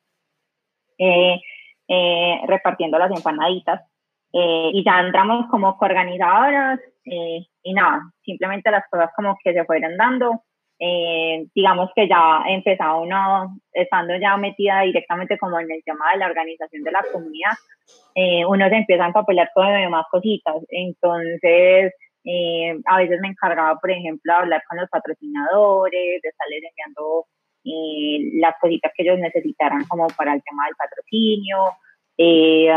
eh, 1.00 1.40
eh, 1.88 2.42
repartiendo 2.48 3.00
las 3.00 3.12
empanaditas. 3.12 3.82
y 4.34 4.84
ya 4.86 5.00
entramos 5.02 5.48
como 5.50 5.78
coorganizadoras 5.78 6.80
y 7.04 7.74
nada, 7.74 8.02
simplemente 8.24 8.72
las 8.72 8.88
cosas 8.90 9.10
como 9.16 9.38
que 9.44 9.54
se 9.54 9.66
fueron 9.66 9.98
dando. 9.98 10.44
digamos 11.56 11.90
que 11.96 12.08
ya 12.08 12.44
empezaba 12.48 13.02
uno, 13.02 13.58
estando 13.74 14.16
ya 14.18 14.38
metida 14.38 14.82
directamente 14.82 15.38
como 15.38 15.60
en 15.60 15.70
el 15.72 15.84
tema 15.84 16.12
de 16.14 16.20
la 16.20 16.28
organización 16.28 16.84
de 16.84 16.92
la 16.92 17.04
comunidad, 17.12 17.56
uno 18.48 18.70
se 18.70 18.76
empieza 18.76 19.04
a 19.04 19.08
empapelar 19.08 19.50
con 19.54 19.68
demás 19.68 20.06
cositas. 20.12 20.56
Entonces, 20.70 21.94
eh, 22.24 22.80
a 22.86 22.98
veces 22.98 23.20
me 23.20 23.30
encargaba, 23.30 23.80
por 23.80 23.92
ejemplo, 23.92 24.34
hablar 24.34 24.64
con 24.70 24.78
los 24.78 24.90
patrocinadores, 24.90 26.22
de 26.22 26.30
estarles 26.30 26.64
enviando 26.70 27.26
eh, 27.64 28.40
las 28.40 28.56
cositas 28.60 28.92
que 28.96 29.04
ellos 29.04 29.20
necesitaran 29.20 29.86
como 29.86 30.08
para 30.08 30.34
el 30.34 30.44
tema 30.44 30.66
del 30.66 30.76
patrocinio, 30.76 31.58
eh, 32.18 32.72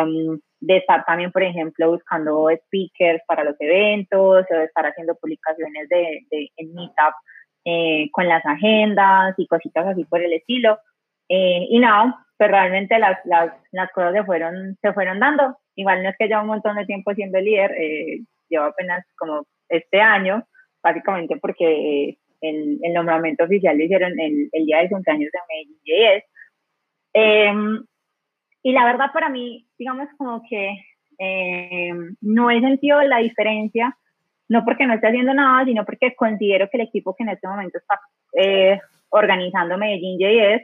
de 0.60 0.76
estar 0.78 1.04
también, 1.04 1.30
por 1.30 1.42
ejemplo, 1.42 1.90
buscando 1.90 2.48
speakers 2.66 3.22
para 3.26 3.44
los 3.44 3.56
eventos, 3.60 4.46
o 4.50 4.54
de 4.54 4.64
estar 4.64 4.86
haciendo 4.86 5.14
publicaciones 5.16 5.88
de, 5.90 6.20
de 6.30 6.50
en 6.56 6.74
Meetup 6.74 7.14
con 8.12 8.28
las 8.28 8.44
agendas 8.44 9.34
y 9.38 9.46
cositas 9.46 9.86
así 9.86 10.04
por 10.04 10.22
el 10.22 10.32
estilo. 10.32 10.78
y 11.28 11.78
nada, 11.78 12.26
pues 12.36 12.50
realmente 12.50 12.98
las, 12.98 13.18
las, 13.24 13.52
las 13.72 13.90
cosas 13.92 14.12
se 14.14 14.24
fueron, 14.24 14.76
se 14.80 14.92
fueron 14.92 15.20
dando. 15.20 15.56
Igual 15.74 16.02
no 16.02 16.10
es 16.10 16.16
que 16.18 16.28
lleva 16.28 16.42
un 16.42 16.48
montón 16.48 16.76
de 16.76 16.86
tiempo 16.86 17.14
siendo 17.14 17.38
líder, 17.40 17.72
eh, 18.54 18.58
llevo 18.58 18.64
apenas 18.66 19.04
como 19.16 19.46
este 19.68 20.00
año, 20.00 20.46
básicamente 20.82 21.36
porque 21.36 22.18
el, 22.40 22.78
el 22.82 22.92
nombramiento 22.92 23.44
oficial 23.44 23.76
lo 23.76 23.84
hicieron 23.84 24.18
el, 24.18 24.48
el, 24.52 24.66
día 24.66 24.78
de 24.78 24.88
cumpleaños 24.88 25.30
de 25.32 25.38
Medellín 25.48 26.22
em, 27.14 27.84
y 28.62 28.72
la 28.72 28.84
verdad 28.84 29.06
para 29.12 29.28
mí, 29.28 29.66
digamos 29.78 30.08
como 30.16 30.42
que 30.48 30.76
em, 31.18 32.16
no 32.20 32.50
he 32.50 32.60
sentido 32.60 33.00
la 33.02 33.18
diferencia, 33.18 33.96
no 34.48 34.64
porque 34.64 34.86
no 34.86 34.94
esté 34.94 35.08
haciendo 35.08 35.32
nada, 35.32 35.64
sino 35.64 35.84
porque 35.84 36.14
considero 36.14 36.68
que 36.70 36.76
el 36.78 36.88
equipo 36.88 37.14
que 37.14 37.24
en 37.24 37.30
este 37.30 37.48
momento 37.48 37.78
está 37.78 38.00
eh, 38.36 38.78
organizando 39.10 39.78
Medellín 39.78 40.18
JS 40.18 40.62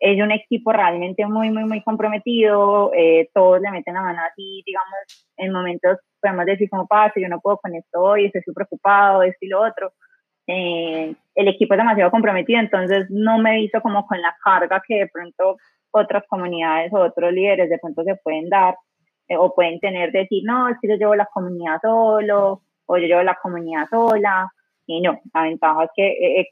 es 0.00 0.20
un 0.20 0.32
equipo 0.32 0.72
realmente 0.72 1.26
muy, 1.26 1.50
muy, 1.50 1.64
muy 1.64 1.82
comprometido, 1.82 2.90
eh, 2.94 3.28
todos 3.34 3.60
le 3.60 3.70
meten 3.70 3.94
la 3.94 4.00
mano 4.00 4.20
así, 4.22 4.62
digamos, 4.64 5.28
en 5.36 5.52
momentos 5.52 5.98
podemos 6.20 6.46
decir 6.46 6.68
como 6.70 6.86
pasa, 6.86 7.14
yo 7.16 7.28
no 7.28 7.40
puedo 7.40 7.58
con 7.58 7.74
esto 7.74 8.00
hoy, 8.00 8.26
estoy 8.26 8.54
preocupado, 8.54 9.22
esto 9.22 9.38
y 9.44 9.48
lo 9.48 9.62
otro. 9.62 9.92
Eh, 10.46 11.14
el 11.34 11.48
equipo 11.48 11.74
es 11.74 11.78
demasiado 11.78 12.10
comprometido, 12.10 12.60
entonces 12.60 13.06
no 13.10 13.38
me 13.38 13.54
he 13.54 13.60
visto 13.60 13.80
como 13.80 14.06
con 14.06 14.20
la 14.20 14.34
carga 14.42 14.82
que 14.86 15.00
de 15.00 15.08
pronto 15.08 15.56
otras 15.92 16.24
comunidades 16.28 16.92
o 16.92 16.98
otros 16.98 17.32
líderes 17.32 17.68
de 17.70 17.78
pronto 17.78 18.02
se 18.04 18.16
pueden 18.16 18.48
dar 18.48 18.74
eh, 19.28 19.36
o 19.36 19.54
pueden 19.54 19.78
tener, 19.80 20.12
decir, 20.12 20.42
no, 20.44 20.68
es 20.68 20.76
que 20.80 20.88
yo 20.88 20.96
llevo 20.96 21.14
la 21.14 21.28
comunidad 21.32 21.80
solo 21.80 22.62
o 22.86 22.98
yo 22.98 23.06
llevo 23.06 23.22
la 23.22 23.38
comunidad 23.40 23.86
sola. 23.88 24.50
Y 24.86 25.00
no, 25.00 25.20
la 25.32 25.42
ventaja 25.42 25.84
es 25.84 25.90
que 25.94 26.46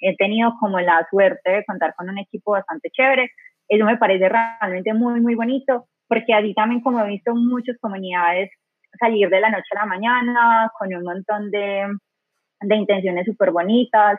he 0.00 0.16
tenido 0.16 0.52
como 0.60 0.78
la 0.80 1.06
suerte 1.08 1.50
de 1.50 1.64
contar 1.64 1.94
con 1.94 2.10
un 2.10 2.18
equipo 2.18 2.52
bastante 2.52 2.90
chévere. 2.90 3.30
Eso 3.68 3.84
me 3.86 3.96
parece 3.96 4.28
realmente 4.28 4.92
muy, 4.92 5.20
muy 5.22 5.34
bonito, 5.34 5.86
porque 6.06 6.34
así 6.34 6.52
también 6.52 6.82
como 6.82 7.02
he 7.02 7.08
visto 7.08 7.34
muchas 7.34 7.78
comunidades 7.80 8.50
salir 8.98 9.28
de 9.28 9.40
la 9.40 9.50
noche 9.50 9.68
a 9.72 9.80
la 9.80 9.86
mañana 9.86 10.70
con 10.78 10.94
un 10.94 11.02
montón 11.02 11.50
de, 11.50 11.86
de 12.60 12.76
intenciones 12.76 13.26
súper 13.26 13.50
bonitas 13.50 14.18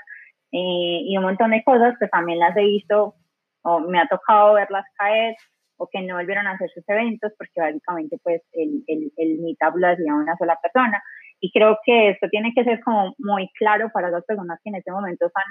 eh, 0.51 1.01
y 1.03 1.17
un 1.17 1.23
montón 1.23 1.51
de 1.51 1.63
cosas 1.63 1.95
que 1.99 2.07
también 2.07 2.39
las 2.39 2.55
he 2.57 2.61
visto 2.61 3.15
o 3.63 3.79
me 3.79 3.99
ha 3.99 4.07
tocado 4.07 4.53
verlas 4.53 4.85
caer 4.97 5.35
o 5.77 5.87
que 5.91 6.01
no 6.01 6.15
volvieron 6.15 6.47
a 6.47 6.51
hacer 6.51 6.69
sus 6.73 6.87
eventos 6.87 7.33
porque 7.37 7.59
básicamente 7.59 8.17
pues 8.23 8.41
el, 8.53 8.83
el, 8.87 9.11
el 9.17 9.39
meetup 9.39 9.75
lo 9.75 9.87
hacía 9.87 10.13
una 10.13 10.37
sola 10.37 10.57
persona 10.61 11.01
y 11.39 11.51
creo 11.51 11.77
que 11.83 12.09
esto 12.09 12.27
tiene 12.29 12.53
que 12.55 12.63
ser 12.63 12.79
como 12.81 13.13
muy 13.17 13.49
claro 13.57 13.89
para 13.93 14.09
las 14.09 14.23
personas 14.25 14.59
que 14.63 14.69
en 14.69 14.75
este 14.75 14.91
momento 14.91 15.27
están 15.27 15.43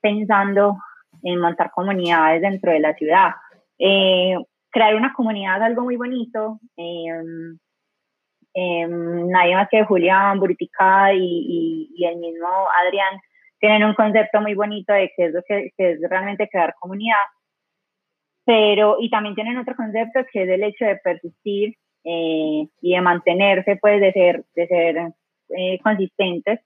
pensando 0.00 0.76
en 1.22 1.40
montar 1.40 1.70
comunidades 1.70 2.42
dentro 2.42 2.72
de 2.72 2.80
la 2.80 2.94
ciudad. 2.94 3.30
Eh, 3.78 4.36
crear 4.70 4.94
una 4.94 5.12
comunidad 5.12 5.58
es 5.58 5.62
algo 5.62 5.82
muy 5.82 5.96
bonito. 5.96 6.60
Eh, 6.76 7.12
nadie 8.88 9.54
más 9.54 9.68
que 9.70 9.84
Julián, 9.84 10.38
Buritica 10.38 11.12
y, 11.12 11.90
y, 11.94 12.04
el 12.04 12.16
mismo 12.16 12.48
Adrián 12.84 13.20
tienen 13.60 13.84
un 13.84 13.94
concepto 13.94 14.40
muy 14.40 14.54
bonito 14.54 14.92
de 14.92 15.12
qué 15.16 15.26
es 15.26 15.34
lo 15.34 15.42
que, 15.42 15.72
es 15.76 16.00
realmente 16.08 16.48
crear 16.48 16.74
comunidad. 16.80 17.16
Pero, 18.44 18.96
y 19.00 19.10
también 19.10 19.34
tienen 19.34 19.58
otro 19.58 19.76
concepto 19.76 20.20
que 20.32 20.44
es 20.44 20.48
el 20.48 20.62
hecho 20.62 20.86
de 20.86 20.96
persistir 20.96 21.74
eh, 22.04 22.66
y 22.80 22.94
de 22.94 23.00
mantenerse, 23.00 23.76
pues, 23.76 24.00
de 24.00 24.12
ser, 24.12 24.44
de 24.54 24.66
ser 24.66 24.96
eh, 25.56 25.78
consistentes. 25.82 26.60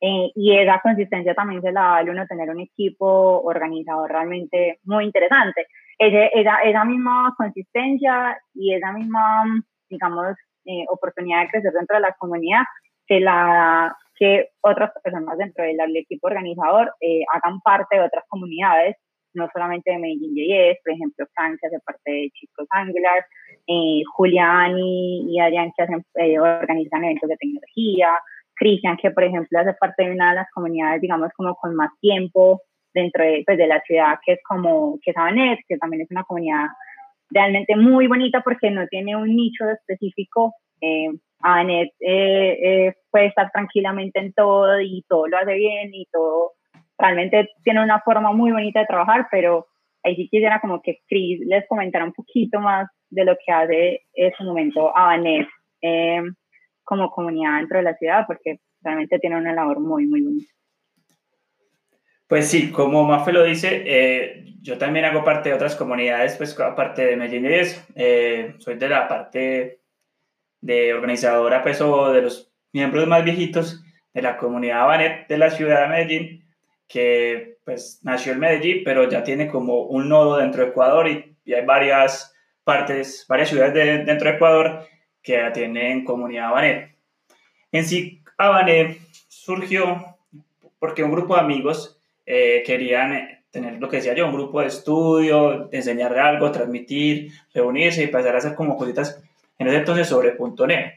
Eh, 0.00 0.32
y 0.34 0.56
esa 0.58 0.80
consistencia 0.80 1.32
también 1.34 1.62
se 1.62 1.70
la 1.70 2.02
da 2.02 2.10
uno 2.10 2.26
tener 2.26 2.50
un 2.50 2.60
equipo 2.60 3.40
organizado 3.42 4.06
realmente 4.08 4.80
muy 4.84 5.04
interesante. 5.04 5.66
esa, 5.98 6.56
esa 6.64 6.84
misma 6.84 7.34
consistencia 7.36 8.36
y 8.52 8.74
esa 8.74 8.92
misma, 8.92 9.44
digamos, 9.88 10.36
eh, 10.66 10.84
oportunidad 10.88 11.42
de 11.42 11.48
crecer 11.48 11.72
dentro 11.72 11.96
de 11.96 12.02
la 12.02 12.14
comunidad, 12.18 12.62
que, 13.06 13.20
la, 13.20 13.96
que 14.14 14.48
otras 14.60 14.90
personas 15.02 15.38
dentro 15.38 15.64
del, 15.64 15.96
equipo 15.96 16.28
organizador 16.28 16.92
eh, 17.00 17.22
hagan 17.32 17.60
parte 17.60 17.96
de 17.96 18.04
otras 18.04 18.24
comunidades 18.28 18.96
no 19.34 19.48
solamente 19.52 19.90
de 19.90 19.98
Medellín 19.98 20.34
JS, 20.34 20.78
por 20.84 20.94
ejemplo, 20.94 21.26
Frank, 21.34 21.58
que 21.60 21.66
hace 21.66 21.80
parte 21.80 22.10
de 22.10 22.30
Chicos 22.34 22.66
Angular, 22.70 23.24
eh, 23.66 24.02
Julián 24.14 24.78
y, 24.78 25.40
Adrián, 25.40 25.72
que 25.76 25.82
hacen, 25.82 26.04
eh, 26.14 26.38
organizan 26.38 27.04
eventos 27.04 27.28
de 27.28 27.36
tecnología, 27.36 28.10
Cristian, 28.54 28.96
que 28.96 29.10
por 29.10 29.24
ejemplo 29.24 29.58
hace 29.58 29.74
parte 29.74 30.04
de 30.04 30.12
una 30.12 30.30
de 30.30 30.36
las 30.36 30.50
comunidades, 30.50 31.00
digamos, 31.00 31.30
como 31.36 31.54
con 31.56 31.74
más 31.74 31.90
tiempo 32.00 32.62
dentro 32.94 33.24
de, 33.24 33.42
pues, 33.46 33.56
de 33.56 33.66
la 33.66 33.80
ciudad, 33.82 34.18
que 34.24 34.34
es 34.34 34.40
como, 34.46 34.98
que 35.02 35.12
es 35.12 35.58
que 35.66 35.78
también 35.78 36.02
es 36.02 36.10
una 36.10 36.24
comunidad 36.24 36.66
realmente 37.32 37.76
muy 37.76 38.06
bonita 38.06 38.42
porque 38.42 38.70
no 38.70 38.86
tiene 38.88 39.16
un 39.16 39.34
nicho 39.34 39.68
específico. 39.68 40.54
Eh, 40.80 41.08
Anet 41.40 41.90
eh, 42.00 42.58
eh, 42.62 42.94
puede 43.10 43.26
estar 43.26 43.50
tranquilamente 43.52 44.20
en 44.20 44.32
todo 44.32 44.80
y 44.80 45.04
todo 45.08 45.26
lo 45.26 45.38
hace 45.38 45.54
bien 45.54 45.92
y 45.92 46.06
todo 46.12 46.52
realmente 46.98 47.48
tiene 47.64 47.82
una 47.82 48.00
forma 48.00 48.32
muy 48.32 48.52
bonita 48.52 48.80
de 48.80 48.86
trabajar, 48.86 49.26
pero 49.30 49.66
ahí 50.04 50.14
sí 50.16 50.28
quisiera 50.28 50.60
como 50.60 50.80
que 50.80 50.98
Chris 51.08 51.40
les 51.46 51.66
comentara 51.68 52.04
un 52.04 52.12
poquito 52.12 52.60
más 52.60 52.88
de 53.10 53.24
lo 53.24 53.36
que 53.44 53.52
hace 53.52 54.00
en 54.14 54.32
su 54.34 54.44
momento 54.44 54.96
Anet 54.96 55.46
eh, 55.82 56.22
como 56.84 57.10
comunidad 57.10 57.58
dentro 57.58 57.78
de 57.78 57.84
la 57.84 57.94
ciudad, 57.96 58.24
porque 58.26 58.60
realmente 58.80 59.18
tiene 59.18 59.36
una 59.36 59.52
labor 59.52 59.80
muy, 59.80 60.06
muy 60.06 60.22
bonita. 60.22 60.52
Pues 62.32 62.48
sí, 62.48 62.70
como 62.70 63.04
Mafe 63.04 63.30
lo 63.30 63.44
dice, 63.44 63.82
eh, 63.84 64.46
yo 64.62 64.78
también 64.78 65.04
hago 65.04 65.22
parte 65.22 65.50
de 65.50 65.54
otras 65.54 65.76
comunidades, 65.76 66.34
pues 66.38 66.58
aparte 66.58 67.04
de 67.04 67.14
Medellín 67.14 67.46
eh, 67.94 68.54
soy 68.56 68.76
de 68.76 68.88
la 68.88 69.06
parte 69.06 69.80
de 70.62 70.94
organizadora, 70.94 71.62
pues 71.62 71.82
o 71.82 72.10
de 72.10 72.22
los 72.22 72.50
miembros 72.72 73.06
más 73.06 73.22
viejitos 73.22 73.84
de 74.14 74.22
la 74.22 74.38
comunidad 74.38 74.86
Banet 74.86 75.28
de 75.28 75.36
la 75.36 75.50
ciudad 75.50 75.82
de 75.82 75.88
Medellín, 75.88 76.44
que 76.88 77.58
pues 77.66 78.00
nació 78.02 78.32
en 78.32 78.38
Medellín, 78.38 78.82
pero 78.82 79.06
ya 79.10 79.22
tiene 79.22 79.48
como 79.48 79.82
un 79.82 80.08
nodo 80.08 80.38
dentro 80.38 80.62
de 80.64 80.70
Ecuador 80.70 81.08
y, 81.08 81.36
hay 81.52 81.66
varias 81.66 82.34
partes, 82.64 83.26
varias 83.28 83.50
ciudades 83.50 84.06
dentro 84.06 84.30
de 84.30 84.36
Ecuador 84.36 84.86
que 85.22 85.50
tienen 85.52 86.02
comunidad 86.06 86.50
Banet. 86.50 86.96
En 87.72 87.84
sí, 87.84 88.22
Abanet 88.38 88.96
surgió 89.28 90.16
porque 90.78 91.04
un 91.04 91.12
grupo 91.12 91.34
de 91.34 91.42
amigos 91.42 91.98
eh, 92.26 92.62
querían 92.64 93.12
eh, 93.12 93.44
tener 93.50 93.78
lo 93.80 93.88
que 93.88 93.96
decía 93.96 94.14
yo, 94.14 94.26
un 94.26 94.32
grupo 94.32 94.60
de 94.60 94.68
estudio, 94.68 95.68
enseñar 95.72 96.18
algo, 96.18 96.50
transmitir, 96.50 97.32
reunirse 97.52 98.02
y 98.02 98.08
pasar 98.08 98.34
a 98.34 98.38
hacer 98.38 98.54
como 98.54 98.76
cositas 98.76 99.22
en 99.58 99.68
ese 99.68 99.78
entonces 99.78 100.08
sobre 100.08 100.36
.NET. 100.66 100.94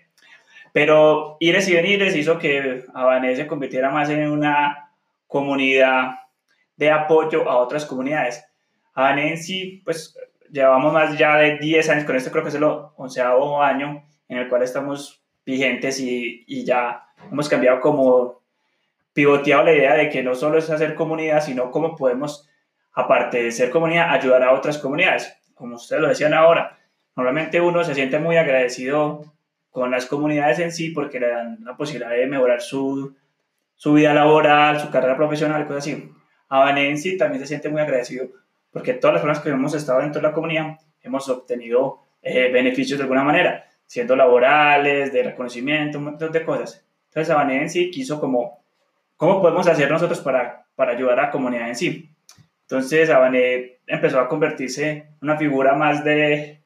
Pero 0.71 1.37
ires 1.39 1.67
y 1.69 1.73
venires 1.73 2.15
hizo 2.15 2.37
que 2.37 2.83
Abané 2.93 3.35
se 3.35 3.47
convirtiera 3.47 3.89
más 3.91 4.09
en 4.09 4.29
una 4.29 4.91
comunidad 5.27 6.15
de 6.75 6.91
apoyo 6.91 7.49
a 7.49 7.57
otras 7.57 7.85
comunidades. 7.85 8.43
Abané 8.93 9.29
en 9.29 9.37
sí, 9.37 9.81
pues 9.85 10.17
llevamos 10.51 10.93
más 10.93 11.17
ya 11.17 11.37
de 11.37 11.57
10 11.57 11.89
años, 11.89 12.03
con 12.05 12.15
esto 12.15 12.31
creo 12.31 12.43
que 12.43 12.49
es 12.49 12.55
el 12.55 12.63
onceavo 12.63 13.61
año 13.61 14.05
en 14.27 14.37
el 14.37 14.49
cual 14.49 14.63
estamos 14.63 15.21
vigentes 15.45 15.99
y, 15.99 16.43
y 16.47 16.65
ya 16.65 17.05
hemos 17.31 17.49
cambiado 17.49 17.79
como 17.79 18.41
pivoteado 19.15 19.63
la 19.63 19.73
idea 19.73 19.93
de 19.95 20.09
que 20.09 20.21
no 20.21 20.35
solo 20.35 20.57
es 20.57 20.69
hacer 20.69 20.93
comunidad, 20.93 21.41
sino 21.41 21.71
cómo 21.71 21.95
podemos, 21.95 22.49
aparte 22.91 23.41
de 23.41 23.51
ser 23.53 23.69
comunidad, 23.69 24.13
ayudar 24.13 24.43
a 24.43 24.51
otras 24.51 24.77
comunidades. 24.77 25.33
Como 25.55 25.77
ustedes 25.77 26.01
lo 26.01 26.09
decían 26.09 26.33
ahora, 26.33 26.77
normalmente 27.15 27.61
uno 27.61 27.81
se 27.85 27.95
siente 27.95 28.19
muy 28.19 28.35
agradecido 28.35 29.33
con 29.71 29.89
las 29.89 30.05
comunidades 30.05 30.59
en 30.59 30.73
sí 30.73 30.89
porque 30.89 31.21
le 31.21 31.29
dan 31.29 31.59
la 31.63 31.77
posibilidad 31.77 32.11
de 32.11 32.27
mejorar 32.27 32.61
su, 32.61 33.15
su 33.73 33.93
vida 33.93 34.13
laboral, 34.13 34.81
su 34.81 34.91
carrera 34.91 35.15
profesional, 35.15 35.65
cosas 35.65 35.87
así. 35.87 36.11
A 36.49 36.77
en 36.77 36.97
sí 36.97 37.17
también 37.17 37.39
se 37.39 37.47
siente 37.47 37.69
muy 37.69 37.81
agradecido 37.81 38.27
porque 38.69 38.95
todas 38.95 39.13
las 39.13 39.21
personas 39.23 39.41
que 39.41 39.49
hemos 39.49 39.73
estado 39.73 40.01
dentro 40.01 40.21
de 40.21 40.27
la 40.27 40.33
comunidad 40.33 40.77
hemos 41.01 41.29
obtenido 41.29 42.01
eh, 42.21 42.51
beneficios 42.51 42.99
de 42.99 43.03
alguna 43.03 43.23
manera, 43.23 43.65
siendo 43.85 44.13
laborales, 44.17 45.13
de 45.13 45.23
reconocimiento, 45.23 45.99
un 45.99 46.03
montón 46.03 46.33
de 46.33 46.43
cosas. 46.43 46.85
Entonces, 47.07 47.33
Abané 47.33 47.61
en 47.61 47.69
sí 47.69 47.89
quiso 47.91 48.19
como 48.19 48.64
¿Cómo 49.17 49.41
podemos 49.41 49.67
hacer 49.67 49.89
nosotros 49.89 50.19
para, 50.19 50.65
para 50.75 50.91
ayudar 50.91 51.19
a 51.19 51.23
la 51.23 51.31
comunidad 51.31 51.69
en 51.69 51.75
sí? 51.75 52.09
Entonces, 52.61 53.09
Abané 53.09 53.79
empezó 53.87 54.19
a 54.19 54.27
convertirse 54.27 54.89
en 54.89 55.17
una 55.21 55.37
figura 55.37 55.73
más 55.75 56.03
de, 56.03 56.61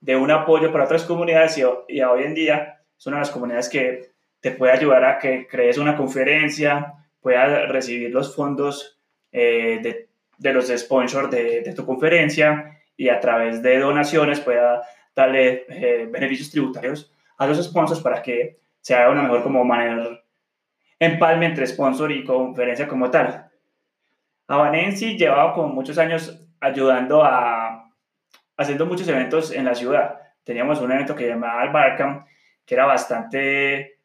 de 0.00 0.16
un 0.16 0.30
apoyo 0.30 0.72
para 0.72 0.84
otras 0.84 1.04
comunidades 1.04 1.56
y, 1.56 1.62
y, 1.88 2.02
hoy 2.02 2.24
en 2.24 2.34
día 2.34 2.80
es 2.98 3.06
una 3.06 3.16
de 3.16 3.20
las 3.20 3.30
comunidades 3.30 3.68
que 3.68 4.10
te 4.40 4.50
puede 4.50 4.72
ayudar 4.72 5.04
a 5.04 5.18
que 5.18 5.46
crees 5.46 5.78
una 5.78 5.96
conferencia, 5.96 6.94
puedas 7.20 7.68
recibir 7.68 8.10
los 8.10 8.34
fondos 8.34 8.98
eh, 9.32 9.78
de, 9.82 10.08
de, 10.38 10.52
los 10.52 10.68
sponsors 10.68 11.30
de, 11.30 11.60
de, 11.60 11.74
tu 11.74 11.86
conferencia 11.86 12.78
y 12.96 13.08
a 13.08 13.20
través 13.20 13.62
de 13.62 13.78
donaciones 13.78 14.40
pueda 14.40 14.82
darle 15.14 15.64
eh, 15.68 16.08
beneficios 16.10 16.50
tributarios 16.50 17.12
a 17.38 17.46
los 17.46 17.62
sponsors 17.62 18.00
para 18.00 18.22
que 18.22 18.58
se 18.80 18.94
haga 18.94 19.10
una 19.10 19.22
mejor 19.22 19.42
como 19.42 19.64
manera 19.64 20.19
empalme 21.00 21.46
entre 21.46 21.66
sponsor 21.66 22.12
y 22.12 22.22
conferencia 22.22 22.86
como 22.86 23.10
tal. 23.10 23.50
Abanensi 24.46 25.16
llevaba 25.16 25.54
como 25.54 25.68
muchos 25.68 25.98
años 25.98 26.46
ayudando 26.60 27.24
a, 27.24 27.90
haciendo 28.56 28.86
muchos 28.86 29.08
eventos 29.08 29.50
en 29.52 29.64
la 29.64 29.74
ciudad. 29.74 30.20
Teníamos 30.44 30.80
un 30.80 30.92
evento 30.92 31.16
que 31.16 31.26
llamaba 31.26 31.62
Albarcam, 31.62 32.26
que 32.66 32.74
era 32.74 32.84
bastante 32.84 33.98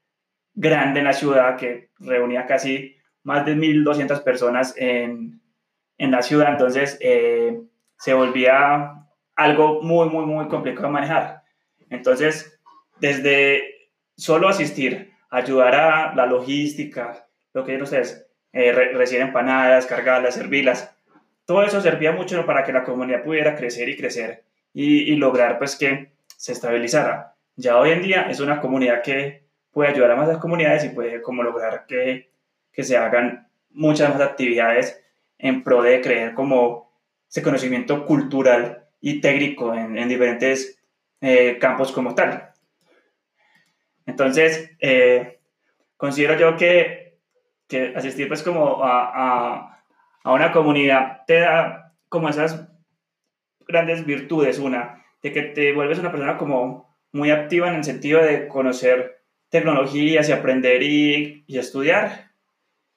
grande 0.54 1.00
en 1.00 1.06
la 1.06 1.14
ciudad, 1.14 1.58
que 1.58 1.90
reunía 2.00 2.46
casi 2.46 2.96
más 3.24 3.46
de 3.46 3.56
1.200 3.56 4.24
personas 4.24 4.74
en, 4.78 5.42
en 5.98 6.12
la 6.12 6.22
ciudad. 6.22 6.52
Entonces, 6.52 6.98
eh, 7.02 7.62
se 7.98 8.14
volvía 8.14 8.94
algo 9.36 9.82
muy, 9.82 10.08
muy, 10.10 10.26
muy 10.26 10.48
complicado 10.48 10.88
de 10.88 10.94
manejar. 10.94 11.42
Entonces, 11.90 12.60
desde 13.00 13.62
solo 14.16 14.48
asistir 14.48 15.15
ayudar 15.36 15.76
a 15.76 16.16
la 16.16 16.26
logística, 16.26 17.28
lo 17.54 17.66
que 17.66 17.82
ustedes, 17.82 18.26
eh, 18.54 18.72
recibir 18.72 19.22
empanadas, 19.22 19.86
cargarlas, 19.86 20.36
servirlas. 20.36 20.96
Todo 21.46 21.64
eso 21.64 21.82
servía 21.82 22.12
mucho 22.14 22.46
para 22.46 22.64
que 22.64 22.72
la 22.72 22.84
comunidad 22.84 23.24
pudiera 23.24 23.56
crecer 23.56 23.90
y 23.90 23.98
crecer 23.98 24.44
y, 24.74 25.16
lograr 25.16 25.58
pues 25.58 25.76
que 25.76 26.14
se 26.38 26.54
estabilizara. 26.54 27.36
Ya 27.56 27.78
hoy 27.78 27.92
en 27.92 28.02
día 28.02 28.28
es 28.30 28.40
una 28.40 28.62
comunidad 28.62 29.02
que 29.02 29.44
puede 29.72 29.90
ayudar 29.90 30.12
a 30.12 30.16
más 30.16 30.38
comunidades 30.38 30.86
y 30.86 30.90
puede 30.90 31.22
como 31.22 31.44
lograr 31.44 31.86
que, 31.86 32.32
que 32.72 32.84
se 32.84 32.98
hagan 32.98 33.48
muchas 33.70 34.10
más 34.14 34.22
actividades 34.22 35.02
en 35.38 35.64
pro 35.64 35.82
de 35.82 36.02
crear 36.02 36.34
como 36.34 36.92
ese 37.30 37.42
conocimiento 37.42 38.06
cultural 38.06 38.86
y 39.02 39.20
técnico 39.20 39.74
en, 39.74 39.98
en 39.98 40.08
diferentes 40.08 40.80
eh, 41.22 41.58
campos 41.60 41.92
como 41.92 42.16
tal. 42.16 42.55
Entonces, 44.06 44.72
eh, 44.80 45.40
considero 45.98 46.38
yo 46.38 46.58
que, 46.58 47.18
que, 47.68 47.94
asistir 47.96 48.28
pues 48.28 48.44
como 48.44 48.84
a, 48.84 49.12
a, 49.14 49.84
a, 50.24 50.34
una 50.34 50.52
comunidad 50.52 51.24
te 51.26 51.40
da 51.40 51.94
como 52.10 52.30
esas 52.30 52.68
grandes 53.68 54.06
virtudes. 54.06 54.60
Una, 54.60 55.04
de 55.22 55.32
que 55.32 55.42
te 55.42 55.74
vuelves 55.74 56.00
una 56.00 56.12
persona 56.12 56.38
como 56.38 56.96
muy 57.12 57.32
activa 57.32 57.70
en 57.70 57.76
el 57.76 57.84
sentido 57.84 58.22
de 58.22 58.48
conocer 58.48 59.22
tecnologías 59.50 60.30
y 60.30 60.32
aprender 60.32 60.84
y, 60.84 61.44
y 61.48 61.58
estudiar. 61.58 62.32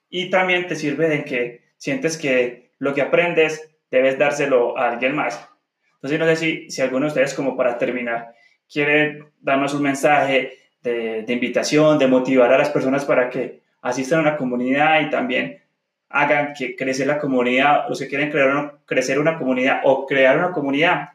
Y 0.09 0.29
también 0.29 0.67
te 0.67 0.75
sirve 0.75 1.07
de 1.07 1.23
que 1.23 1.61
sientes 1.77 2.17
que 2.17 2.71
lo 2.77 2.93
que 2.93 3.01
aprendes 3.01 3.71
debes 3.89 4.17
dárselo 4.17 4.77
a 4.77 4.91
alguien 4.91 5.15
más. 5.15 5.49
Entonces, 5.95 6.19
no 6.19 6.25
sé 6.25 6.35
si, 6.35 6.69
si 6.69 6.81
alguno 6.81 7.05
de 7.05 7.09
ustedes, 7.09 7.33
como 7.33 7.57
para 7.57 7.77
terminar, 7.77 8.33
quiere 8.71 9.25
darnos 9.41 9.73
un 9.73 9.83
mensaje 9.83 10.58
de, 10.81 11.25
invitación, 11.27 11.97
de 11.97 12.07
motivar 12.07 12.51
a 12.53 12.57
las 12.57 12.69
personas 12.69 13.05
para 13.05 13.29
que 13.29 13.61
asistan 13.81 14.19
a 14.19 14.21
una 14.21 14.37
comunidad 14.37 15.01
y 15.01 15.09
también 15.09 15.61
hagan 16.09 16.53
que 16.57 16.75
crecer 16.75 17.07
la 17.07 17.19
comunidad 17.19 17.89
o 17.89 17.95
si 17.95 18.07
quieren 18.07 18.31
crear 18.31 18.79
crecer 18.85 19.19
una 19.19 19.37
comunidad 19.37 19.81
o 19.83 20.05
crear 20.05 20.37
una 20.37 20.51
comunidad, 20.51 21.09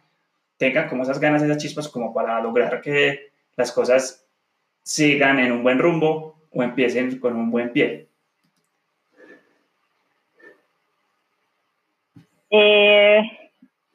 tengan 0.56 0.88
como 0.88 1.02
esas 1.02 1.18
ganas, 1.18 1.42
esas 1.42 1.58
chispas 1.58 1.88
como 1.88 2.12
para 2.14 2.40
lograr 2.40 2.80
que 2.80 3.32
las 3.56 3.72
cosas 3.72 4.26
sigan 4.82 5.38
en 5.38 5.52
un 5.52 5.62
buen 5.62 5.78
rumbo 5.78 6.36
o 6.52 6.62
empiecen 6.62 7.18
con 7.18 7.34
un 7.34 7.50
buen 7.50 7.72
pie. 7.72 8.08
Eh, 12.50 13.22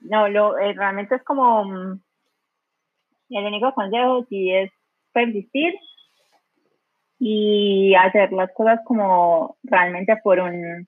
no, 0.01 0.27
lo, 0.27 0.57
eh, 0.57 0.73
realmente 0.73 1.15
es 1.15 1.23
como 1.23 1.63
mm, 1.63 2.01
el 3.29 3.45
único 3.45 3.73
consejo 3.73 4.25
si 4.27 4.53
es 4.53 4.71
persistir 5.11 5.73
y 7.19 7.93
hacer 7.95 8.31
las 8.31 8.51
cosas 8.53 8.79
como 8.85 9.57
realmente 9.63 10.15
por 10.23 10.39
un, 10.39 10.87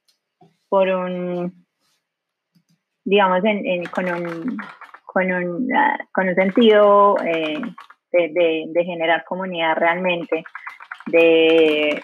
por 0.69 0.87
un, 0.87 1.65
digamos, 3.03 3.41
con, 3.91 4.05
un, 4.05 4.57
con, 5.05 5.31
un, 5.31 5.75
ah, 5.75 5.97
con 6.13 6.29
un 6.29 6.35
sentido 6.35 7.17
eh, 7.23 7.61
de, 8.11 8.83
generar 8.85 9.25
comunidad 9.25 9.75
realmente, 9.75 10.43
de, 11.07 12.01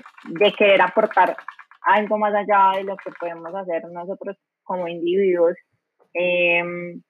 querer 0.57 0.81
aportar 0.81 1.37
algo 1.81 2.17
más 2.17 2.33
allá 2.33 2.77
de 2.77 2.83
lo 2.83 2.97
que 2.97 3.11
podemos 3.17 3.53
hacer 3.55 3.85
nosotros 3.85 4.35
como 4.63 4.87
individuos 4.89 5.55
Em, 6.19 7.01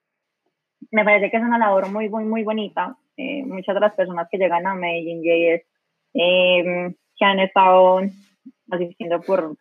me 0.92 1.06
parece 1.06 1.32
que 1.32 1.38
es 1.38 1.44
una 1.44 1.58
labor 1.58 1.90
muy, 1.90 2.10
muy, 2.10 2.26
muy 2.26 2.44
bonita. 2.44 2.98
Eh, 3.18 3.44
muchas 3.46 3.76
de 3.76 3.82
las 3.82 3.96
personas 3.96 4.28
que 4.32 4.38
llegan 4.38 4.68
a 4.68 4.76
Medellín 4.76 5.22
JS 5.24 5.66
eh, 6.14 6.94
que 7.18 7.26
han 7.26 7.40
estado 7.40 8.02
asistiendo 8.72 9.22
por 9.22 9.56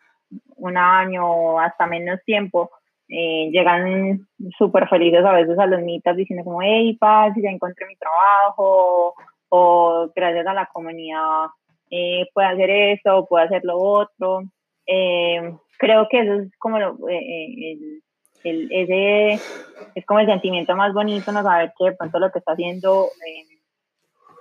un 0.57 0.77
año 0.77 1.27
o 1.27 1.59
hasta 1.59 1.87
menos 1.87 2.23
tiempo, 2.25 2.71
eh, 3.09 3.51
llegan 3.51 4.27
súper 4.59 4.89
felices 4.89 5.25
a 5.25 5.33
veces 5.33 5.59
a 5.59 5.67
los 5.67 5.81
mitas 5.83 6.17
diciendo 6.17 6.45
como, 6.45 6.63
hey, 6.63 6.97
paz, 6.99 7.33
ya 7.37 7.51
encontré 7.51 7.87
mi 7.87 7.97
trabajo, 7.97 9.15
o 9.49 10.11
gracias 10.15 10.47
a 10.47 10.55
la 10.55 10.67
comunidad 10.67 11.47
eh, 11.91 12.27
puedo 12.35 12.49
hacer 12.49 12.71
eso, 12.71 13.27
puedo 13.29 13.45
hacer 13.45 13.65
lo 13.65 13.79
otro. 13.79 14.43
Eh, 14.87 15.55
creo 15.79 16.09
que 16.09 16.21
eso 16.21 16.35
es 16.35 16.57
como 16.59 16.79
lo, 16.79 16.97
el, 17.09 18.03
el, 18.51 18.69
ese 18.71 19.41
es 19.95 20.07
como 20.07 20.21
el 20.21 20.27
sentimiento 20.27 20.77
más 20.77 20.93
bonito, 20.93 21.33
no 21.33 21.43
saber 21.43 21.73
que 21.79 21.87
de 21.87 21.97
pronto 21.97 22.19
lo 22.19 22.31
que 22.31 22.39
está 22.39 22.53
haciendo 22.53 23.09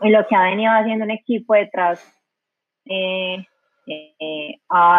y 0.01 0.10
lo 0.10 0.28
que 0.28 0.36
ha 0.36 0.43
venido 0.43 0.72
haciendo 0.72 1.06
un 1.06 1.12
equipo 1.12 1.53
detrás 1.53 2.03
eh, 2.86 3.45
eh, 3.88 4.56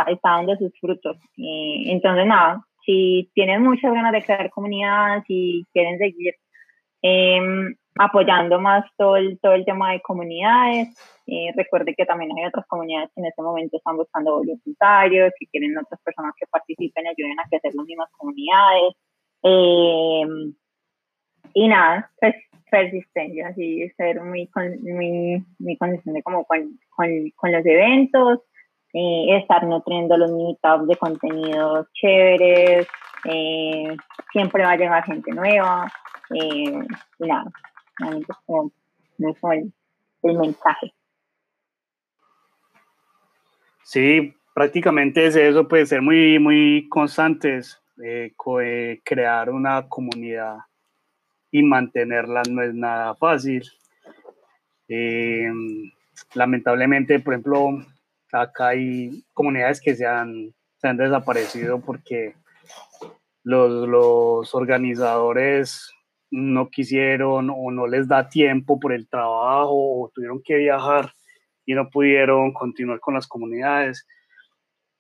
está 0.09 0.31
dando 0.31 0.57
sus 0.57 0.73
frutos. 0.81 1.17
entonces, 1.37 2.27
nada, 2.27 2.65
si 2.85 3.31
tienen 3.35 3.63
muchas 3.63 3.93
ganas 3.93 4.13
de 4.13 4.23
crear 4.23 4.51
comunidad, 4.51 5.23
si 5.27 5.65
quieren 5.73 5.99
seguir 5.99 6.35
em, 7.03 7.75
apoyando 7.99 8.61
más 8.61 8.85
todo 8.97 9.17
el, 9.17 9.39
todo 9.41 9.53
el 9.53 9.65
tema 9.65 9.93
de 9.93 10.01
comunidades, 10.03 10.89
eh, 11.27 11.53
recuerde 11.57 11.95
que 11.95 12.07
también 12.07 12.31
hay 12.37 12.47
otras 12.47 12.67
comunidades 12.67 13.11
que 13.15 13.21
en 13.21 13.27
este 13.27 13.43
momento 13.43 13.77
están 13.77 13.97
buscando 13.97 14.37
voluntarios, 14.37 15.33
que 15.39 15.47
quieren 15.47 15.77
otras 15.79 16.01
personas 16.03 16.33
que 16.39 16.47
participen 16.47 17.05
y 17.05 17.09
ayuden 17.09 17.41
a 17.41 17.49
crecer 17.49 17.73
las 17.75 17.87
mismas 17.87 18.11
comunidades. 18.13 18.95
Em, 19.43 20.55
y 21.55 21.69
nada, 21.69 22.11
pues 22.21 22.35
persistencia, 22.71 23.49
así 23.49 23.89
ser 23.97 24.21
muy, 24.23 24.49
muy, 24.83 25.45
muy 25.59 25.77
consistente 25.77 26.23
como 26.23 26.45
con, 26.45 26.79
con, 26.91 27.09
con 27.37 27.53
los 27.53 27.65
eventos, 27.65 28.41
eh, 28.93 29.37
estar 29.39 29.65
nutriendo 29.65 30.17
los 30.17 30.31
meetups 30.33 30.87
de 30.89 30.97
contenidos 30.97 31.87
chéveres, 31.93 32.87
eh, 33.25 33.97
siempre 34.33 34.63
va 34.65 34.73
a 34.73 34.77
llegar 34.77 35.05
gente 35.05 35.33
nueva, 35.33 35.91
eh, 36.31 36.73
y 37.19 37.27
nada, 37.27 37.51
Sí, 43.85 44.35
prácticamente 44.55 45.27
es 45.27 45.37
eso, 45.37 45.69
puede 45.69 45.87
ser 45.87 46.03
muy, 46.03 46.39
muy 46.39 46.89
constantes, 46.89 47.81
eh, 48.05 48.33
crear 49.05 49.51
una 49.51 49.89
comunidad 49.89 50.59
y 51.51 51.63
mantenerla 51.63 52.43
no 52.51 52.63
es 52.63 52.75
nada 52.75 53.15
fácil. 53.15 53.63
Eh, 54.89 55.51
lamentablemente, 56.35 57.21
por 57.21 57.35
ejemplo, 57.35 57.83
acá 58.33 58.69
hay 58.69 59.25
comunidades 59.33 59.81
que 59.81 59.95
se 59.95 60.07
han, 60.07 60.53
se 60.79 60.89
han 60.89 60.97
desaparecido 60.97 61.81
porque 61.81 62.35
los, 63.45 63.89
los 63.89 64.55
organizadores 64.55 65.96
no 66.31 66.71
quisieron 66.71 67.51
o 67.51 67.71
no 67.71 67.87
les 67.87 68.09
da 68.09 68.29
tiempo 68.29 68.81
por 68.81 68.93
el 68.93 69.09
trabajo 69.09 70.03
o 70.03 70.11
tuvieron 70.15 70.43
que 70.43 70.57
viajar 70.57 71.13
y 71.65 71.75
no 71.75 71.89
pudieron 71.91 72.53
continuar 72.53 73.01
con 73.01 73.15
las 73.15 73.27
comunidades. 73.27 74.07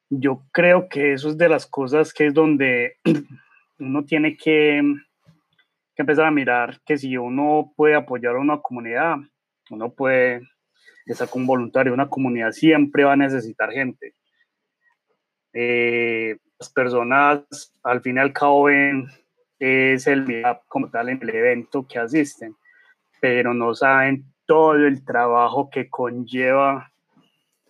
Yo 0.09 0.43
creo 0.53 0.89
que 0.89 1.12
eso 1.12 1.29
es 1.29 1.39
de 1.39 1.49
las 1.49 1.66
cosas 1.66 2.12
que 2.12 2.27
es 2.27 2.35
donde 2.35 2.97
uno 3.79 4.05
tiene 4.05 4.37
que 4.37 4.83
que 5.97 6.03
empezar 6.03 6.27
a 6.27 6.31
mirar 6.31 6.79
que 6.85 6.99
si 6.99 7.16
uno 7.16 7.72
puede 7.74 7.95
apoyar 7.95 8.37
a 8.37 8.41
una 8.41 8.61
comunidad, 8.61 9.16
uno 9.70 9.95
puede 9.95 10.43
estar 11.07 11.29
con 11.29 11.43
un 11.43 11.49
voluntario, 11.49 11.95
una 11.95 12.11
comunidad 12.11 12.53
siempre 12.53 13.05
va 13.05 13.14
a 13.14 13.16
necesitar 13.16 13.72
gente. 13.72 14.14
Eh, 15.55 16.37
las 16.59 16.70
personas 16.70 17.72
al 17.83 18.03
fin 18.03 18.16
y 18.16 18.20
al 18.20 18.35
cabo 18.35 18.64
ven 18.64 19.07
es 19.59 20.07
el 20.07 20.43
como 20.69 20.91
tal 20.91 21.09
en 21.09 21.23
el 21.23 21.31
evento 21.31 21.87
que 21.89 21.99
asisten, 21.99 22.55
pero 23.21 23.55
no 23.55 23.75
saben 23.75 24.25
todo 24.47 24.75
el 24.75 25.05
trabajo 25.05 25.71
que 25.71 25.89
conlleva 25.89 26.93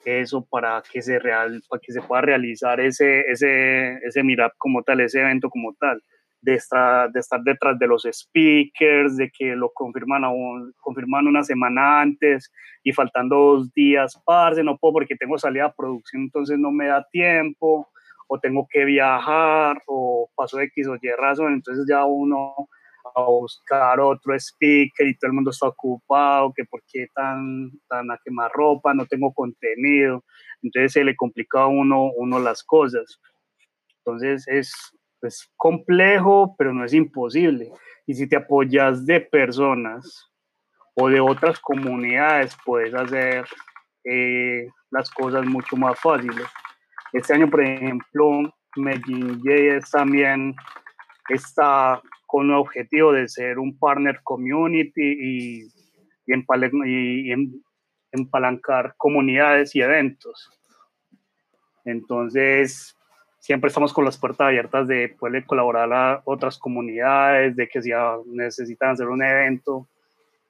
eso 0.05 0.45
para 0.45 0.82
que 0.91 1.03
se 1.03 1.18
real, 1.18 1.62
para 1.68 1.80
que 1.80 1.93
se 1.93 2.01
pueda 2.01 2.22
realizar 2.22 2.80
ese, 2.80 3.20
ese, 3.22 3.95
ese 4.05 4.22
como 4.57 4.82
tal, 4.82 5.01
ese 5.01 5.20
evento 5.20 5.51
como 5.51 5.74
tal 5.74 6.03
de 6.41 6.55
estar, 6.55 7.11
de 7.11 7.20
estar 7.20 7.43
detrás 7.43 7.76
de 7.78 7.89
los 7.89 8.07
speakers, 8.11 9.16
de 9.16 9.30
que 9.30 9.57
lo 9.57 9.72
confirman, 9.72 10.24
aún, 10.24 10.72
confirman 10.80 11.26
una 11.26 11.43
semana 11.43 12.01
antes 12.01 12.53
y 12.84 12.93
faltando 12.93 13.37
dos 13.37 13.72
días, 13.72 14.20
parce, 14.24 14.62
no 14.62 14.76
puedo 14.78 14.95
porque 14.95 15.16
tengo 15.16 15.39
salida 15.39 15.66
a 15.66 15.72
producción, 15.72 16.22
entonces 16.22 16.57
no 16.57 16.70
me 16.70 16.87
da 16.87 17.05
tiempo, 17.11 17.89
o 18.27 18.39
tengo 18.39 18.66
que 18.70 18.85
viajar, 18.85 19.83
o 19.87 20.29
paso 20.35 20.61
X 20.61 20.89
o 20.89 20.97
Y 21.01 21.11
razón, 21.16 21.55
entonces 21.55 21.87
ya 21.89 22.05
uno 22.05 22.55
a 23.14 23.22
buscar 23.22 24.01
otro 24.01 24.35
speaker 24.35 25.07
y 25.07 25.16
todo 25.16 25.29
el 25.29 25.35
mundo 25.35 25.51
está 25.51 25.68
ocupado, 25.68 26.53
que 26.55 26.64
por 26.64 26.83
qué 26.91 27.07
tan, 27.14 27.70
tan 27.89 28.11
a 28.11 28.18
quemar 28.22 28.51
ropa, 28.53 28.95
no 28.95 29.07
tengo 29.07 29.33
contenido, 29.33 30.24
entonces 30.62 30.93
se 30.93 31.05
le 31.05 31.14
complica 31.14 31.62
a 31.62 31.66
uno, 31.68 32.11
uno 32.16 32.39
las 32.41 32.64
cosas. 32.64 33.20
Entonces 33.99 34.47
es, 34.49 34.72
es 35.22 35.51
complejo, 35.57 36.55
pero 36.59 36.72
no 36.72 36.85
es 36.85 36.93
imposible. 36.93 37.70
Y 38.07 38.14
si 38.14 38.29
te 38.29 38.37
apoyas 38.37 39.07
de 39.07 39.20
personas 39.20 40.31
o 40.95 41.09
de 41.09 41.20
otras 41.20 41.61
comunidades, 41.61 42.57
puedes 42.64 42.95
hacer 42.95 43.45
eh, 44.05 44.68
las 44.91 45.11
cosas 45.11 45.45
mucho 45.45 45.77
más 45.77 45.99
fáciles. 46.01 46.47
Este 47.12 47.34
año, 47.34 47.48
por 47.48 47.62
ejemplo, 47.62 48.54
Medellín 48.76 49.40
también 49.90 50.54
está 51.28 52.00
con 52.26 52.46
el 52.46 52.54
objetivo 52.54 53.12
de 53.12 53.28
ser 53.28 53.59
un 53.59 53.78
partner 53.78 54.20
community 54.22 55.02
y, 55.02 55.62
y, 56.26 57.34
empalancar 58.12 58.94
comunidades 58.96 59.74
y 59.74 59.82
eventos. 59.82 60.50
Entonces, 61.84 62.96
siempre 63.38 63.68
estamos 63.68 63.92
con 63.92 64.04
las 64.04 64.18
puertas 64.18 64.48
abiertas 64.48 64.88
de 64.88 65.09
poder 65.09 65.44
colaborar 65.46 65.92
a 65.92 66.22
otras 66.24 66.59
comunidades, 66.59 67.54
de 67.54 67.68
que 67.68 67.80
si 67.80 67.90
necesitan 68.26 68.90
hacer 68.90 69.09
un 69.09 69.22
evento, 69.22 69.88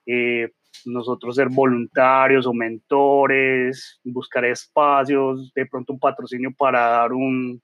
eh, 0.07 0.51
nosotros 0.85 1.37
ser 1.37 1.49
voluntarios 1.49 2.47
o 2.47 2.53
mentores, 2.53 4.01
buscar 4.05 4.45
espacios, 4.45 5.53
de 5.55 5.67
pronto 5.67 5.93
un 5.93 5.99
patrocinio 5.99 6.53
para 6.57 6.81
dar 6.81 7.13
un, 7.13 7.61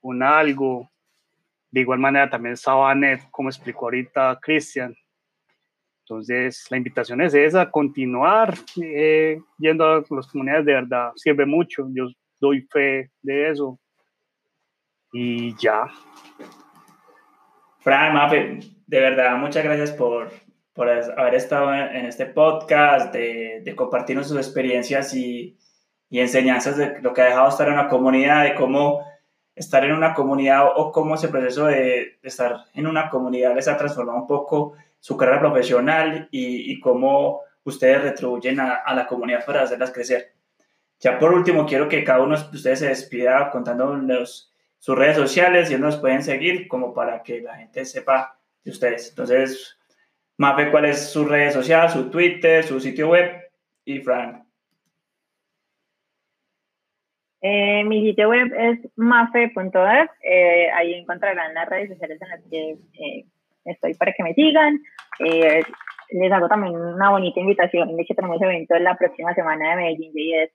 un 0.00 0.22
algo. 0.22 0.90
De 1.70 1.80
igual 1.80 1.98
manera 1.98 2.28
también 2.28 2.56
Sabanet, 2.56 3.30
como 3.30 3.48
explicó 3.48 3.86
ahorita 3.86 4.38
Cristian. 4.42 4.94
Entonces, 6.04 6.66
la 6.70 6.76
invitación 6.76 7.20
es 7.20 7.34
esa, 7.34 7.70
continuar 7.70 8.54
eh, 8.82 9.40
yendo 9.58 9.84
a 9.84 10.04
las 10.10 10.26
comunidades, 10.26 10.66
de 10.66 10.72
verdad, 10.74 11.12
sirve 11.14 11.46
mucho. 11.46 11.86
Yo 11.92 12.08
doy 12.40 12.62
fe 12.62 13.10
de 13.22 13.50
eso 13.50 13.78
y 15.12 15.54
ya. 15.56 15.86
Fran, 17.78 18.30
de 18.86 19.00
verdad, 19.00 19.38
muchas 19.38 19.64
gracias 19.64 19.92
por, 19.92 20.30
por 20.80 20.88
haber 20.88 21.34
estado 21.34 21.74
en 21.74 22.06
este 22.06 22.24
podcast, 22.24 23.12
de, 23.12 23.60
de 23.62 23.76
compartirnos 23.76 24.28
sus 24.28 24.38
experiencias 24.38 25.12
y, 25.12 25.58
y, 26.08 26.20
enseñanzas 26.20 26.78
de 26.78 27.02
lo 27.02 27.12
que 27.12 27.20
ha 27.20 27.26
dejado 27.26 27.50
estar 27.50 27.68
en 27.68 27.74
una 27.74 27.86
comunidad, 27.86 28.44
de 28.44 28.54
cómo 28.54 29.04
estar 29.54 29.84
en 29.84 29.92
una 29.92 30.14
comunidad 30.14 30.70
o 30.74 30.90
cómo 30.90 31.16
ese 31.16 31.28
proceso 31.28 31.66
de, 31.66 32.18
de 32.22 32.28
estar 32.28 32.64
en 32.72 32.86
una 32.86 33.10
comunidad 33.10 33.54
les 33.54 33.68
ha 33.68 33.76
transformado 33.76 34.20
un 34.20 34.26
poco 34.26 34.72
su 35.00 35.18
carrera 35.18 35.40
profesional 35.40 36.28
y, 36.30 36.72
y 36.72 36.80
cómo 36.80 37.42
ustedes 37.64 38.00
retribuyen 38.00 38.58
a, 38.58 38.76
a, 38.76 38.94
la 38.94 39.06
comunidad 39.06 39.44
para 39.44 39.60
hacerlas 39.60 39.90
crecer. 39.90 40.32
Ya 40.98 41.18
por 41.18 41.34
último, 41.34 41.66
quiero 41.66 41.90
que 41.90 42.04
cada 42.04 42.22
uno 42.22 42.38
de 42.38 42.56
ustedes 42.56 42.78
se 42.78 42.88
despida 42.88 43.50
contándonos 43.50 44.50
sus 44.78 44.96
redes 44.96 45.18
sociales 45.18 45.70
y 45.70 45.76
nos 45.76 45.98
pueden 45.98 46.22
seguir 46.22 46.68
como 46.68 46.94
para 46.94 47.22
que 47.22 47.42
la 47.42 47.56
gente 47.56 47.84
sepa 47.84 48.40
de 48.64 48.70
ustedes. 48.70 49.10
Entonces, 49.10 49.76
Mafe, 50.40 50.70
¿cuál 50.70 50.86
es 50.86 51.12
su 51.12 51.26
red 51.26 51.50
social, 51.50 51.90
su 51.90 52.10
Twitter, 52.10 52.64
su 52.64 52.80
sitio 52.80 53.10
web? 53.10 53.30
Y 53.84 53.98
Frank. 54.00 54.42
Eh, 57.42 57.84
mi 57.84 58.06
sitio 58.06 58.30
web 58.30 58.50
es 58.58 58.78
mafe.es. 58.96 60.10
Eh, 60.22 60.70
ahí 60.70 60.94
encontrarán 60.94 61.52
las 61.52 61.68
redes 61.68 61.90
sociales 61.90 62.18
en 62.22 62.28
las 62.30 62.40
que 62.50 62.70
eh, 62.70 63.26
estoy 63.66 63.92
para 63.92 64.14
que 64.14 64.22
me 64.22 64.32
sigan. 64.32 64.80
les 65.18 66.32
hago 66.32 66.48
también 66.48 66.74
una 66.74 67.10
bonita 67.10 67.38
invitación. 67.38 67.94
De 67.94 68.02
hecho, 68.02 68.14
tenemos 68.14 68.40
evento 68.40 68.78
la 68.78 68.96
próxima 68.96 69.34
semana 69.34 69.70
de 69.70 69.76
Medellín 69.76 70.12
y 70.14 70.34
es 70.36 70.50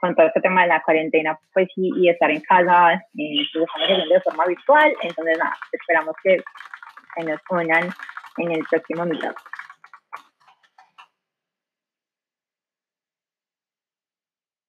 con 0.00 0.16
todo 0.16 0.26
este 0.26 0.40
tema 0.40 0.62
de 0.62 0.68
la 0.68 0.82
cuarentena 0.82 1.38
pues 1.52 1.68
y, 1.76 1.92
y 2.00 2.08
estar 2.08 2.32
en 2.32 2.40
casa, 2.40 2.94
eh, 2.94 3.46
pues 3.52 3.64
estamos 3.64 3.88
haciendo 3.88 4.12
de 4.12 4.20
forma 4.22 4.44
virtual, 4.46 4.92
entonces 5.02 5.38
nada, 5.38 5.56
esperamos 5.72 6.16
que 6.22 6.42
nos 7.24 7.40
unan 7.48 7.90
en 8.38 8.52
el 8.52 8.64
próximo 8.64 9.06
meetup. 9.06 9.36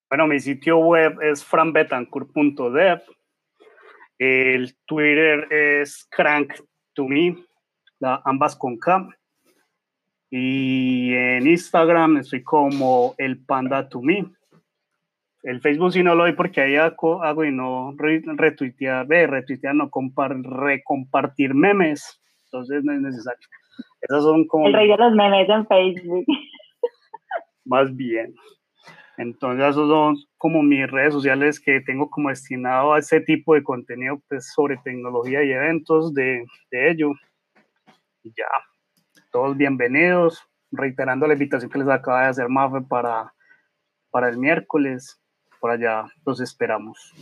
Bueno, 0.09 0.27
mi 0.27 0.39
sitio 0.39 0.77
web 0.77 1.21
es 1.21 1.43
franbetancourt.dev. 1.43 3.01
El 4.17 4.75
Twitter 4.85 5.51
es 5.51 6.07
crank 6.09 6.53
to 6.93 7.07
me, 7.07 7.35
ambas 8.23 8.55
con 8.55 8.77
K. 8.77 9.09
Y 10.29 11.13
en 11.13 11.47
Instagram 11.47 12.17
estoy 12.17 12.43
como 12.43 13.15
el 13.17 13.43
panda 13.45 13.87
to 13.89 14.01
me. 14.01 14.25
El 15.43 15.61
Facebook 15.61 15.93
sí 15.93 16.03
no 16.03 16.15
lo 16.15 16.23
doy 16.23 16.33
porque 16.33 16.61
ahí 16.61 16.75
hago, 16.75 17.45
y 17.45 17.51
no 17.51 17.93
retuitear, 17.97 19.07
retuitear, 19.07 19.75
no 19.75 19.89
recompartir 20.43 21.53
memes. 21.53 22.21
Entonces 22.47 22.83
no 22.83 22.93
es 22.93 23.01
necesario. 23.01 23.47
Esas 24.01 24.23
son 24.23 24.47
como... 24.47 24.67
El 24.67 24.73
rey 24.73 24.87
de 24.87 24.97
los 24.97 25.13
memes 25.13 25.49
en 25.49 25.67
Facebook. 25.67 26.25
Más 27.65 27.95
bien. 27.95 28.33
Entonces, 29.17 29.65
esos 29.65 29.89
son 29.89 30.15
como 30.37 30.61
mis 30.61 30.89
redes 30.89 31.13
sociales 31.13 31.59
que 31.59 31.81
tengo 31.81 32.09
como 32.09 32.29
destinado 32.29 32.93
a 32.93 32.99
ese 32.99 33.19
tipo 33.19 33.55
de 33.55 33.63
contenido 33.63 34.21
pues, 34.29 34.51
sobre 34.53 34.77
tecnología 34.77 35.43
y 35.43 35.51
eventos 35.51 36.13
de, 36.13 36.45
de 36.71 36.91
ello. 36.91 37.11
Y 38.23 38.29
ya, 38.29 38.47
todos 39.31 39.57
bienvenidos. 39.57 40.43
Reiterando 40.71 41.25
la 41.27 41.33
invitación 41.33 41.71
que 41.71 41.79
les 41.79 41.87
acaba 41.87 42.23
de 42.23 42.27
hacer 42.27 42.49
Mafe 42.49 42.81
para, 42.81 43.33
para 44.11 44.29
el 44.29 44.37
miércoles. 44.37 45.19
Por 45.59 45.71
allá 45.71 46.05
los 46.25 46.39
esperamos. 46.39 47.13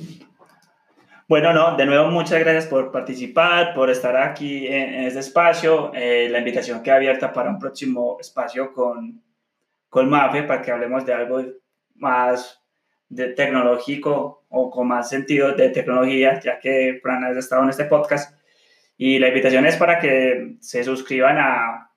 Bueno, 1.27 1.53
no, 1.53 1.75
de 1.75 1.87
nuevo 1.87 2.11
muchas 2.11 2.39
gracias 2.39 2.67
por 2.67 2.91
participar, 2.91 3.73
por 3.73 3.89
estar 3.89 4.15
aquí 4.15 4.67
en, 4.67 5.05
este 5.05 5.21
espacio. 5.21 5.91
Eh, 5.95 6.27
la 6.29 6.37
invitación 6.37 6.83
queda 6.83 6.97
abierta 6.97 7.33
para 7.33 7.49
un 7.49 7.57
próximo 7.57 8.17
espacio 8.19 8.71
con, 8.71 9.23
con 9.89 10.07
Mafe 10.07 10.43
para 10.43 10.61
que 10.61 10.71
hablemos 10.71 11.03
de 11.03 11.13
algo 11.13 11.43
más 11.95 12.61
de 13.09 13.29
tecnológico 13.29 14.45
o 14.49 14.69
con 14.69 14.87
más 14.87 15.09
sentido 15.09 15.53
de 15.53 15.69
tecnología, 15.69 16.39
ya 16.39 16.59
que 16.59 16.99
Fran 17.01 17.23
ha 17.23 17.31
estado 17.31 17.63
en 17.63 17.69
este 17.69 17.85
podcast. 17.85 18.37
Y 18.95 19.17
la 19.17 19.29
invitación 19.29 19.65
es 19.65 19.77
para 19.77 19.97
que 19.97 20.57
se 20.59 20.83
suscriban 20.83 21.39
a, 21.39 21.91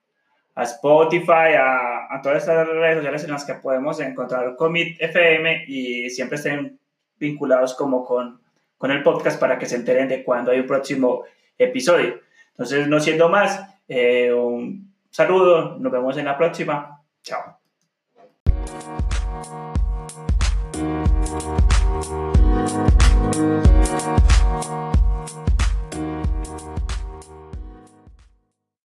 a 0.54 0.62
Spotify, 0.62 1.52
a, 1.58 2.14
a, 2.14 2.22
todas 2.22 2.38
estas 2.38 2.66
redes 2.66 2.96
sociales 2.96 3.24
en 3.24 3.32
las 3.32 3.44
que 3.44 3.54
podemos 3.54 4.00
encontrar 4.00 4.56
Commit 4.56 4.98
FM 4.98 5.64
y 5.68 6.08
siempre 6.08 6.36
estén 6.36 6.80
vinculados 7.18 7.74
como 7.74 8.06
con, 8.06 8.40
con 8.78 8.90
el 8.90 9.02
podcast 9.02 9.38
para 9.38 9.58
que 9.58 9.66
se 9.66 9.76
enteren 9.76 10.08
de 10.08 10.24
cuando 10.24 10.52
hay 10.52 10.60
un 10.60 10.66
próximo 10.66 11.24
episodio. 11.58 12.20
Entonces, 12.52 12.88
no 12.88 13.00
siendo 13.00 13.28
más, 13.28 13.60
eh, 13.88 14.32
un 14.32 14.94
saludo, 15.10 15.76
nos 15.78 15.92
vemos 15.92 16.16
en 16.16 16.24
la 16.24 16.38
próxima. 16.38 17.02
Chao. 17.22 17.58